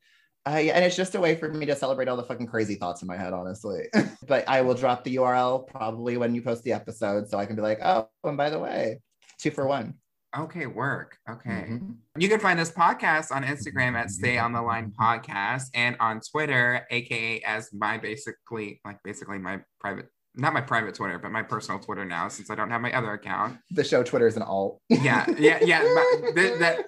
[0.47, 2.75] Uh, yeah, and it's just a way for me to celebrate all the fucking crazy
[2.75, 3.87] thoughts in my head, honestly.
[4.27, 7.57] but I will drop the URL probably when you post the episode, so I can
[7.57, 9.01] be like, oh, and by the way,
[9.37, 9.95] two for one.
[10.37, 11.17] Okay, work.
[11.27, 11.49] Okay.
[11.49, 11.95] Mhm.
[12.17, 16.21] You can find this podcast on Instagram at Stay on the Line Podcast and on
[16.21, 21.43] Twitter, aka as my basically like basically my private not my private Twitter, but my
[21.43, 23.57] personal Twitter now since I don't have my other account.
[23.71, 24.81] The show Twitter is an alt.
[24.89, 25.79] Yeah, yeah, yeah.
[25.81, 26.83] my- the, the,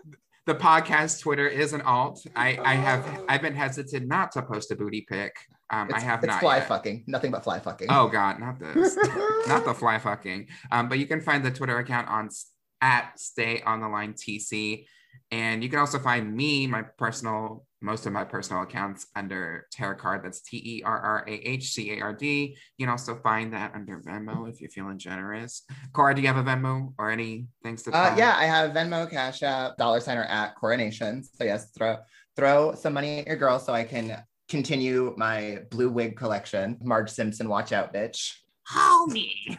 [0.53, 2.25] the podcast Twitter is an alt.
[2.35, 5.35] I I have I've been hesitant not to post a booty pic.
[5.69, 6.41] Um, I have it's not.
[6.41, 6.67] fly yet.
[6.67, 7.87] fucking, nothing but fly fucking.
[7.89, 8.95] Oh God, not this.
[9.47, 10.47] not the fly fucking.
[10.71, 12.29] Um, but you can find the Twitter account on
[12.81, 14.85] at Stay on the Line TC,
[15.29, 19.95] and you can also find me, my personal, most of my personal accounts under Terrah
[19.95, 20.23] Card.
[20.23, 22.55] That's T E R R A H C A R D.
[22.77, 25.63] You can also find that under Venmo if you're feeling generous.
[25.91, 27.89] Korra, do you have a Venmo or any things to?
[27.89, 28.17] Uh, plug?
[28.17, 31.25] yeah, I have Venmo, Cash App, dollar sign or at Korranation.
[31.35, 31.97] So yes, throw
[32.35, 36.77] throw some money at your girl so I can continue my blue wig collection.
[36.81, 38.33] Marge Simpson, watch out, bitch.
[38.71, 39.57] Homie.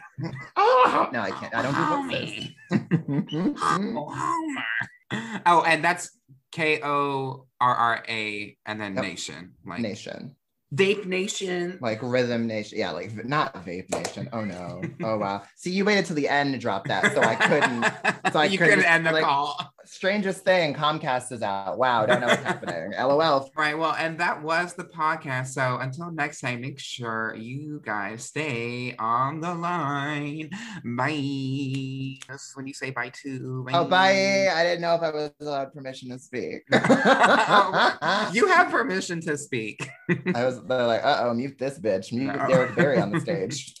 [0.55, 1.53] Oh no, I can't.
[1.53, 2.53] I don't Homie.
[2.69, 3.55] do voices.
[3.61, 5.41] Oh, Homer.
[5.45, 6.17] Oh, and that's
[6.51, 9.03] K O R R A and then Yep.
[9.03, 9.53] Nation.
[9.65, 10.35] Like Nation,
[10.75, 11.77] Vape Nation.
[11.81, 12.77] like Rhythm Nation.
[12.79, 14.27] Yeah, like not Vape Nation.
[14.33, 14.81] Oh no.
[15.03, 15.43] Oh wow.
[15.55, 18.31] See, you waited till the end to drop that, so I couldn't.
[18.33, 19.73] so I you couldn't couldn't end the like- call.
[19.85, 21.77] Strangest thing, Comcast is out.
[21.77, 22.91] Wow, don't know what's happening.
[22.97, 23.49] LOL.
[23.55, 23.77] Right.
[23.77, 25.47] Well, and that was the podcast.
[25.47, 30.49] So until next time, make sure you guys stay on the line.
[30.83, 32.17] Bye.
[32.27, 33.65] That's when you say bye to.
[33.73, 34.47] Oh, bye.
[34.53, 36.63] I didn't know if I was allowed permission to speak.
[36.71, 39.87] you have permission to speak.
[40.33, 42.13] I was like, uh oh, mute this bitch.
[42.13, 42.47] Mute No.
[42.47, 43.75] Derrick Barry on the stage.